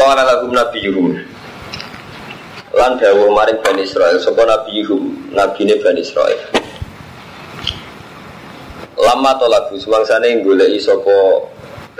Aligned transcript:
Qala 0.00 0.24
lahum 0.24 0.56
nabiyuhum 0.56 1.12
lan 2.72 2.96
dawuh 2.96 3.36
maring 3.36 3.60
Bani 3.60 3.84
Israel 3.84 4.16
sapa 4.16 4.48
nabiyuhum 4.48 5.28
nabine 5.36 5.76
Bani 5.76 6.00
Israel. 6.00 6.40
Lama 8.96 9.36
tolabu 9.36 9.76
sumangsane 9.76 10.40
goleki 10.40 10.80
sapa 10.80 11.44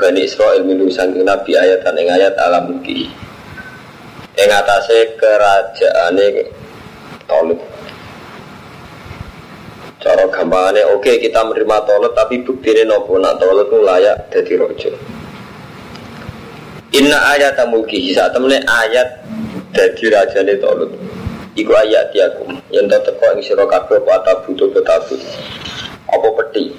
Bani 0.01 0.25
Israel 0.25 0.65
minu 0.65 0.89
sangking 0.89 1.29
nabi 1.29 1.53
ayatan 1.53 2.01
ing 2.01 2.09
ayat 2.09 2.41
alam 2.41 2.73
muki 2.73 3.13
ing 4.33 4.49
atase 4.49 5.21
kerajaane 5.21 6.49
Tolib 7.29 7.61
cara 10.01 10.25
gampangane 10.33 10.89
oke 10.97 11.21
kita 11.21 11.45
menerima 11.45 11.85
Tolib 11.85 12.17
tapi 12.17 12.41
buktine 12.49 12.89
nopo? 12.89 13.21
Nak 13.21 13.37
Tolib 13.37 13.69
itu 13.69 13.79
layak 13.85 14.33
jadi 14.33 14.53
rojo 14.57 15.20
Inna 16.91 17.19
ayat 17.39 17.55
mulki 17.71 18.11
saat 18.11 18.35
temene 18.35 18.67
ayat 18.67 19.23
dadi 19.71 20.11
rajane 20.11 20.59
Tolut. 20.59 20.91
Iku 21.55 21.71
ayat 21.71 22.11
yakum 22.11 22.59
yang 22.75 22.91
tak 22.91 23.07
teko 23.07 23.31
ing 23.35 23.43
sira 23.47 23.63
kabeh 23.67 24.03
apa 24.03 24.11
atabutu 24.23 24.71
betabut. 24.75 25.23
Apa 26.11 26.29
peti. 26.43 26.75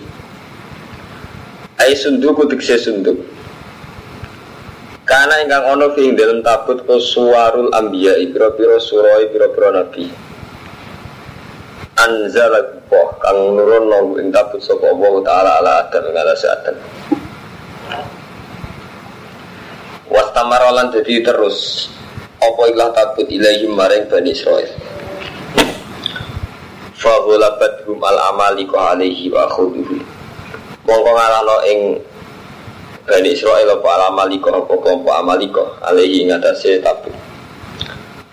Ai 1.80 1.96
sunduk 1.96 2.44
utikse 2.44 2.76
sunduk. 2.76 3.24
Karena 5.08 5.44
ingkang 5.44 5.76
ono 5.76 5.92
fi 5.96 6.12
dalam 6.16 6.44
tabut 6.44 6.84
ko 6.88 7.00
suwarul 7.00 7.72
ambiya 7.72 8.20
pira-pira 8.32 8.80
surah 8.80 9.28
pira-pira 9.32 9.80
nabi. 9.80 10.12
Anzala 12.00 12.60
Allah 12.92 13.08
kang 13.20 13.40
nurun 13.56 13.86
nang 13.88 14.08
ing 14.20 14.28
tabut 14.32 14.60
sapa 14.60 14.92
Allah 14.92 15.14
taala 15.24 15.52
ala 15.64 15.72
adam 15.88 16.06
ngalase 16.12 16.48
adam. 16.52 16.76
Wastamarolan 20.12 20.92
jadi 20.92 21.24
terus. 21.24 21.88
Apa 22.44 22.68
ilah 22.68 22.92
tabut 22.92 23.32
ilaihim 23.32 23.72
maring 23.72 24.12
Bani 24.12 24.36
Israel? 24.36 24.68
Fahulabat 27.00 27.88
hum 27.88 28.04
al 28.04 28.20
amaliko 28.36 28.76
alaihi 28.76 29.32
wa 29.32 29.48
khuduhu. 29.48 30.04
Mongko 30.84 31.12
ngalano 31.16 31.58
ing 31.64 31.80
Bani 33.08 33.30
Israel 33.32 33.72
apa 33.72 33.88
al 33.88 34.04
amaliko 34.12 34.52
apa 34.52 34.74
kelompok 34.76 35.16
amaliko 35.16 35.64
alaihi 35.80 36.28
ngatasi 36.28 36.84
tabut 36.84 37.16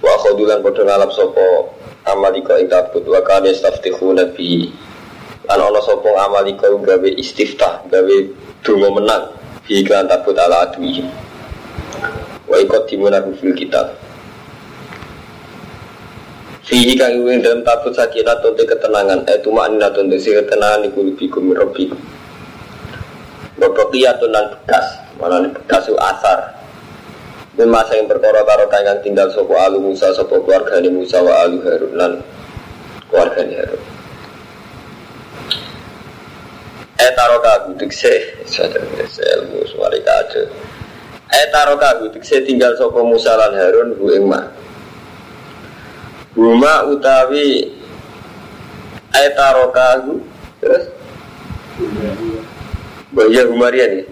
Wa 0.03 0.15
khudulan 0.19 0.61
podo 0.61 0.83
ngalap 0.83 1.15
sopo 1.15 1.73
amaliko 2.05 2.59
ing 2.59 2.67
tabut 2.67 3.07
Wa 3.07 3.23
kane 3.23 3.55
staftihu 3.55 4.13
nabi 4.19 4.69
Lan 5.47 5.61
ono 5.63 5.81
sopo 5.81 6.13
amaliko 6.19 6.75
gawe 6.83 7.09
istiftah 7.17 7.87
gawe 7.87 8.17
dungo 8.61 8.89
menang 8.99 9.33
iklan 9.69 10.09
tabut 10.09 10.37
ala 10.37 10.69
aduihim 10.69 11.28
wa 12.49 12.57
ikut 12.57 12.83
dimunahu 12.89 13.37
fil 13.37 13.53
kitab. 13.53 13.93
Fihi 16.69 17.01
kang 17.01 17.25
ing 17.25 17.41
dalam 17.41 17.65
tabut 17.65 17.97
sakinah 17.97 18.45
tonte 18.45 18.65
ketenangan. 18.69 19.25
Eh 19.25 19.41
tuma 19.41 19.65
anina 19.69 19.89
tonte 19.89 20.21
si 20.21 20.37
ketenangan 20.37 20.85
iku 20.85 21.01
lubikum 21.01 21.49
rabbikum 21.57 21.97
Babakiyatun 23.57 24.31
nan 24.33 24.53
bekas. 24.53 25.01
Ini 25.17 25.49
bekas 25.49 25.89
itu 25.89 25.97
asar. 25.97 26.61
Ini 27.57 27.65
masa 27.67 27.97
yang 27.97 28.07
perkara 28.07 28.45
karo 28.45 28.69
kang 28.69 29.01
tinggal 29.01 29.33
sopo 29.33 29.57
alu 29.57 29.81
Musa 29.81 30.13
sopo 30.13 30.45
keluarga 30.45 30.77
ni 30.85 30.93
Musa 30.93 31.25
wa 31.25 31.41
alu 31.41 31.65
Harun 31.65 32.21
keluarga 33.09 33.41
ni 33.49 33.55
Harun. 33.57 33.83
Eh 37.01 37.11
taro 37.17 37.41
dikse. 37.81 38.45
Sadar 38.45 38.85
ilmu 38.85 39.65
suari 39.73 40.05
kado 40.05 40.68
Eh 41.29 41.47
taro 41.53 41.77
kagu 41.77 42.09
dikse 42.09 42.41
tinggal 42.41 42.73
sopo 42.81 43.05
Musa 43.05 43.37
lan 43.37 43.53
Harun 43.53 43.93
hu 44.01 44.09
ing 44.17 44.25
ma 44.25 44.49
Huma 46.33 46.89
utawi 46.89 47.69
Eh 49.13 49.29
taro 49.37 49.69
kagu 49.69 50.25
Terus? 50.65 50.85
Bahaya 53.13 53.45
Humarian 53.45 54.03
ya 54.03 54.05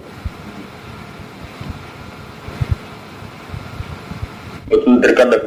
Betul 4.69 5.01
terkadang 5.01 5.45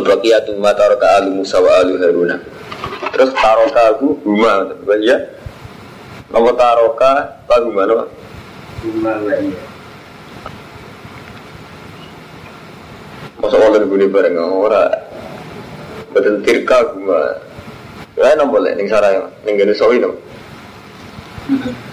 Abaqiyatun 0.00 0.56
ma 0.56 0.72
taraka 0.72 1.20
alu 1.20 1.42
Musa 1.42 1.58
wa 1.58 1.82
alu 1.82 1.98
Haruna. 2.00 2.38
Terus 3.12 3.34
taroka 3.36 3.82
aku 3.92 4.16
huma 4.24 4.64
Bahaya 4.86 5.28
Nama 6.32 6.50
taroka 6.56 7.37
Apa 7.48 7.64
huma 7.64 7.88
nama 7.88 8.04
Masa 13.40 13.56
orang 13.56 13.88
gini 13.88 14.04
bareng 14.12 14.36
Orang 14.36 14.92
Betul 16.12 16.44
tirka 16.44 16.92
huma 16.92 17.40
Ya 18.20 18.36
nama 18.36 18.52
boleh 18.52 18.76
Ning 18.76 18.84
sarang 18.84 19.32
Ning 19.48 19.56
gini 19.56 19.72
sawi 19.72 19.96
nama 19.96 20.12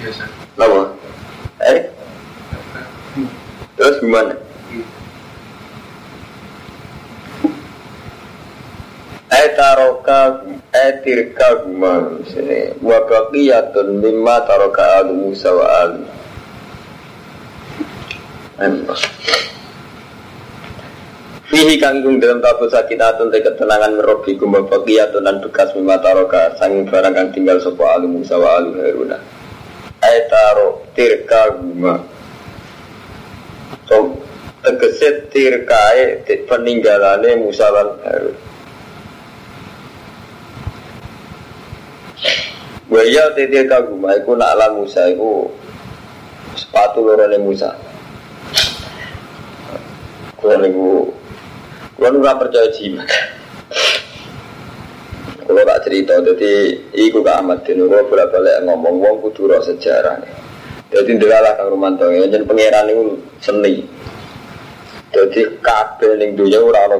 biasa. 0.04 0.24
Nama 0.60 0.82
Eh? 1.64 1.80
Terus 3.80 3.96
gimana? 4.04 4.36
Etaroka 9.26 10.46
etirka 10.70 11.66
guma 11.66 12.22
sini. 12.30 12.78
Wa 12.78 13.02
baqiyatun 13.10 13.98
mimma 13.98 14.46
alu 14.46 15.14
Musa 15.18 15.50
wa 15.50 15.90
Enak. 18.56 19.02
Fihi 21.46 21.76
kanggung 21.82 22.22
dalam 22.22 22.42
tabut 22.42 22.70
sakinatun 22.70 23.34
te 23.34 23.42
ketenangan 23.42 23.98
merobi 23.98 24.38
guma 24.38 24.62
baqiyatun 24.62 25.26
dan 25.26 25.42
bekas 25.42 25.74
mimma 25.74 25.98
taraka 26.06 26.54
sanging 26.62 26.86
barang 26.86 27.14
kang 27.18 27.30
tinggal 27.34 27.58
sopo 27.58 27.82
alu 27.90 28.06
Musa 28.06 28.38
wa 28.38 28.62
alu 28.62 28.78
Haruna. 28.78 29.18
Etaro 30.06 30.86
tirka 30.94 31.50
guma 31.58 31.98
So, 33.90 34.18
tegese 34.66 35.30
tirkae 35.30 36.26
peninggalane 36.46 37.38
Musa 37.42 37.70
lan 37.74 37.90
Harun 38.06 38.55
Waya 42.86 43.34
tete 43.34 43.66
kaguma 43.66 44.14
iku 44.16 44.38
nak 44.38 44.56
ala 44.56 44.72
Musa 44.78 45.10
iku 45.10 45.50
sepatu 46.56 47.02
lorone 47.04 47.42
Musa. 47.42 47.74
Kulo 50.38 50.56
niku 50.62 51.10
kulo 51.98 52.08
ora 52.22 52.38
percaya 52.38 52.70
jimat. 52.72 53.10
Kulo 55.46 55.62
tak 55.62 55.82
cerita, 55.86 56.18
jadi 56.22 56.78
iku 56.94 57.22
Kak 57.26 57.42
Ahmad 57.42 57.66
Din 57.66 57.86
kulo 57.86 58.06
bolak-balik 58.06 58.64
ngomong 58.64 58.96
wong 59.02 59.16
kudu 59.26 59.50
ro 59.50 59.60
sejarah. 59.66 60.22
Jadi 60.94 61.18
ndelalah 61.18 61.58
Kang 61.58 61.74
Romanto 61.74 62.08
yen 62.14 62.32
pangeran 62.46 62.86
niku 62.88 63.18
seni. 63.42 63.82
Jadi 65.16 65.48
kabeh 65.64 66.20
ning 66.20 66.36
dunya 66.36 66.60
ora 66.60 66.92
ana. 66.92 67.00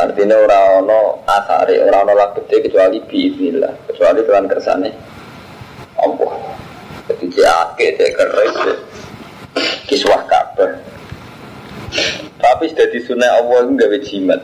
Artinya 0.00 0.36
ora 0.40 0.80
ana 0.80 1.20
asare, 1.28 1.76
ora 1.84 2.00
ana 2.00 2.16
labete 2.16 2.64
kecuali 2.64 3.04
biiznillah, 3.04 3.84
kecuali 3.92 4.24
kelan 4.24 4.48
kersane. 4.48 4.90
Allah. 6.00 6.32
Jadi 7.12 7.24
jake 7.28 7.86
cek 8.00 8.12
keris 8.16 8.56
kiswah 9.84 10.24
kabeh. 10.24 10.72
Tapi 12.40 12.64
sudah 12.72 12.88
disunai 12.88 13.28
Allah 13.28 13.58
itu 13.68 13.72
gawe 13.76 13.98
jimat. 14.00 14.40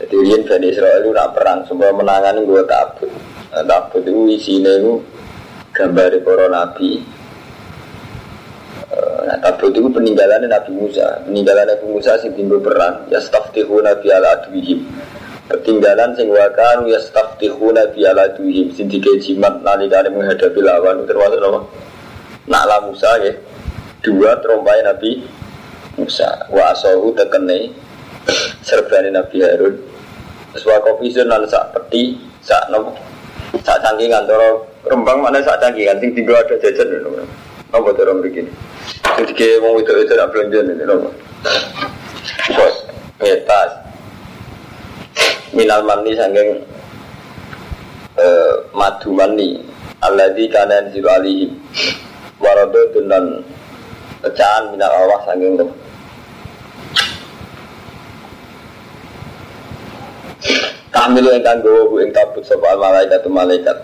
Jadi 0.00 0.14
Rian 0.16 0.42
Bani 0.48 0.66
Israel 0.72 1.04
itu 1.04 1.10
nak 1.12 1.32
perang, 1.36 1.64
semua 1.68 1.92
menangani 1.92 2.48
gue 2.48 2.62
tabut. 2.64 3.12
Nah, 3.52 3.64
tabut 3.64 4.04
itu 4.04 4.24
isinya 4.32 4.72
itu 4.76 5.00
gambar 5.72 6.16
para 6.24 6.46
nabi. 6.48 7.00
Nah, 9.26 9.34
tabut 9.42 9.74
itu 9.74 9.90
peninggalannya 9.90 10.46
Nabi 10.46 10.70
Musa. 10.70 11.18
Peninggalan 11.26 11.66
Nabi 11.66 11.86
Musa 11.90 12.14
sing 12.22 12.30
tinggal 12.38 12.62
perang. 12.62 13.10
Ya 13.10 13.18
staftihu 13.18 13.82
Nabi 13.82 14.06
ala 14.14 14.38
adwihim. 14.38 14.86
Ketinggalan 15.50 16.14
sing 16.14 16.30
wakan 16.30 16.86
ya 16.86 16.94
staftihu 17.02 17.74
Nabi 17.74 18.06
ala 18.06 18.30
adwihim. 18.30 18.70
Sing 18.78 18.86
jimat 18.86 19.66
nalikane 19.66 20.14
menghadapi 20.14 20.62
lawan 20.62 21.02
termasuk 21.10 21.42
apa? 21.42 21.60
Nakla 22.46 22.76
Musa 22.86 23.10
ya. 23.26 23.34
Dua 23.98 24.38
terompai 24.38 24.86
Nabi 24.86 25.18
Musa. 25.98 26.46
Wa 26.46 26.70
asahu 26.70 27.10
tekene 27.18 27.74
serbane 28.62 29.10
Nabi 29.10 29.42
Harun. 29.42 29.74
Kopi 30.56 31.12
lan 31.20 31.44
sak 31.50 31.74
peti 31.74 32.16
sak 32.40 32.72
nopo 32.72 32.96
sak 33.60 33.76
cangkingan 33.84 34.24
rembang 34.88 35.20
mana 35.20 35.36
sak 35.44 35.60
cangkingan 35.60 36.00
sing 36.00 36.16
tinggal 36.16 36.38
ada 36.40 36.56
jajan. 36.62 37.04
Apa 37.74 37.92
cara 37.92 38.16
begini? 38.16 38.48
Jadi 39.14 39.32
kayak 39.38 39.62
mau 39.62 39.78
itu 39.78 39.92
itu 40.02 40.12
nak 40.18 40.28
belanja 40.34 40.58
ini 40.66 40.84
loh. 40.84 41.14
Bos, 42.50 42.74
ngetas. 43.22 43.70
Minal 45.54 45.86
mani 45.86 46.12
sangking 46.18 46.50
eh, 48.18 48.52
madu 48.74 49.14
mani. 49.14 49.62
Alladzi 50.02 50.50
kana 50.50 50.82
yanzilu 50.82 51.06
alaihi. 51.06 51.46
Warado 52.42 52.92
dan 53.06 53.40
pecahan 54.20 54.74
minal 54.74 54.90
Allah 54.90 55.20
saking 55.24 55.54
roh. 55.56 55.70
Kamilu 60.92 61.28
yang 61.28 61.44
kanggo 61.44 62.00
ing 62.00 62.08
tabut 62.12 62.40
soal 62.44 62.76
malaikat 62.80 63.24
malaikat. 63.28 63.76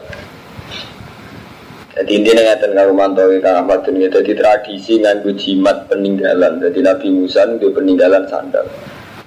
Jadi 1.93 2.25
intinya 2.25 2.43
ngeten 2.49 2.73
kalau 2.73 2.97
mantawi 2.97 3.37
kang 3.45 3.61
Ahmad 3.61 3.85
dunia 3.85 4.09
jadi 4.09 4.33
tradisi 4.33 4.97
nganggo 4.97 5.29
jimat 5.37 5.85
peninggalan. 5.93 6.57
Jadi 6.57 6.81
Nabi 6.81 7.09
Musa 7.13 7.45
itu 7.45 7.69
peninggalan 7.69 8.25
sandal. 8.33 8.65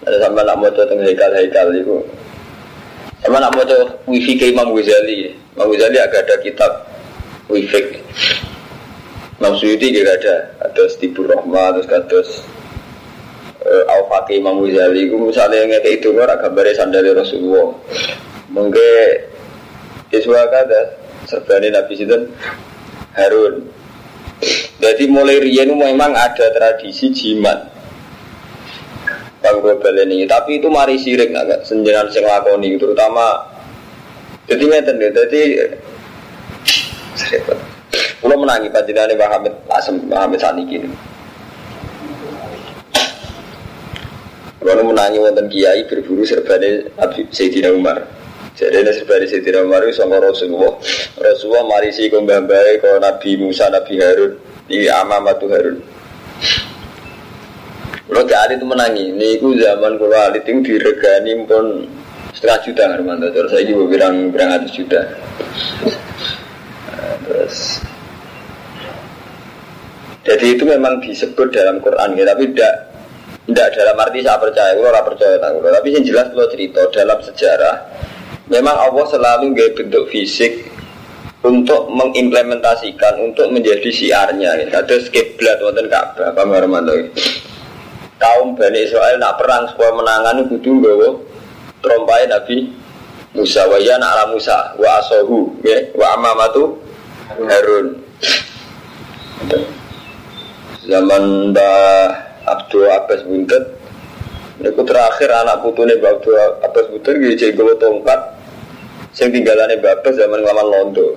Ada 0.01 0.17
sama 0.25 0.41
nak 0.41 0.57
mau 0.57 0.69
tentang 0.73 1.01
hekal-hekal 1.05 1.69
itu. 1.77 2.01
Sama 3.21 3.37
nak 3.37 3.53
mau 3.53 3.65
wifi 4.09 4.33
ke 4.33 4.49
Imam 4.49 4.73
Ghazali. 4.73 5.29
Imam 5.53 5.69
Ghazali 5.69 5.97
agak 6.01 6.25
ada 6.25 6.35
kitab 6.41 6.71
wifi. 7.53 8.01
Imam 9.37 9.53
Suyuti 9.61 9.93
juga 9.93 10.17
ada. 10.17 10.35
Ada 10.65 10.89
Stibur 10.89 11.29
Rahmat, 11.29 11.77
terus 11.77 11.87
kados 11.89 12.29
uh, 13.61 13.83
Al-Fatih 13.93 14.41
Imam 14.41 14.65
Ghazali. 14.65 15.05
Itu 15.05 15.21
misalnya 15.21 15.69
kayak 15.69 16.01
itu 16.01 16.17
orang 16.17 16.41
gambarnya 16.41 16.73
sandalnya 16.73 17.13
Rasulullah. 17.13 17.77
Mungkin 18.49 19.09
Iswa 20.09 20.49
kata 20.49 21.04
serbani 21.25 21.73
Nabi 21.73 21.93
Sinten 21.97 22.31
Harun. 23.17 23.67
Jadi 24.81 25.03
mulai 25.09 25.41
rian 25.41 25.73
memang 25.73 26.13
ada 26.13 26.51
tradisi 26.53 27.09
jimat. 27.11 27.73
Bang 29.45 29.61
ini, 29.61 30.25
tapi 30.25 30.57
itu 30.57 30.73
mari 30.73 30.97
sirik 30.97 31.29
agak 31.29 31.69
senjenan 31.69 32.09
sing 32.09 32.25
lakoni 32.25 32.81
terutama 32.81 33.45
jadi 34.49 34.61
ngeten 34.65 35.01
deh, 35.01 35.09
jadi 35.13 35.41
Kalau 38.25 38.41
menangi 38.41 38.73
panjenengan 38.73 39.13
Mbah 39.13 39.29
Hamid 39.37 39.53
Asem 39.69 39.95
Mbah 40.01 40.25
Hamid 40.25 40.41
Saniki 40.41 40.81
ini. 40.81 40.89
Kalau 44.65 44.81
menangi 44.81 45.21
wonten 45.21 45.45
kiai 45.45 45.85
berburu 45.85 46.25
serbane 46.25 46.89
Sayyidina 47.29 47.69
Umar. 47.69 48.24
Jadi 48.55 48.87
ini 48.87 48.91
Sayyidina 49.27 49.67
Umar 49.67 49.83
itu 49.83 49.99
sama 49.99 50.15
Rasulullah. 50.23 50.79
Rasulullah 51.19 51.67
marisi 51.67 52.07
ke 52.07 52.15
mbah-mbah 52.15 52.79
ke 52.79 52.91
Nabi 53.03 53.31
Musa, 53.35 53.67
Nabi 53.67 53.99
Harun. 53.99 54.39
Ini 54.71 54.87
Amamatu 54.95 55.51
Harun. 55.51 55.77
Kalau 58.05 58.21
gak 58.31 58.53
itu 58.55 58.63
menangi, 58.63 59.11
ini 59.11 59.35
itu 59.35 59.59
zaman 59.59 59.99
kalau 59.99 60.15
alit 60.15 60.47
itu 60.47 60.61
diregani 60.61 61.35
pun 61.43 61.83
setengah 62.31 62.59
juta 62.63 62.83
mantu. 63.03 63.27
Terus 63.33 63.49
saya 63.51 63.63
juga 63.67 63.83
bilang 63.91 64.31
bilang 64.31 64.55
ratus 64.55 64.71
juta. 64.71 65.01
Nah, 66.95 67.15
terus 67.27 67.83
jadi 70.23 70.45
itu 70.55 70.63
memang 70.63 71.03
disebut 71.03 71.51
dalam 71.51 71.83
Quran 71.83 72.15
ya, 72.15 72.23
tapi 72.23 72.55
tidak 72.55 72.75
tidak 73.45 73.67
dalam 73.77 73.95
arti 73.99 74.19
saya 74.25 74.37
percaya, 74.41 74.71
kalau 74.73 74.89
orang 74.89 75.05
percaya 75.05 75.35
tahu. 75.37 75.55
Tapi 75.59 75.87
yang 75.91 76.03
jelas 76.05 76.25
kalau 76.31 76.47
cerita 76.49 76.81
dalam 76.89 77.19
sejarah, 77.19 77.75
memang 78.51 78.75
Allah 78.75 79.05
selalu 79.09 79.55
gaya 79.55 79.71
bentuk 79.73 80.09
fisik 80.09 80.69
untuk 81.45 81.93
mengimplementasikan, 81.93 83.21
untuk 83.21 83.53
menjadi 83.53 83.89
siarnya. 83.93 84.65
Ya. 84.65 84.81
Ada 84.81 84.97
skiblat 85.05 85.61
wonten 85.61 85.85
Ka'bah, 85.89 86.33
Pak 86.33 86.45
Marmanto 86.49 86.93
kaum 88.19 88.55
Bani 88.55 88.79
Israel 88.83 89.19
nak 89.19 89.37
perang 89.39 89.67
supaya 89.71 89.91
menangan 89.91 90.47
kudu 90.47 90.71
nggawa 90.79 91.09
trompai 91.83 92.25
Nabi 92.31 92.71
Musa 93.35 93.67
wa 93.67 93.77
ya 93.77 93.99
nak 93.99 94.31
Musa 94.31 94.73
wa 94.79 94.89
asohu 95.03 95.59
ya 95.61 95.77
wa 95.93 96.15
amamatu 96.15 96.79
Harun 97.35 97.99
zaman 100.87 101.51
Mbah 101.51 102.07
Abdul 102.45 102.87
Abbas 102.87 103.21
Buntet 103.27 103.63
Niku 104.55 104.87
terakhir 104.87 105.27
anak 105.35 105.59
putune 105.59 105.99
Mbah 105.99 106.15
Abdul 106.15 106.35
Abbas 106.63 106.85
Buntet 106.95 107.19
jadi 107.19 107.51
gue 107.51 107.75
tongkat 107.75 108.19
sing 109.15 109.31
tinggalannya 109.31 109.79
Abbas 109.79 110.13
zaman 110.19 110.43
laman 110.43 110.67
Londo. 110.67 111.07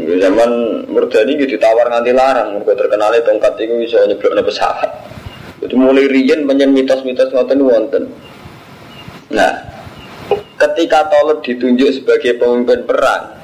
Zaman 0.00 0.50
Murdani 0.88 1.36
gitu 1.36 1.60
ditawar 1.60 1.92
nganti 1.92 2.16
larang. 2.16 2.56
Mereka 2.56 2.72
terkenalnya 2.72 3.20
tongkat 3.20 3.60
itu 3.60 3.74
bisa 3.76 4.00
nyeblok 4.08 4.48
pesawat. 4.48 4.90
Itu 5.60 5.76
mulai 5.76 6.08
rian 6.08 6.48
banyak 6.48 6.72
mitos-mitos 6.72 7.28
ngoten 7.36 7.60
wonten. 7.60 8.04
Nah, 9.30 9.52
ketika 10.56 11.12
Tolut 11.12 11.44
ditunjuk 11.44 12.00
sebagai 12.00 12.40
pemimpin 12.40 12.88
perang, 12.88 13.36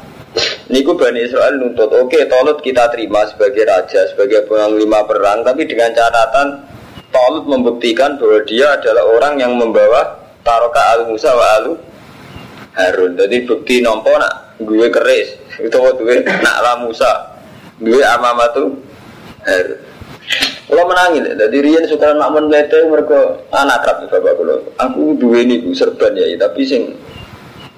Niku 0.72 0.96
Bani 0.96 1.22
Israel 1.22 1.60
nuntut, 1.60 1.92
oke 1.92 2.08
okay, 2.08 2.24
Tolut 2.26 2.64
kita 2.64 2.88
terima 2.88 3.28
sebagai 3.28 3.68
raja, 3.68 4.08
sebagai 4.08 4.48
panglima 4.48 5.04
perang, 5.04 5.44
tapi 5.44 5.68
dengan 5.68 5.92
catatan 5.92 6.64
Tolut 7.12 7.44
membuktikan 7.44 8.16
bahwa 8.16 8.40
dia 8.48 8.80
adalah 8.80 9.04
orang 9.12 9.34
yang 9.38 9.52
membawa 9.54 10.16
taroka 10.40 10.82
al 10.96 11.00
Musa 11.08 11.30
wa 11.32 11.46
alu 11.60 11.72
Harun. 12.76 13.16
Jadi 13.16 13.48
bukti 13.48 13.80
nompo 13.80 14.12
nak 14.14 14.60
gue 14.60 14.86
keris, 14.92 15.40
itu 15.58 15.72
gue 15.72 16.16
nak 16.22 16.56
la 16.60 16.72
Musa, 16.84 17.40
gue 17.80 18.04
amamatu 18.04 18.76
Harun. 19.42 19.80
Kalau 20.66 20.82
menangin, 20.90 21.22
jadi 21.38 21.56
Rian 21.62 21.86
suka 21.86 22.10
makmun 22.18 22.50
lete 22.50 22.82
mereka 22.90 23.38
anak 23.54 23.86
kerap 23.86 24.10
bapak 24.10 24.34
kalau 24.34 24.58
aku 24.74 25.14
dua 25.14 25.46
ini 25.46 25.62
bu 25.62 25.70
serban 25.70 26.18
ya, 26.18 26.26
tapi 26.34 26.66
sing 26.66 26.98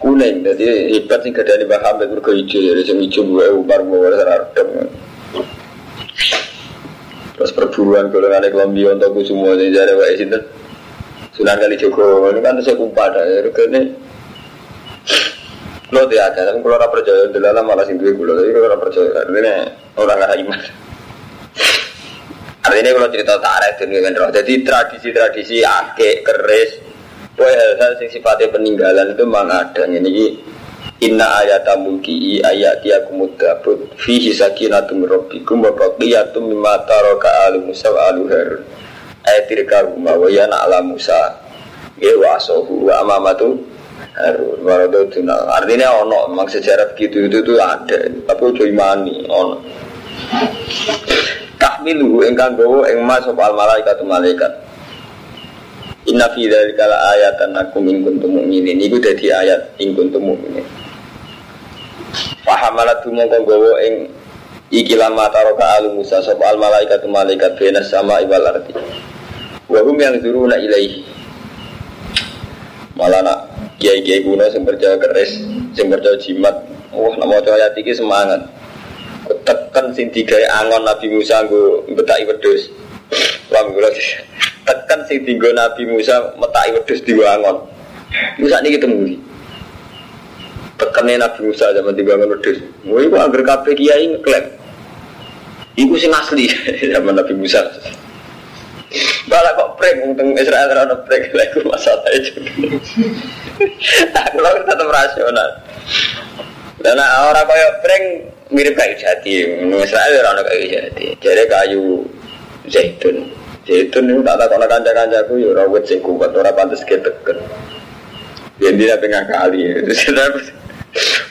kuning, 0.00 0.40
jadi 0.40 0.96
hebat 0.96 1.20
sing 1.20 1.36
gada 1.36 1.60
di 1.60 1.68
baham 1.68 2.00
mereka 2.00 2.32
hijau, 2.32 2.56
jadi 2.56 2.80
sing 2.88 3.04
hijau 3.04 3.28
gue 3.28 3.44
umar 3.52 3.84
gue 3.84 4.08
serardem. 4.16 4.68
Terus 7.36 7.52
perburuan 7.52 8.08
kalau 8.08 8.32
ada 8.32 8.48
kelambi 8.48 8.88
untuk 8.88 9.20
semua 9.28 9.52
jadi 9.52 9.84
jadi 9.84 9.92
wa 9.92 10.06
itu 10.08 10.40
Sunan 11.36 11.60
kali 11.60 11.76
Joko, 11.76 12.32
kan 12.40 12.58
saya 12.64 12.74
kumpa 12.74 13.14
ada, 13.14 13.22
ya 13.28 13.46
ini 13.46 13.94
lo 15.88 16.04
tidak 16.04 16.36
ada, 16.36 16.52
tapi 16.52 16.58
kalau 16.60 16.76
orang 16.76 16.92
percaya, 16.92 17.22
dalam 17.32 17.64
malah 17.64 17.84
sing 17.88 17.96
duwe 17.96 18.12
kulo, 18.12 18.36
tapi 18.36 18.52
kalau 18.52 18.66
orang 18.68 18.82
percaya, 18.84 19.10
ini 19.24 19.52
orang 19.96 20.16
nggak 20.20 20.34
iman. 20.44 20.60
Artinya 22.68 22.90
kalau 23.00 23.08
cerita 23.08 23.34
tarik 23.40 23.72
dunia 23.80 23.98
kan 24.04 24.12
roh. 24.12 24.28
Jadi 24.28 24.52
tradisi-tradisi 24.60 25.64
akek, 25.64 26.20
keris, 26.20 26.70
boy 27.32 27.48
hal-hal 27.48 27.96
yang 27.96 28.12
sifatnya 28.12 28.52
peninggalan 28.52 29.16
itu 29.16 29.24
memang 29.24 29.48
ada. 29.48 29.88
Ini 29.88 30.36
Inna 30.98 31.46
ayata 31.46 31.78
mulki 31.78 32.42
ayat 32.42 32.82
dia 32.82 32.98
kumudabut 33.06 33.94
Fihi 34.02 34.34
sakinatum 34.34 35.06
rabbikum 35.06 35.62
wa 35.62 35.70
baqiyatum 35.70 36.50
mimma 36.50 36.74
taraka 36.90 37.46
alu 37.46 37.70
Musa 37.70 37.86
wa 37.94 38.10
alu 38.10 38.26
Harun 38.26 38.66
Ayatir 39.22 39.62
karuma 39.70 40.18
wa 40.18 40.26
yana 40.26 40.66
ala 40.66 40.82
Musa 40.82 41.38
Ya 42.02 42.18
wa 42.18 42.34
asohu 42.34 42.90
wa 42.90 42.98
amamatu 42.98 43.62
Harun 44.18 44.58
Waradotuna 44.66 45.36
Artinya 45.62 45.94
ono 46.02 46.28
memang 46.30 46.50
sejarah 46.50 46.90
begitu 46.92 47.30
itu 47.30 47.38
tuh 47.46 47.58
ada 47.62 47.98
Tapi 48.06 48.42
udah 48.42 48.66
imani 48.66 49.14
ono 49.30 49.56
tahmilu 51.58 52.22
engkang 52.26 52.54
gowo 52.54 52.86
ing 52.86 53.02
mas 53.02 53.22
sapa 53.26 53.50
al 53.50 53.54
malaikat 53.54 53.98
malaikat 54.06 54.52
Inna 56.08 56.24
fi 56.32 56.48
dzalika 56.48 56.88
la 56.88 56.98
ayatan 57.12 57.52
lakum 57.52 57.84
in 57.84 58.00
kuntum 58.00 58.32
mu'minin. 58.32 58.80
Iku 58.80 58.96
dadi 58.96 59.28
ayat 59.28 59.76
in 59.76 59.92
kuntum 59.92 60.24
mu'minin. 60.24 60.64
Fahamalat 62.48 63.04
mongko 63.04 63.44
gowo 63.44 63.76
ing 63.84 64.08
iki 64.72 64.96
lama 64.96 65.28
taroka 65.28 65.68
alu 65.76 66.00
Musa 66.00 66.24
sapa 66.24 66.48
al 66.48 66.56
malaikat 66.56 67.04
malaikat 67.04 67.60
bena 67.60 67.84
sama 67.84 68.24
ibal 68.24 68.40
arti. 68.40 68.72
Wa 69.68 69.84
hum 69.84 70.00
yang 70.00 70.16
zuruna 70.24 70.56
ilaihi. 70.56 71.04
Malah 72.96 73.20
nak 73.20 73.38
kiai-kiai 73.78 74.26
kuno 74.26 74.44
sing 74.50 74.66
percaya 74.66 74.98
keris, 74.98 75.42
sing 75.72 75.86
percaya 75.90 76.18
jimat. 76.18 76.54
Wah, 76.88 77.14
nak 77.14 77.26
maca 77.30 77.50
ayat 77.54 77.78
semangat 77.94 78.58
tekan 79.44 79.92
sing 79.92 80.08
digawe 80.08 80.44
angon 80.62 80.82
Nabi 80.84 81.06
Musa 81.12 81.44
nggo 81.44 81.84
betaki 81.92 82.24
wedhus. 82.28 82.72
Paham 83.48 83.72
kula 83.72 83.88
tekan 84.64 85.00
sing 85.08 85.24
dienggo 85.24 85.52
Nabi 85.52 85.88
Musa 85.88 86.32
metaki 86.36 86.76
wedhus 86.76 87.00
di 87.04 87.12
angon. 87.16 87.64
Musa 88.40 88.64
niki 88.64 88.80
ketemu 88.80 89.20
Tekannya 90.78 91.20
Nabi 91.20 91.40
Musa 91.50 91.74
zaman 91.74 91.92
di 91.92 92.02
bangun 92.06 92.32
wedhus. 92.38 92.58
Wah 92.88 93.00
iku 93.02 93.16
angger 93.20 93.42
kabeh 93.44 93.72
kiai 93.76 94.04
ngeklaim. 94.16 94.46
Iku 95.78 95.94
sing 96.00 96.12
asli 96.14 96.48
zaman 96.94 97.16
Nabi 97.18 97.34
Musa. 97.36 97.62
Malah 99.28 99.52
kok 99.54 99.70
prank 99.76 99.96
untung 100.04 100.32
Israel 100.38 100.72
ora 100.72 100.96
prank 101.04 101.30
lha 101.36 101.44
iku 101.52 101.60
masalah 101.68 102.08
itu. 102.16 102.40
Aku 104.16 104.36
lho 104.40 104.50
tetap 104.64 104.88
rasional. 104.88 105.50
Dan 106.80 106.98
orang 107.02 107.44
kaya 107.44 107.68
prank 107.84 108.04
mirip 108.48 108.74
kayu 108.78 108.94
jati. 108.96 109.44
Israel 109.84 110.24
orang 110.32 110.46
kayu 110.48 110.64
jati. 110.72 111.06
Jadi 111.20 111.44
kayu 111.50 112.06
zaitun. 112.72 113.28
Zaitun 113.68 114.04
itu 114.08 114.20
tak 114.24 114.36
tak 114.40 114.48
kono 114.48 114.64
kanca-kancaku 114.64 115.32
ya 115.44 115.52
ora 115.52 115.64
wit 115.68 115.84
sing 115.84 116.00
kuat 116.00 116.32
ora 116.32 116.54
pantes 116.56 116.80
keteken. 116.88 117.36
Yen 118.62 118.80
dia 118.80 118.96
pengen 118.96 119.28
kali. 119.28 119.76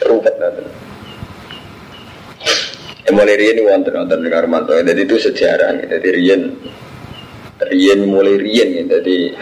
Rumput 0.06 0.36
nanti. 0.38 0.64
Ya 3.08 3.10
mulai 3.16 3.40
riyen 3.40 3.64
wonten 3.66 3.96
wonten 3.96 4.20
di 4.22 4.30
Karmanto. 4.30 4.78
Jadi 4.78 5.02
itu 5.02 5.18
sejarah. 5.18 5.82
Jadi 5.82 6.08
riyen 6.14 6.54
riyen 7.66 8.06
mulai 8.06 8.38
riyen. 8.38 8.86
Jadi 8.86 9.34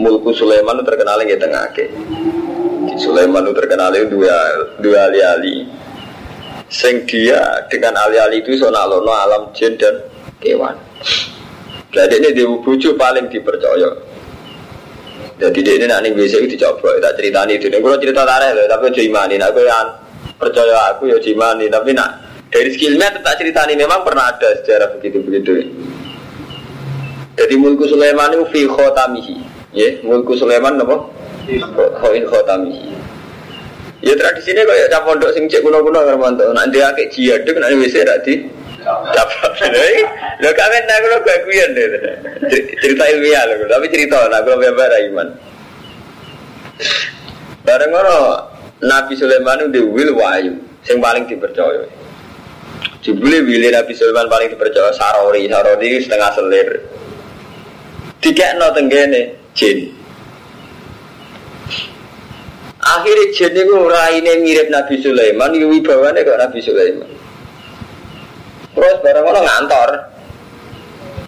mulku 0.00 0.32
Sulaiman 0.32 0.80
itu 0.80 0.84
terkenal 0.88 1.20
di 1.20 1.36
tengah 1.36 1.64
ke. 1.76 1.86
Sulaiman 2.96 3.44
itu 3.48 3.52
terkenal 3.56 3.92
dua 4.08 4.36
dua 4.80 4.98
ali-ali. 5.12 5.68
Sing 6.70 7.02
dia 7.04 7.66
dengan 7.66 7.98
ali-ali 7.98 8.40
itu 8.40 8.54
sonal 8.54 8.88
lono 8.88 9.10
alam 9.10 9.50
jin 9.52 9.74
dan 9.74 10.00
kewan. 10.38 10.78
Jadi 11.90 12.14
ini 12.22 12.28
dia 12.30 12.46
bucu 12.46 12.94
paling 12.94 13.26
dipercaya. 13.26 13.90
Jadi 15.40 15.58
dia 15.64 15.74
ini 15.80 15.86
nanti 15.88 16.12
bisa 16.12 16.36
itu 16.36 16.54
dicoba, 16.54 17.00
tak 17.00 17.16
cerita 17.16 17.48
ini. 17.48 17.56
Ini 17.56 17.80
kalau 17.80 17.96
cerita 17.96 18.22
tarik 18.28 18.52
loh, 18.54 18.66
tapi 18.68 18.92
jimani. 18.92 19.40
Aku 19.40 19.64
yang 19.64 19.88
percaya 20.36 20.94
aku 20.94 21.08
ya 21.08 21.16
jimani, 21.16 21.66
tapi 21.72 21.96
nak 21.96 22.10
dari 22.52 22.68
skillnya 22.76 23.08
tetap 23.08 23.34
cerita 23.40 23.64
ini 23.66 23.80
memang 23.80 24.04
pernah 24.04 24.30
ada 24.30 24.60
sejarah 24.60 24.94
begitu 25.00 25.18
begitu. 25.24 25.52
Jadi 27.40 27.54
mulku 27.56 27.88
Sulaiman 27.88 28.36
itu 28.36 28.44
fi 28.52 28.60
khotamihi, 28.68 29.34
ya 29.72 29.88
mulku 30.04 30.36
Sulaiman 30.36 30.76
apa? 30.76 31.08
Khoin 31.96 32.28
khotamihi. 32.28 32.92
Ya 34.04 34.12
tradisinya 34.12 34.64
kayak 34.64 34.92
cap 34.92 35.08
pondok 35.08 35.32
sing 35.32 35.48
cek 35.48 35.64
kuno-kuno 35.64 36.04
kan 36.04 36.20
mantap. 36.20 36.52
Nanti 36.52 36.84
akeh 36.84 37.08
jihad, 37.08 37.48
nanti 37.48 37.76
bisa 37.80 38.04
tidak 38.04 38.20
di 38.28 38.44
Lo 40.40 40.48
kawin 40.56 40.84
aku 40.88 41.06
lo 41.12 41.16
gak 41.20 41.40
kuyen 41.44 41.76
deh. 41.76 41.88
Cerita 42.80 43.04
ilmiah 43.12 43.44
lo, 43.44 43.68
tapi 43.68 43.92
cerita 43.92 44.24
aku 44.24 44.48
lo 44.52 44.56
bebas 44.56 44.92
iman. 45.12 45.28
Bareng 47.60 47.92
ngono 47.92 48.16
Nabi 48.80 49.12
Sulaiman 49.20 49.68
itu 49.68 49.84
wil 49.92 50.16
wahyu, 50.16 50.56
sing 50.80 50.96
paling 50.96 51.28
dipercaya. 51.28 51.84
Jebule 53.04 53.44
wili 53.44 53.68
Nabi 53.68 53.92
Sulaiman 53.92 54.32
paling 54.32 54.48
dipercaya 54.48 54.92
sarori, 54.96 55.44
sarori 55.48 56.00
setengah 56.00 56.30
selir. 56.32 56.68
Tiga 58.20 58.52
no 58.60 58.68
tenggene 58.76 59.32
jin. 59.56 59.88
Akhirnya 62.80 63.32
jin 63.32 63.52
itu 63.56 63.76
raine 63.88 64.32
mirip 64.44 64.68
Nabi 64.68 65.00
Sulaiman, 65.00 65.52
wibawane 65.56 66.20
kok 66.20 66.40
Nabi 66.40 66.58
Sulaiman. 66.60 67.10
Terus 68.76 68.96
bareng 69.00 69.24
orang 69.24 69.44
ngantor. 69.44 69.90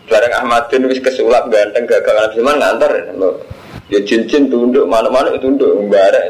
Bareng 0.08 0.32
Ahmadin 0.36 0.84
wis 0.92 1.00
kesulap 1.00 1.48
ganteng 1.48 1.88
gagal 1.88 2.12
Nabi 2.12 2.32
Sulaiman 2.36 2.60
ngantor. 2.60 2.92
Ya 3.88 4.00
cincin 4.04 4.52
tunduk 4.52 4.84
mana-mana 4.84 5.32
tunduk 5.40 5.72
mbara. 5.88 6.20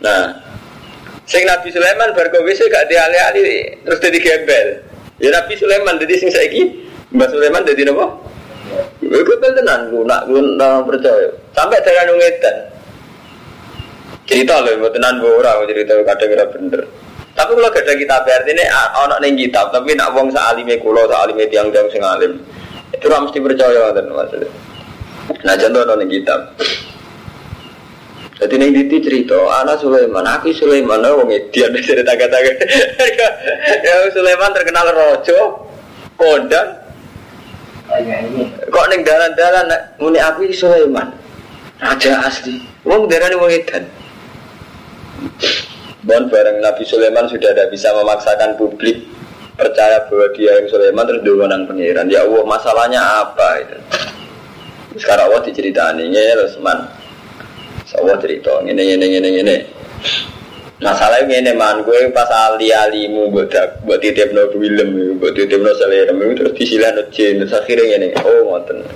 Nah, 0.00 0.32
sing 1.28 1.44
Nabi 1.44 1.68
Sulaiman 1.68 2.16
bar 2.16 2.28
wis 2.44 2.60
gak 2.60 2.88
diali-ali 2.88 3.84
terus 3.84 4.00
jadi 4.00 4.18
gembel. 4.20 4.68
Ya 5.20 5.28
Nabi 5.28 5.52
Sulaiman 5.60 6.00
jadi 6.00 6.14
sing 6.16 6.30
saiki 6.32 6.88
Mbak 7.12 7.28
Sulaiman 7.32 7.64
jadi 7.64 7.88
napa? 7.88 8.16
Gembel 9.08 9.52
tenan 9.56 9.88
lu 9.88 10.04
nak 10.04 10.28
lu 10.28 10.56
nak 10.60 10.84
percaya. 10.84 11.32
Sampai 11.56 11.80
darah 11.80 12.04
nungetan. 12.04 12.56
Cerita 14.28 14.60
loh, 14.60 14.92
tenan 14.92 15.24
ora 15.24 15.56
cerita 15.64 15.96
kadang 16.04 16.30
ora 16.36 16.46
bener. 16.52 16.82
Tapi 17.32 17.54
kalau 17.54 17.70
gak 17.70 17.86
ada 17.86 17.94
kitab 17.94 18.26
artinya 18.26 18.66
ono 19.06 19.16
neng 19.22 19.38
kitab, 19.38 19.70
tapi 19.70 19.94
nak 19.94 20.10
wong 20.10 20.34
saalime 20.34 20.74
kulo, 20.82 21.06
saalime 21.06 21.46
tiang 21.46 21.70
tiang 21.70 21.86
sing 21.86 22.02
alim, 22.02 22.34
itu 22.90 23.06
harus 23.06 23.30
mesti 23.30 23.38
percaya 23.38 23.94
kan 23.94 24.10
maksudnya. 24.10 24.50
Nah 25.46 25.54
contoh 25.54 25.80
ono 25.86 25.94
neng 26.02 26.10
kitab. 26.10 26.58
Jadi 28.42 28.54
neng 28.58 28.74
diti 28.74 28.98
cerita, 28.98 29.38
anak 29.62 29.78
Sulaiman, 29.78 30.26
aku 30.26 30.50
Sulaiman, 30.50 30.98
wong 30.98 31.30
dia 31.54 31.70
cerita 31.78 32.18
kata 32.18 32.38
Ya 33.86 33.94
Sulaiman 34.10 34.50
terkenal 34.50 34.90
rojo, 34.90 35.70
kondang. 36.18 36.87
Kok 38.68 38.86
neng 38.92 39.00
dalan-dalan 39.00 39.72
muni 39.96 40.20
aku 40.20 40.44
Sulaiman, 40.52 41.08
raja 41.80 42.20
asli. 42.28 42.60
Wong 42.84 43.08
darah 43.08 43.32
wong 43.32 43.48
edan. 43.48 43.84
Bon 46.04 46.24
bareng 46.28 46.60
Nabi 46.64 46.84
Sulaiman 46.88 47.28
sudah 47.28 47.52
tidak 47.52 47.68
bisa 47.68 47.92
memaksakan 47.92 48.56
publik 48.56 49.04
percaya 49.56 50.06
bahwa 50.06 50.30
dia 50.32 50.56
yang 50.56 50.68
Sulaiman 50.70 51.04
terus 51.04 51.24
nang 51.24 51.64
pangeran. 51.68 52.06
Ya 52.08 52.24
Allah 52.24 52.44
masalahnya 52.48 53.00
apa 53.02 53.48
itu? 53.60 53.78
Sekarang 55.00 55.28
Allah 55.32 55.42
diceritani 55.44 56.08
ini 56.08 56.16
terus 56.16 56.56
man. 56.60 56.88
Allah 57.96 58.16
cerita 58.20 58.60
ini 58.68 58.76
ini 58.76 59.06
ini 59.16 59.28
ini. 59.42 59.56
Masalahnya 60.78 61.42
ini 61.42 61.52
man 61.58 61.82
gue 61.82 62.06
pas 62.14 62.30
ali 62.30 62.70
alimu 62.70 63.34
buat 63.34 63.50
buat 63.82 63.98
titip 63.98 64.30
no 64.30 64.46
film 64.54 65.18
buat 65.18 65.34
titip 65.34 65.58
no 65.58 65.74
selera 65.74 66.14
terus 66.14 66.54
disilah 66.54 66.94
no 66.94 67.02
jin 67.10 67.42
terus 67.42 67.50
akhirnya 67.50 67.98
ini 67.98 68.14
oh 68.22 68.46
ngoten. 68.46 68.86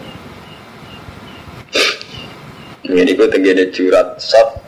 Ini 2.86 3.10
gue 3.18 3.26
tenggine 3.26 3.66
jurat 3.74 4.14
sop 4.22 4.62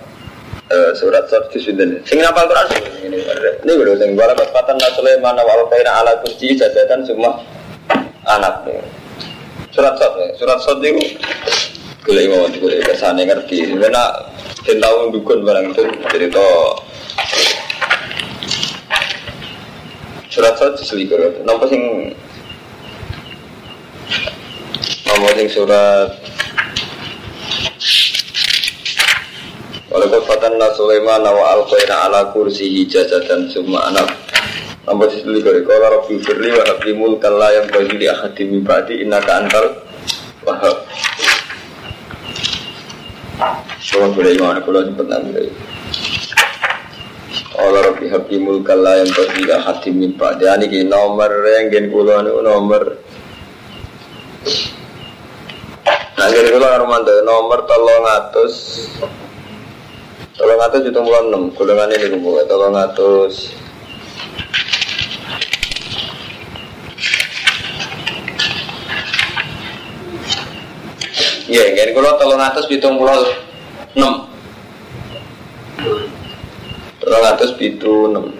surat 0.98 1.30
surat 1.30 1.46
di 1.54 1.62
sini. 1.62 2.02
Sing 2.02 2.18
ngapal 2.18 2.50
Quran 2.50 2.66
ini. 3.06 3.22
Ini 3.62 3.70
gue 3.78 3.94
sing 3.94 4.18
bala 4.18 4.34
patatan 4.34 4.74
Sulaiman 4.98 5.38
wa 5.38 5.70
kaina 5.70 6.02
ala 6.02 6.18
kursi 6.18 6.58
jadatan 6.58 7.06
semua 7.06 7.38
anak. 8.26 8.66
Surat 9.70 9.94
surat 10.02 10.34
surat 10.34 10.58
surat 10.58 10.78
itu 10.82 11.14
gue 12.10 12.26
mau 12.26 12.50
gue 12.50 12.82
ke 12.82 12.94
sana 12.98 13.22
ngerti. 13.22 13.70
Karena 13.78 14.02
tahu 14.66 15.14
dukun 15.14 15.46
barang 15.46 15.70
itu 15.70 15.82
cerita 16.10 16.42
surat 20.34 20.54
surat 20.58 20.74
selikur. 20.82 21.20
Nampak 21.46 21.70
sing 21.70 21.82
nomor 25.06 25.30
sing 25.38 25.48
surat? 25.50 26.08
Walaupun 29.94 30.26
fatanna 30.26 30.74
Sulaiman 30.74 31.22
wa 31.22 31.54
alqaina 31.54 32.10
ala 32.10 32.34
kursihi 32.34 32.82
dan 32.90 33.46
semua 33.46 33.94
anak 33.94 34.10
Nomor 34.90 35.06
sisi 35.06 35.24
kali 35.24 35.64
kalau 35.64 36.02
Rabbi 36.02 36.18
firli 36.18 36.50
wa 36.50 36.66
habli 36.66 36.92
mulkan 36.98 37.38
la 37.38 37.54
yang 37.54 37.70
bagi 37.70 37.96
di 37.96 38.10
akhadi 38.10 38.42
min 38.42 38.66
ba'di 38.66 39.06
innaka 39.06 39.38
antal 39.38 39.86
wahab 40.44 40.76
Kalau 43.86 44.10
boleh 44.12 44.34
iman, 44.34 44.58
kalau 44.66 44.82
cepat 44.82 45.06
nanti 45.06 45.46
Allah 47.54 47.80
Rabbi 47.90 48.10
habli 48.10 48.36
mulkan 48.42 48.82
la 48.82 48.98
yang 48.98 49.10
di 49.14 49.46
akhadi 49.46 49.90
min 49.94 50.18
ba'di 50.18 50.46
Ini 50.46 50.90
nomor 50.90 51.30
yang 51.46 51.70
gen 51.70 51.90
kulo 51.94 52.18
nomor 52.22 52.84
Nah, 56.14 56.26
kira 56.30 56.48
kulo 56.50 56.66
nomor 57.22 57.58
tolong 57.66 58.04
atus 58.10 58.54
Tolong 60.34 60.58
atas 60.58 60.82
juta 60.82 60.98
bulan 60.98 61.30
enam, 61.30 61.42
golongan 61.54 61.94
ini 61.94 62.10
kumpul. 62.10 62.42
Tolong 62.50 62.74
atas. 62.74 63.54
Iya, 71.46 71.70
kan 71.70 71.88
kalau 71.94 72.18
tolong 72.18 72.42
atas 72.42 72.66
pitung 72.66 72.98
pulau 72.98 73.30
enam. 73.94 74.26
Atas 77.04 77.52
pitu 77.60 78.08
enam. 78.08 78.32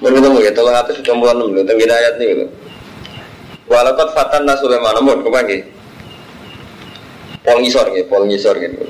Benar 0.00 0.32
ya, 0.40 0.52
tolong 0.56 0.80
pitung 0.88 1.20
pulau 1.20 1.36
enam. 1.36 1.60
Tengah 1.60 1.92
ayat 1.92 2.14
nih 2.16 2.26
gitu. 2.32 2.44
Walaupun 3.70 4.08
fatan 4.16 4.48
Sulaiman, 4.58 4.98
namun 4.98 5.22
ke 5.22 5.30
mana? 5.30 5.58
pol 7.40 7.56
ngisor 7.62 7.86
gitu, 7.96 8.06
pol 8.08 8.24
ngisor 8.28 8.54
gitu. 8.60 8.84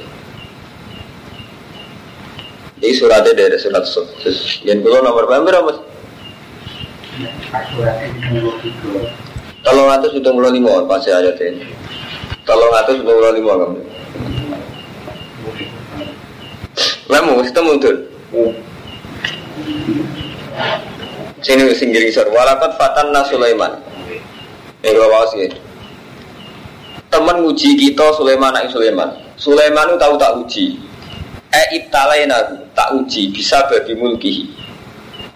Ini 2.80 2.96
suratnya 2.96 3.36
dari 3.36 3.60
surat 3.60 3.84
terus 4.24 4.64
yang 4.64 4.80
dulu 4.80 5.04
nomor 5.04 5.28
berapa 5.28 5.60
mas? 5.62 5.78
Tolong 9.60 9.88
atas 9.92 10.16
sudah 10.16 10.32
mulai 10.32 10.56
lima 10.56 10.88
pasti 10.88 11.12
ada 11.12 11.36
ini. 11.36 11.68
Tolong 12.48 12.72
atas 12.72 12.96
sudah 12.96 13.12
mulai 13.12 13.36
lima 13.36 13.52
kamu. 13.60 13.80
Lemu, 17.10 17.42
kita 17.42 17.60
muncul. 17.60 17.94
Sini 21.42 21.66
singgir 21.74 22.06
ngisor. 22.06 22.30
Walakat 22.30 22.78
fatan 22.78 23.10
Sulaiman. 23.26 23.74
Ini 24.80 24.96
kalau 24.96 25.12
bawas 25.12 25.34
gitu 25.34 25.58
teman 27.10 27.42
uji 27.42 27.74
kita 27.74 28.14
Sulaiman 28.14 28.54
anak 28.54 28.70
Sulaiman. 28.70 29.10
Sulaiman 29.34 29.90
itu 29.90 29.98
tahu 29.98 30.14
tak 30.16 30.32
uji. 30.38 30.78
Eh 31.50 31.66
ibtalaina 31.82 32.38
tak 32.72 32.94
uji 32.94 33.34
bisa 33.34 33.66
bagi 33.66 33.98
mulkihi. 33.98 34.46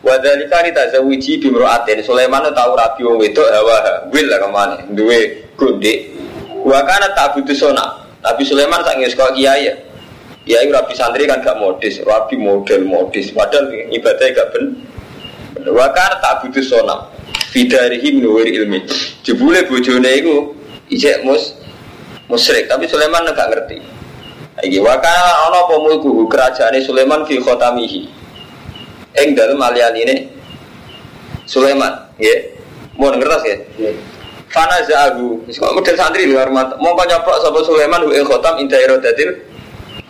Wadalika 0.06 0.62
uji 1.02 1.42
bimroatin. 1.42 1.98
Sulaiman 2.06 2.46
itu 2.46 2.54
tahu 2.54 2.72
rabi 2.78 3.00
wong 3.02 3.18
wedok 3.18 3.48
hawa 3.50 4.06
wil 4.14 4.26
lah 4.30 4.38
ke 4.38 4.48
mana. 4.48 4.76
Duwe 4.94 5.50
gondek. 5.58 6.14
Wa 6.62 6.86
kana 6.86 7.10
tak 7.12 7.34
butuh 7.34 7.56
sona. 7.58 8.06
Nabi 8.22 8.42
Sulaiman 8.46 8.80
tak 8.86 9.02
ngis 9.02 9.18
kok 9.18 9.34
kiai 9.34 9.68
ya. 9.68 9.74
Ya 10.44 10.60
rabi 10.60 10.92
santri 10.92 11.24
kan 11.24 11.40
gak 11.40 11.56
modis, 11.56 12.04
rabi 12.04 12.36
model 12.36 12.84
modis, 12.84 13.32
padahal 13.32 13.72
ibadahnya 13.88 14.36
gak 14.36 14.48
ben. 14.52 14.64
Wakar 15.64 16.20
tak 16.20 16.44
butuh 16.44 16.60
sonam, 16.60 17.08
fidarihi 17.48 18.20
minuwir 18.20 18.52
ilmi. 18.52 18.84
Jebule 19.24 19.64
bojone 19.64 20.10
itu 20.12 20.52
ijek 20.92 21.24
mus 21.24 21.56
musrik, 22.28 22.68
tapi 22.68 22.84
Sulaiman 22.84 23.24
gak 23.32 23.48
ngerti. 23.48 23.80
Iki 24.68 24.84
wakar 24.84 25.48
ono 25.48 25.64
apa 25.64 25.74
mulku 25.80 26.28
kerajaan 26.28 26.76
Sulaiman 26.84 27.24
fi 27.24 27.40
khotamihi. 27.40 28.00
Eng 29.16 29.32
dalam 29.32 29.62
alian 29.64 29.96
ini 29.96 30.28
Sulaiman, 31.48 32.12
ya. 32.20 32.36
Mau 33.00 33.08
ngerti 33.08 33.48
ya? 33.80 33.90
Fana 34.52 34.84
zahabu, 34.84 35.40
model 35.48 35.96
santri 35.96 36.28
luar 36.28 36.52
mata. 36.52 36.76
Mau 36.76 36.92
nyoplok 36.92 37.40
sapa 37.40 37.58
Sulaiman 37.64 38.04
hu 38.04 38.12
ing 38.12 38.28
khotam 38.28 38.60
inda 38.60 38.76
irodatil 38.76 39.53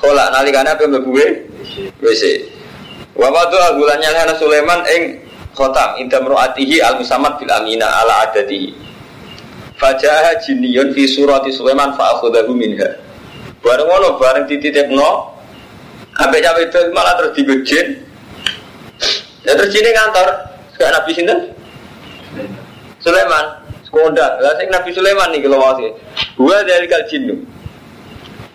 nalikane 0.03 0.69
apa 0.71 0.85
mlebu 0.87 1.11
WC. 2.03 2.23
Wa 3.15 3.31
wadu 3.31 3.57
agulannya 3.57 4.11
hana 4.11 4.35
Sulaiman 4.35 4.83
ing 4.91 5.23
khotam 5.55 6.03
inda 6.03 6.19
mru'atihi 6.19 6.83
al 6.83 6.99
musamad 6.99 7.39
bil 7.39 7.51
amina 7.51 7.87
ala 8.03 8.27
adatihi. 8.27 8.75
Fajaha 9.79 10.39
jinniyun 10.43 10.95
fi 10.95 11.07
surati 11.07 11.55
Sulaiman 11.55 11.95
fa 11.95 12.19
akhadahu 12.19 12.55
minha. 12.55 12.99
Bareng 13.63 13.87
ngono 13.87 14.19
bareng 14.19 14.51
dititipno 14.51 15.35
ambek 16.21 16.43
cawe 16.43 16.61
itu 16.63 16.81
malah 16.93 17.15
terus 17.19 17.33
digojin. 17.39 17.87
Ya 19.45 19.53
terus 19.61 19.77
ini 19.77 19.93
kantor, 19.93 20.29
sekarang 20.73 20.95
Nabi 21.01 21.11
sinten? 21.13 21.39
Sulaiman 23.05 23.65
kondang. 23.95 24.43
Lah 24.43 24.59
Nabi 24.59 24.91
Sulaiman 24.91 25.31
nih 25.31 25.47
kalau 25.47 25.63
masih. 25.63 25.95
Gua 26.35 26.67
dari 26.67 26.91
kal 26.91 27.07
jinnu. 27.07 27.47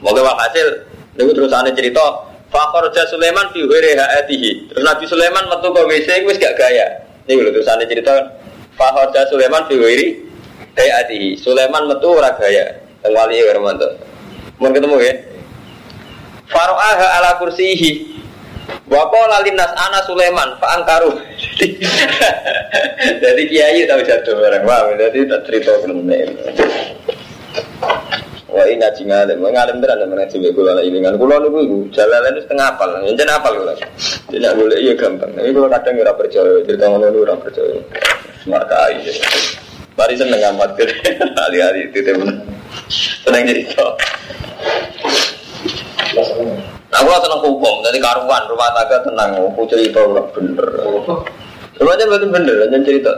Moga 0.03 0.19
hasil. 0.27 0.88
Niku 1.19 1.35
terus 1.35 1.51
ane 1.51 1.75
cerita. 1.75 2.31
Fakor 2.47 2.87
ja 2.95 3.03
Sulaiman 3.11 3.51
fi 3.51 3.67
haatihi. 3.67 4.71
Terus 4.71 4.83
Nabi 4.87 5.03
Sulaiman 5.05 5.51
metu 5.51 5.67
ke 5.69 5.83
WC 5.83 6.23
wis 6.23 6.39
gak 6.39 6.55
gaya. 6.55 7.03
Niku 7.27 7.43
lho 7.43 7.51
terus 7.51 7.67
ane 7.67 7.83
cerita. 7.91 8.39
Fakor 8.79 9.11
ja 9.11 9.27
Sulaiman 9.27 9.67
fi 9.67 9.75
haatihi. 10.79 11.35
Sulaiman 11.35 11.91
metu 11.91 12.15
ora 12.15 12.31
gaya. 12.39 12.79
Teng 13.03 13.11
wali 13.11 13.35
ya 13.35 13.51
Romanto. 13.51 13.99
Ketemu 14.59 14.95
ya. 15.03 15.13
Faro'aha 16.49 17.21
ala 17.21 17.37
kursihi 17.37 18.19
Wa 18.89 19.05
qala 19.13 19.45
linnas 19.45 19.69
ana 19.77 20.01
Sulaiman 20.05 20.57
fa 20.57 20.81
angkaru. 20.81 21.13
Jadi 23.21 23.43
kiai 23.45 23.85
tahu 23.85 24.01
jatuh 24.01 24.33
barang. 24.33 24.65
Wah, 24.65 24.89
jadi 24.97 25.29
tak 25.29 25.45
cerita 25.45 25.77
belum 25.85 26.09
Wah 28.49 28.65
ini 28.65 28.81
ngaji 28.81 29.01
ngalim, 29.05 29.37
ngalim 29.45 29.77
tenan 29.77 30.09
mana 30.09 30.25
sih 30.25 30.41
kula 30.49 30.73
lah 30.73 30.81
ini 30.81 30.97
kan 31.05 31.13
kula 31.21 31.37
niku 31.37 31.61
iku 31.61 31.77
jalalan 31.93 32.33
itu 32.33 32.49
setengah 32.49 32.67
apal, 32.73 32.89
yen 33.05 33.29
apal 33.29 33.53
kula. 33.53 33.73
Tidak 34.25 34.51
boleh 34.57 34.77
iya 34.81 34.93
gampang. 34.97 35.29
Tapi 35.37 35.53
kula 35.53 35.69
kadang 35.69 36.01
ora 36.01 36.13
percaya, 36.17 36.57
cerita 36.65 36.85
ngono 36.89 37.13
ora 37.13 37.37
percaya. 37.37 37.77
Smart 38.41 38.65
kai. 38.65 39.05
Mari 39.93 40.15
seneng 40.17 40.41
amat 40.55 40.73
ke 40.73 40.89
hari-hari 41.37 41.93
itu 41.93 42.01
temen. 42.01 42.41
Seneng 43.21 43.43
cerita. 43.45 43.85
Aku 46.89 47.05
lah 47.05 47.21
seneng 47.21 47.41
hukum, 47.45 47.85
jadi 47.85 48.01
karuan 48.01 48.43
rumah 48.49 48.73
tangga 48.73 48.97
tenang, 49.05 49.37
aku 49.45 49.61
cerita 49.69 50.01
udah 50.01 50.25
bener. 50.33 50.67
Semuanya 51.77 52.09
betul 52.09 52.33
bener, 52.33 52.57
dan 52.65 52.81
cerita. 52.81 53.13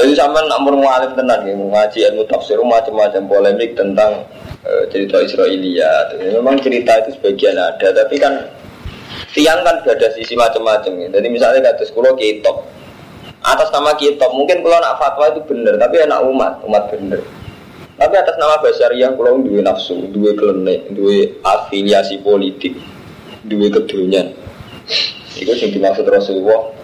Jadi 0.00 0.16
sama 0.16 0.40
namun 0.48 0.80
mualim 0.80 1.12
tenang 1.12 1.44
ya, 1.44 1.52
ngaji 1.52 1.98
ilmu 2.08 2.24
tafsir 2.24 2.56
macam-macam 2.56 3.20
polemik 3.28 3.76
tentang 3.76 4.24
uh, 4.64 4.84
cerita 4.88 5.20
Israelia. 5.20 6.08
Memang 6.16 6.56
cerita 6.64 7.04
itu 7.04 7.20
sebagian 7.20 7.60
ada, 7.60 7.92
tapi 7.92 8.16
kan 8.16 8.48
tiang 9.36 9.60
kan 9.60 9.76
ada 9.84 10.08
sisi 10.16 10.32
macam-macam 10.32 11.04
ya. 11.04 11.08
Jadi 11.12 11.28
misalnya 11.28 11.68
kata 11.68 11.84
sekolah 11.84 12.16
kitab, 12.16 12.64
atas 13.44 13.68
nama 13.76 13.92
kitab 14.00 14.32
mungkin 14.32 14.64
kalau 14.64 14.80
nak 14.80 14.96
fatwa 14.96 15.36
itu 15.36 15.44
bener, 15.44 15.76
tapi 15.76 16.00
anak 16.00 16.24
umat, 16.24 16.52
umat 16.64 16.88
bener. 16.88 17.20
Tapi 18.00 18.14
atas 18.16 18.40
nama 18.40 18.56
yang 18.96 19.12
kalau 19.20 19.44
dua 19.44 19.60
nafsu, 19.60 20.08
dua 20.16 20.32
klenek, 20.32 20.88
dua 20.96 21.28
afiliasi 21.44 22.24
politik, 22.24 22.72
dua 23.44 23.68
kedunian. 23.68 24.32
Itu 25.36 25.52
yang 25.52 25.76
dimaksud 25.76 26.08
Rasulullah. 26.08 26.79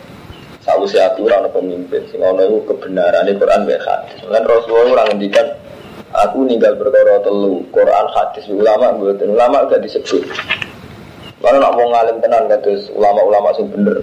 Sabu 0.67 0.83
saya 0.91 1.15
aturan 1.15 1.47
pemimpin, 1.55 2.03
sing 2.11 2.19
ono 2.19 2.43
itu 2.43 2.59
kebenaran 2.67 3.23
di 3.23 3.39
Quran 3.39 3.71
baik 3.71 3.87
hadis. 3.87 4.19
Kan 4.27 4.43
Rasulullah 4.43 4.99
orang 4.99 5.15
ngendikan 5.15 5.47
aku 6.11 6.43
ninggal 6.43 6.75
berkoro 6.75 7.23
telu, 7.23 7.63
Quran 7.71 8.07
hadis 8.11 8.51
ulama 8.51 8.91
buatan 8.99 9.31
ulama 9.31 9.63
udah 9.71 9.79
disebut. 9.79 10.27
Kalau 11.39 11.63
nak 11.63 11.79
mau 11.79 11.87
ngalim 11.87 12.19
tenan 12.19 12.51
terus 12.51 12.91
ulama-ulama 12.91 13.55
sing 13.55 13.71
bener, 13.71 14.03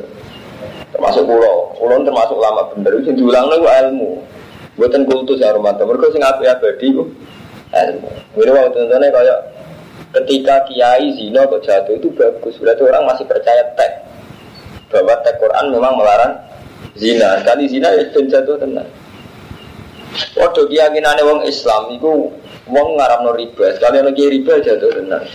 termasuk 0.96 1.28
pulau, 1.28 1.76
pulau 1.76 2.00
termasuk 2.00 2.40
ulama 2.40 2.64
bener, 2.72 2.96
itu 3.04 3.12
diulang 3.12 3.52
lagi 3.52 3.68
ilmu. 3.84 4.24
Buatan 4.80 5.04
kultus 5.04 5.44
ya 5.44 5.52
teman, 5.52 5.76
mereka 5.76 6.16
sing 6.16 6.24
api 6.24 6.48
abadi 6.48 6.88
ku 6.96 7.12
ilmu. 7.76 8.10
Ini 8.40 8.52
waktu 8.56 8.88
contohnya 8.88 9.12
kayak 9.12 9.40
ketika 10.16 10.64
kiai 10.72 11.12
zina 11.20 11.44
atau 11.44 11.60
jatuh 11.60 12.00
itu 12.00 12.08
bagus, 12.16 12.56
berarti 12.56 12.88
orang 12.88 13.04
masih 13.04 13.28
percaya 13.28 13.68
teks 13.76 14.00
bahwa 14.96 15.12
teks 15.28 15.44
Quran 15.44 15.66
memang 15.76 16.00
melarang 16.00 16.34
zina. 16.98 17.42
Kali 17.46 17.66
zina 17.70 17.90
ya 17.94 18.04
ben 18.12 18.26
jatuh 18.30 18.58
tenang. 18.58 18.90
Waduh 20.38 20.70
keyakinannya 20.70 21.26
wong 21.26 21.42
Islam 21.50 21.90
itu 21.98 22.30
wong 22.70 22.88
ngaram 22.98 23.34
riba, 23.34 23.74
sekali 23.76 24.00
lagi 24.02 24.24
riba 24.30 24.54
jatuh 24.62 24.92
tenang. 24.94 25.26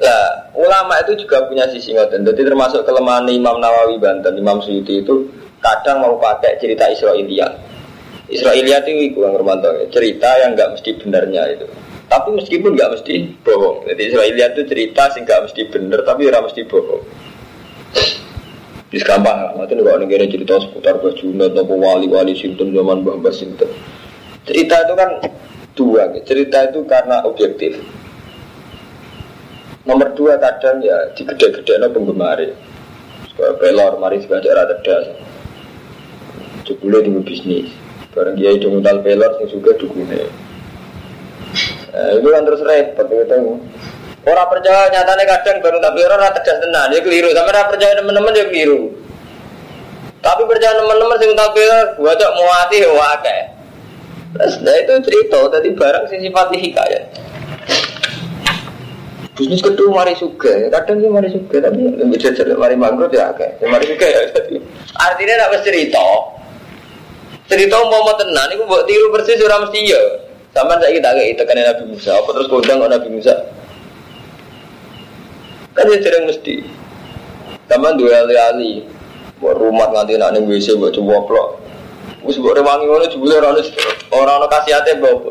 Lah, 0.00 0.48
ulama 0.56 0.96
itu 1.04 1.12
juga 1.26 1.44
punya 1.44 1.68
sisi 1.68 1.92
ngoten. 1.92 2.24
Jadi 2.24 2.40
termasuk 2.40 2.88
kelemahan 2.88 3.28
Imam 3.28 3.60
Nawawi 3.60 4.00
Banten, 4.00 4.32
Imam 4.32 4.64
Suyuti 4.64 5.04
itu 5.04 5.28
kadang 5.60 6.00
mau 6.00 6.16
pakai 6.16 6.56
cerita 6.56 6.88
Israelia. 6.88 7.52
Israelia 8.30 8.80
itu 8.80 9.18
yang 9.18 9.36
Romanto 9.36 9.68
cerita 9.92 10.40
yang 10.40 10.56
nggak 10.56 10.78
mesti 10.78 10.90
benarnya 11.04 11.42
itu. 11.52 11.66
Tapi 12.08 12.32
meskipun 12.32 12.74
nggak 12.78 12.90
mesti 12.96 13.14
bohong. 13.44 13.86
Jadi 13.92 14.02
Israelia 14.08 14.46
itu 14.56 14.62
cerita 14.66 15.10
sih 15.12 15.20
nggak 15.20 15.40
mesti 15.50 15.62
benar, 15.68 16.00
tapi 16.06 16.20
nggak 16.30 16.44
mesti 16.48 16.62
bohong. 16.64 17.02
Bisa 18.90 19.06
gampang 19.06 19.54
nanti 19.54 19.78
kalau 19.78 20.02
negara 20.02 20.26
cerita 20.26 20.58
seputar 20.58 20.98
Bajunat, 20.98 21.54
nopo 21.54 21.78
wali-wali 21.78 22.34
Sinten 22.34 22.74
zaman 22.74 23.06
Mbah 23.06 23.22
Mbah 23.22 23.34
Sinten. 23.34 23.70
Cerita 24.42 24.82
itu 24.82 24.94
kan 24.98 25.10
dua, 25.78 26.10
cerita 26.26 26.58
itu 26.66 26.82
karena 26.90 27.22
objektif. 27.22 27.78
Nomor 29.86 30.10
dua 30.18 30.42
kadang 30.42 30.82
ya 30.82 31.14
digede-gede 31.14 31.78
no 31.78 31.88
penggemar. 31.94 32.42
Pelor, 33.40 33.96
mari 33.96 34.20
sebagai 34.20 34.52
rata 34.52 34.76
das 34.84 35.16
jebule 36.70 37.02
di 37.02 37.10
bisnis 37.24 37.66
bareng 38.14 38.38
dia 38.38 38.54
itu 38.54 38.70
modal 38.70 39.02
pelor 39.02 39.38
yang 39.42 39.50
juga 39.50 39.74
dukune 39.74 40.22
nah, 41.90 42.10
itu 42.14 42.28
kan 42.30 42.42
terus 42.46 42.62
repot 42.62 43.06
gitu 43.10 43.58
orang 44.28 44.48
percaya 44.52 44.92
nyatanya 44.92 45.24
kadang 45.24 45.56
baru 45.64 45.76
tak 45.80 45.92
pelor 45.96 46.12
rata 46.20 46.40
tegas 46.44 46.56
tenan. 46.60 46.92
Dia 46.92 47.00
keliru. 47.00 47.28
Sama 47.32 47.48
orang 47.48 47.68
percaya 47.72 47.92
teman-teman 47.96 48.30
dia 48.36 48.46
keliru. 48.52 48.80
Tapi 50.20 50.42
percaya 50.44 50.72
teman-teman 50.76 51.16
sing 51.16 51.30
pelor 51.32 51.84
gua 51.96 52.12
cok 52.12 52.32
muati 52.36 52.78
wae 52.84 53.38
terus 54.30 54.54
nah 54.62 54.76
itu 54.76 54.92
cerita. 55.08 55.40
Tadi 55.48 55.68
barang 55.74 56.04
sing 56.12 56.20
sifat 56.20 56.46
hikayat. 56.52 57.04
Bisnis 59.34 59.64
kedua 59.64 60.04
mari 60.04 60.12
suka. 60.20 60.68
Kadang 60.68 61.00
sih 61.00 61.08
mari 61.08 61.28
suka 61.32 61.56
tapi 61.64 61.80
lebih 61.80 62.18
jajar 62.20 62.46
mari 62.60 62.76
manggrove 62.76 63.16
ya 63.16 63.32
kayak 63.32 63.56
mari 63.64 63.88
suka 63.88 64.06
ya 64.06 64.20
artinya 65.00 65.34
tidak 65.48 65.64
cerita. 65.64 66.06
Cerita 67.50 67.82
mau 67.88 68.06
mau 68.06 68.14
tenan 68.14 68.46
itu 68.54 68.62
buat 68.68 68.86
tiru 68.86 69.10
persis 69.10 69.40
ora 69.42 69.58
mesti 69.64 69.80
ya 69.82 69.98
sama 70.54 70.78
saya 70.78 70.94
kita 70.94 71.08
kayak 71.10 71.28
itu 71.34 71.42
kan 71.42 71.56
Nabi 71.56 71.84
Musa. 71.88 72.12
Apa 72.20 72.28
terus 72.36 72.46
kondang 72.52 72.78
Nabi 72.84 73.08
Musa 73.10 73.34
kan 75.76 75.86
ya 75.86 75.98
sering 76.02 76.24
mesti 76.26 76.54
sama 77.70 77.94
dua 77.94 78.26
ali-ali 78.26 78.82
buat 79.38 79.56
rumah 79.56 79.88
nganti 79.94 80.18
nak 80.18 80.34
nih 80.36 80.42
WC 80.44 80.76
buat 80.76 80.92
coba 80.92 81.22
plok 81.24 81.48
Wis 82.20 82.36
mbok 82.36 82.52
rewangi 82.52 82.84
ngono 82.84 83.08
jebule 83.08 83.40
ora 83.40 83.48
ono 83.48 83.64
ora 84.12 84.32
ono 84.36 84.46
kasihate 84.52 85.00
mbok. 85.00 85.24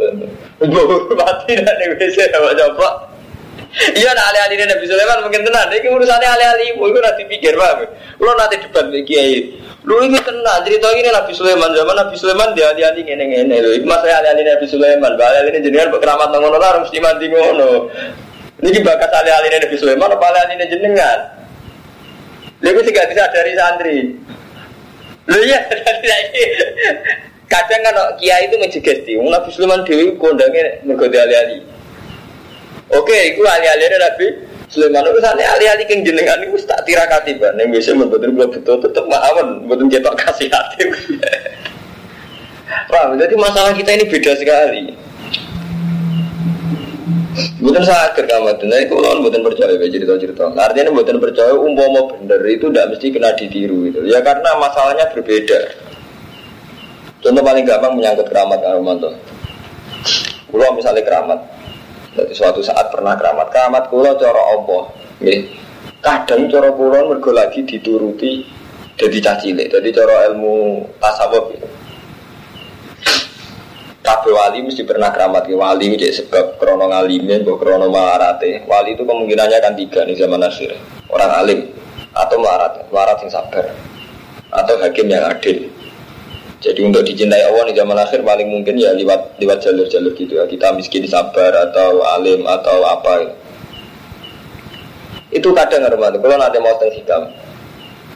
Mbok 0.58 1.14
mati 1.14 1.54
nak 1.54 1.76
ning 1.78 1.90
WC 2.02 2.18
coba 2.34 2.50
coba. 2.58 2.88
Iya 3.94 4.10
nak 4.18 4.26
ali-ali 4.34 4.66
Nabi 4.66 4.90
Sulaiman 4.90 5.22
mungkin 5.22 5.46
tenan 5.46 5.70
iki 5.70 5.86
urusane 5.86 6.26
ali-ali 6.26 6.74
ibu 6.74 6.90
iku 6.90 6.98
ora 6.98 7.14
dipikir 7.14 7.54
paham. 7.54 7.86
Kulo 8.18 8.34
nanti 8.34 8.58
debat 8.58 8.90
iki 8.90 9.06
kiai 9.06 9.38
Lu 9.88 9.96
ini 10.04 10.20
tenang, 10.20 10.60
cerita 10.68 10.92
ini 10.92 11.08
Nabi 11.08 11.32
Sulaiman 11.32 11.72
zaman 11.72 11.96
Nabi 11.96 12.16
Sulaiman 12.20 12.52
dia 12.52 12.76
dia 12.76 12.92
ini 12.92 13.16
ini 13.16 13.26
ini 13.48 13.56
lu. 13.64 13.70
Itu 13.80 13.88
masa 13.88 14.12
ali 14.12 14.44
Nabi 14.44 14.68
Sulaiman, 14.68 15.16
bahaya 15.16 15.48
ini 15.48 15.64
jenengan 15.64 15.96
keramat 15.96 16.36
ngono 16.36 16.60
lah 16.60 16.70
harus 16.76 16.92
mandi 17.00 17.32
ngono. 17.32 17.88
Ini 18.60 18.84
bakas 18.84 19.12
ali 19.16 19.32
ali 19.32 19.48
Nabi 19.56 19.76
Sulaiman 19.80 20.12
apa 20.12 20.26
ali 20.36 20.60
ini 20.60 20.66
jenengan? 20.68 21.20
Lalu 22.60 22.84
tidak 22.92 23.08
bisa 23.16 23.24
dari 23.32 23.52
santri. 23.56 23.98
Lu 25.30 25.40
ya, 25.48 25.62
kadang 27.54 27.82
kan 27.88 27.96
kiai 28.20 28.52
itu 28.52 28.60
menjegesti. 28.60 29.16
Nabi 29.16 29.48
Sulaiman 29.56 29.88
dewi 29.88 30.12
kondangnya 30.20 30.84
mergodi 30.84 31.18
ali 31.18 31.36
ali. 31.40 31.58
Oke, 32.90 33.38
itu 33.38 33.46
ahli-ahli 33.46 33.86
Nabi 33.96 34.28
Sulaiman 34.68 35.08
itu 35.08 35.22
sana 35.24 35.40
ahli-ahli 35.40 35.88
yang 35.88 36.02
jenengan 36.04 36.42
itu 36.44 36.60
tak 36.68 36.84
tirakati 36.84 37.40
ban. 37.40 37.56
Yang 37.56 37.70
biasa 37.80 37.90
membuat 37.96 38.22
belum 38.28 38.50
betul 38.54 38.76
tetap 38.84 39.06
mahaman, 39.08 39.66
betul 39.66 39.88
cetok 39.88 40.16
kasih 40.26 40.50
hati. 40.52 40.84
Paham? 42.90 43.18
Jadi 43.18 43.34
masalah 43.38 43.72
kita 43.74 43.98
ini 43.98 44.06
beda 44.10 44.34
sekali. 44.38 45.09
Bukan 47.38 47.84
sakit 47.86 48.26
kamu 48.26 48.58
nah 48.66 48.82
kalau 48.90 49.22
bukan 49.22 49.42
percaya 49.46 49.78
cerita 49.78 50.18
cerita. 50.18 50.50
Artinya 50.50 50.90
bukan 50.90 51.22
percaya 51.22 51.54
umpama 51.54 52.10
bener 52.18 52.42
itu 52.50 52.74
tidak 52.74 52.98
mesti 52.98 53.08
kena 53.14 53.38
ditiru 53.38 53.86
gitu. 53.86 54.02
Ya 54.10 54.20
karena 54.26 54.58
masalahnya 54.58 55.06
berbeda. 55.14 55.60
Contoh 57.22 57.44
paling 57.46 57.68
gampang 57.70 57.94
menyangkut 57.94 58.28
keramat 58.32 58.60
Romanto. 58.66 59.14
Kalau 60.50 60.74
misalnya 60.74 61.06
keramat, 61.06 61.40
jadi 62.18 62.34
suatu 62.34 62.66
saat 62.66 62.90
pernah 62.90 63.14
keramat, 63.14 63.54
keramat 63.54 63.84
kulo 63.94 64.18
coro 64.18 64.42
Allah. 64.42 64.84
Kadang 66.02 66.50
coro 66.50 66.74
kulo 66.74 67.00
mergo 67.14 67.30
lagi 67.30 67.62
dituruti 67.62 68.42
jadi 68.98 69.18
cacile. 69.22 69.70
Jadi 69.70 69.90
coro 69.94 70.16
ilmu 70.34 70.58
tasawuf. 70.98 71.54
Gitu. 71.54 71.68
Kabeh 74.10 74.34
wali 74.34 74.66
mesti 74.66 74.82
pernah 74.90 75.14
keramat 75.14 75.46
ke 75.46 75.54
wali 75.54 75.94
jadi 75.94 76.10
sebab 76.10 76.58
krono 76.58 76.90
ngalime, 76.90 77.46
mbok 77.46 77.62
krono 77.62 77.94
marate. 77.94 78.66
Wali 78.66 78.98
itu 78.98 79.06
kemungkinannya 79.06 79.62
akan 79.62 79.74
tiga 79.78 80.02
nih 80.02 80.18
zaman 80.18 80.42
akhir. 80.42 80.74
Orang 81.14 81.30
alim 81.30 81.70
atau 82.18 82.42
melarat, 82.42 82.90
melarat 82.90 83.22
yang 83.22 83.30
sabar 83.30 83.70
atau 84.50 84.82
hakim 84.82 85.14
yang 85.14 85.30
adil. 85.30 85.70
Jadi 86.58 86.82
untuk 86.82 87.06
dicintai 87.06 87.54
Allah 87.54 87.70
di 87.70 87.78
zaman 87.78 88.02
akhir 88.02 88.26
paling 88.26 88.50
mungkin 88.50 88.82
ya 88.82 88.98
lewat 88.98 89.38
lewat 89.38 89.62
jalur-jalur 89.62 90.18
gitu 90.18 90.42
ya. 90.42 90.50
Kita 90.50 90.74
miskin 90.74 91.06
sabar 91.06 91.70
atau 91.70 92.02
alim 92.02 92.50
atau 92.50 92.82
apa. 92.90 93.14
Ya. 93.22 93.32
Itu 95.38 95.54
kadang 95.54 95.86
hormat. 95.86 96.18
Kalau 96.18 96.34
nanti 96.42 96.58
mau 96.58 96.74
hikam, 96.82 97.30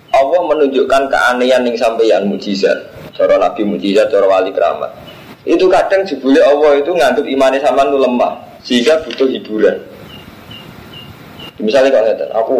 Allah 0.09 0.41
menunjukkan 0.41 1.01
keanehan 1.13 1.61
yang 1.69 1.77
sampeyan 1.77 2.25
mujizat. 2.25 2.81
Cara 3.13 3.37
Nabi 3.37 3.61
mujizat, 3.61 4.09
cara 4.09 4.25
wali 4.25 4.49
keramat. 4.49 5.02
Itu 5.43 5.67
kadang 5.67 6.07
jebule 6.07 6.39
Allah 6.39 6.79
itu 6.79 6.91
nganggap 6.95 7.25
imannya 7.27 7.59
sama 7.59 7.83
lu 7.87 7.99
lemah, 7.99 8.39
sehingga 8.63 9.03
butuh 9.03 9.27
hiburan. 9.27 9.75
Misalnya 11.59 11.91
kalau 11.91 12.07
ngeten, 12.07 12.29
aku 12.31 12.57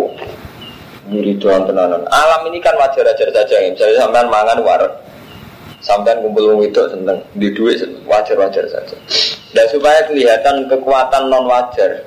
doang 1.40 1.64
tenanan. 1.68 2.04
Alam 2.12 2.42
ini 2.52 2.60
kan 2.60 2.76
wajar-wajar 2.76 3.28
saja. 3.32 3.56
Misalnya 3.72 4.04
sampean 4.04 4.28
mangan 4.28 4.60
waret, 4.64 4.94
sampai 5.80 6.20
kumpul 6.20 6.56
wong 6.56 6.68
itu 6.68 6.82
seneng 6.92 7.20
di 7.40 7.52
duit 7.56 7.80
wajar-wajar 8.04 8.68
saja. 8.68 8.96
Dan 9.56 9.66
supaya 9.72 10.04
kelihatan 10.08 10.68
kekuatan 10.68 11.32
non 11.32 11.48
wajar, 11.48 12.04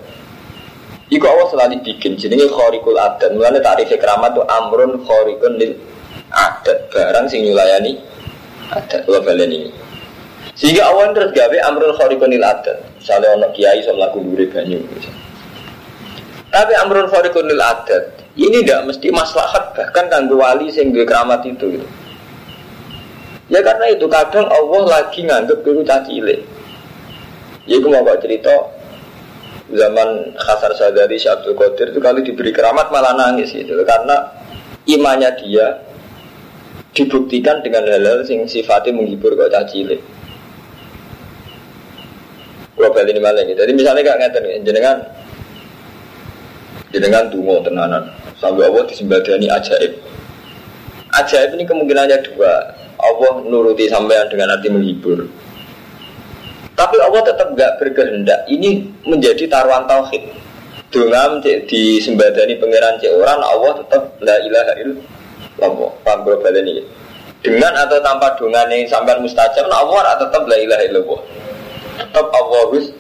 Iku 1.06 1.22
Allah 1.22 1.46
selalu 1.54 1.86
bikin 1.86 2.18
jenenge 2.18 2.50
khariqul 2.50 2.98
adat. 2.98 3.30
Mulane 3.30 3.62
tarif 3.62 3.86
keramat 3.94 4.34
itu 4.34 4.42
amrun 4.42 4.98
khariqun 5.06 5.54
lil 5.54 5.78
adat. 6.34 6.90
Barang 6.90 7.30
sing 7.30 7.46
nyulayani 7.46 7.94
adat 8.74 9.06
kula 9.06 9.22
baleni. 9.22 9.70
Sehingga 10.56 10.88
Allah 10.88 11.12
terus 11.12 11.30
gawe 11.36 11.56
amrun 11.68 11.92
khariqun 11.94 12.32
lil 12.32 12.40
adat. 12.40 12.80
Misalnya 12.96 13.28
ono 13.36 13.48
kiai 13.52 13.84
iso 13.84 13.92
mlaku 13.92 14.24
dhuwure 14.24 14.48
banyu. 14.48 14.80
Tapi 16.48 16.72
amrun 16.80 17.12
khariqun 17.12 17.44
lil 17.44 17.60
adat 17.60 18.26
ini 18.36 18.60
tidak 18.64 18.92
mesti 18.92 19.08
maslahat 19.08 19.72
bahkan 19.72 20.12
kanggo 20.12 20.36
wali 20.36 20.68
sing 20.68 20.92
duwe 20.92 21.08
keramat 21.08 21.40
itu 21.48 21.80
gitu. 21.80 21.88
Ya 23.48 23.64
karena 23.64 23.88
itu 23.88 24.04
kadang 24.08 24.44
Allah 24.48 24.82
lagi 24.84 25.24
nganggep 25.24 25.64
dulu 25.64 25.80
cacile. 25.84 26.44
Ya 27.64 27.80
itu 27.80 27.88
mau 27.88 28.04
cerita 28.20 28.52
zaman 29.72 30.36
Khasar 30.36 30.72
Sadari 30.76 31.18
Syabdul 31.18 31.56
Qadir 31.58 31.90
itu 31.90 31.98
kali 31.98 32.22
diberi 32.22 32.54
keramat 32.54 32.92
malah 32.94 33.18
nangis 33.18 33.50
gitu 33.50 33.74
karena 33.82 34.30
imannya 34.86 35.30
dia 35.42 35.82
dibuktikan 36.94 37.60
dengan 37.66 37.82
hal-hal 37.90 38.22
yang 38.24 38.46
sifatnya 38.46 38.94
menghibur 38.94 39.34
kok 39.34 39.50
cacile. 42.76 42.92
Global 42.92 43.04
ini 43.08 43.20
malah. 43.20 43.44
Jadi 43.44 43.72
misalnya 43.72 44.04
gak 44.04 44.18
ngerti 44.20 44.38
nih, 44.44 44.54
jenengan 44.64 44.96
jenengan 46.92 47.24
dungo 47.32 47.60
tenanan 47.64 48.04
sampai 48.36 48.68
Allah 48.68 48.84
disembadani 48.84 49.48
ajaib. 49.48 49.92
Ajaib 51.16 51.50
ini 51.56 51.64
kemungkinannya 51.64 52.20
dua 52.28 52.52
Allah 53.00 53.32
nuruti 53.48 53.88
sampean 53.88 54.28
dengan 54.28 54.52
arti 54.56 54.68
menghibur. 54.68 55.24
Tapi 56.76 56.96
Allah 57.00 57.22
tetap 57.24 57.56
gak 57.56 57.80
berkehendak. 57.80 58.44
Ini 58.52 58.84
menjadi 59.08 59.48
taruhan 59.48 59.88
tauhid. 59.88 60.44
Dengan 60.86 61.42
di 61.42 61.98
sembadani 61.98 62.56
pangeran 62.56 62.96
cek 63.00 63.10
orang 63.16 63.40
Allah 63.42 63.72
tetap 63.80 64.16
la 64.20 64.36
ilaha 64.44 64.72
illallah. 64.80 65.90
Paham 66.04 66.20
global 66.24 66.52
ini. 66.56 66.84
Dengan 67.40 67.72
atau 67.74 68.00
tanpa 68.00 68.32
dongan 68.36 68.68
yang 68.72 68.88
sampean 68.88 69.20
mustajab, 69.20 69.68
Allah 69.68 70.16
tetap 70.20 70.44
la 70.48 70.56
ilaha 70.56 70.82
illallah. 70.88 71.20
Tetap 71.96 72.26
Allah 72.28 72.62
wis 72.76 72.92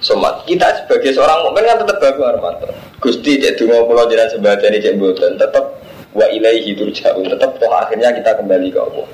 somat. 0.00 0.46
Kita 0.46 0.66
sebagai 0.84 1.12
seorang 1.12 1.44
mukmin 1.44 1.66
kan 1.66 1.78
tetap 1.82 1.98
bagus 1.98 2.24
Armanto. 2.24 2.68
Gusti 3.00 3.40
cek 3.40 3.56
donga 3.58 3.84
pulau 3.84 4.06
jalan 4.06 4.28
sembadani 4.28 4.78
cek 4.78 4.94
mboten 4.96 5.34
tetap 5.40 5.64
wa 6.10 6.26
ilaihi 6.26 6.74
turja'un 6.74 7.22
tetap 7.22 7.54
toh 7.56 7.70
akhirnya 7.70 8.10
kita 8.10 8.34
kembali 8.34 8.68
ke 8.74 8.78
Allah 8.82 9.06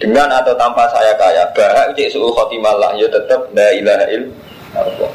dengan 0.00 0.30
atau 0.30 0.54
tanpa 0.56 0.86
saya 0.88 1.12
kaya 1.18 1.44
bahak 1.52 1.92
cek 1.98 2.14
khotimah 2.16 2.74
lah 2.78 2.94
ya 2.96 3.10
tetap 3.10 3.50
la 3.52 3.68
ilaha 3.74 4.06
illallah 4.08 5.12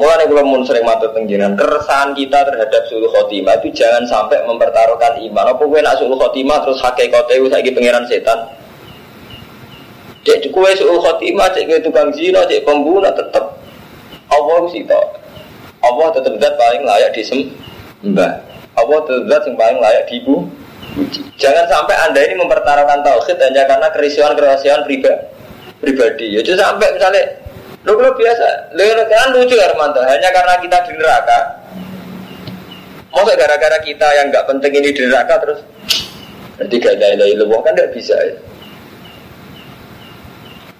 Mulai 0.00 0.24
kalau 0.32 0.48
mun 0.48 0.64
sering 0.64 0.80
matur 0.88 1.12
tengginan 1.12 1.52
keresahan 1.60 2.16
kita 2.16 2.40
terhadap 2.40 2.88
suul 2.88 3.04
khotimah 3.12 3.60
itu 3.60 3.68
jangan 3.84 4.00
sampai 4.08 4.40
mempertaruhkan 4.48 5.20
iman. 5.28 5.52
Apa 5.52 5.60
gue 5.60 5.80
nak 5.84 6.00
suul 6.00 6.16
khotimah 6.16 6.64
terus 6.64 6.80
hakikate 6.80 7.36
lagi 7.52 7.68
pangeran 7.68 8.08
setan. 8.08 8.48
Cek 10.20 10.52
kue 10.52 10.70
suul 10.76 11.00
khotimah, 11.00 11.48
cek 11.56 11.64
kue 11.64 11.78
tukang 11.80 12.12
zina, 12.12 12.44
cek 12.44 12.64
pembunuh 12.64 13.08
tetap 13.12 13.56
Allah 14.30 14.58
sih 14.70 14.84
Allah 15.80 16.06
tetap 16.12 16.34
dat 16.36 16.54
paling 16.60 16.82
layak 16.84 17.10
disembah. 17.16 18.32
Allah 18.76 18.98
tetap 19.08 19.42
yang 19.48 19.56
paling 19.56 19.78
layak 19.80 20.04
dibu. 20.06 20.44
Jangan 21.40 21.64
sampai 21.70 21.96
anda 22.04 22.20
ini 22.20 22.34
mempertaruhkan 22.36 23.00
tauhid 23.00 23.38
hanya 23.40 23.64
karena 23.64 23.88
kerisian 23.94 24.36
kerisian 24.36 24.84
pribadi. 24.84 25.24
Pribadi. 25.80 26.26
Ya 26.36 26.40
sampai 26.44 26.92
misalnya 26.92 27.40
Lu 27.80 27.96
kalau 27.96 28.12
biasa, 28.12 28.76
lu 28.76 28.84
kan 29.08 29.32
lucu 29.32 29.56
Armanto, 29.56 30.04
hanya 30.04 30.28
karena 30.28 30.60
kita 30.60 30.84
di 30.84 30.92
neraka. 31.00 31.38
Masa 33.10 33.32
gara-gara 33.40 33.78
kita 33.80 34.04
yang 34.20 34.28
nggak 34.28 34.44
penting 34.46 34.72
ini 34.76 34.92
di 34.92 35.02
neraka 35.08 35.34
terus 35.42 35.60
nanti 36.60 36.76
gak 36.78 36.94
ada 37.00 37.10
ilahi 37.16 37.34
kan 37.40 37.72
tidak 37.74 37.90
bisa 37.96 38.14
ya. 38.20 38.36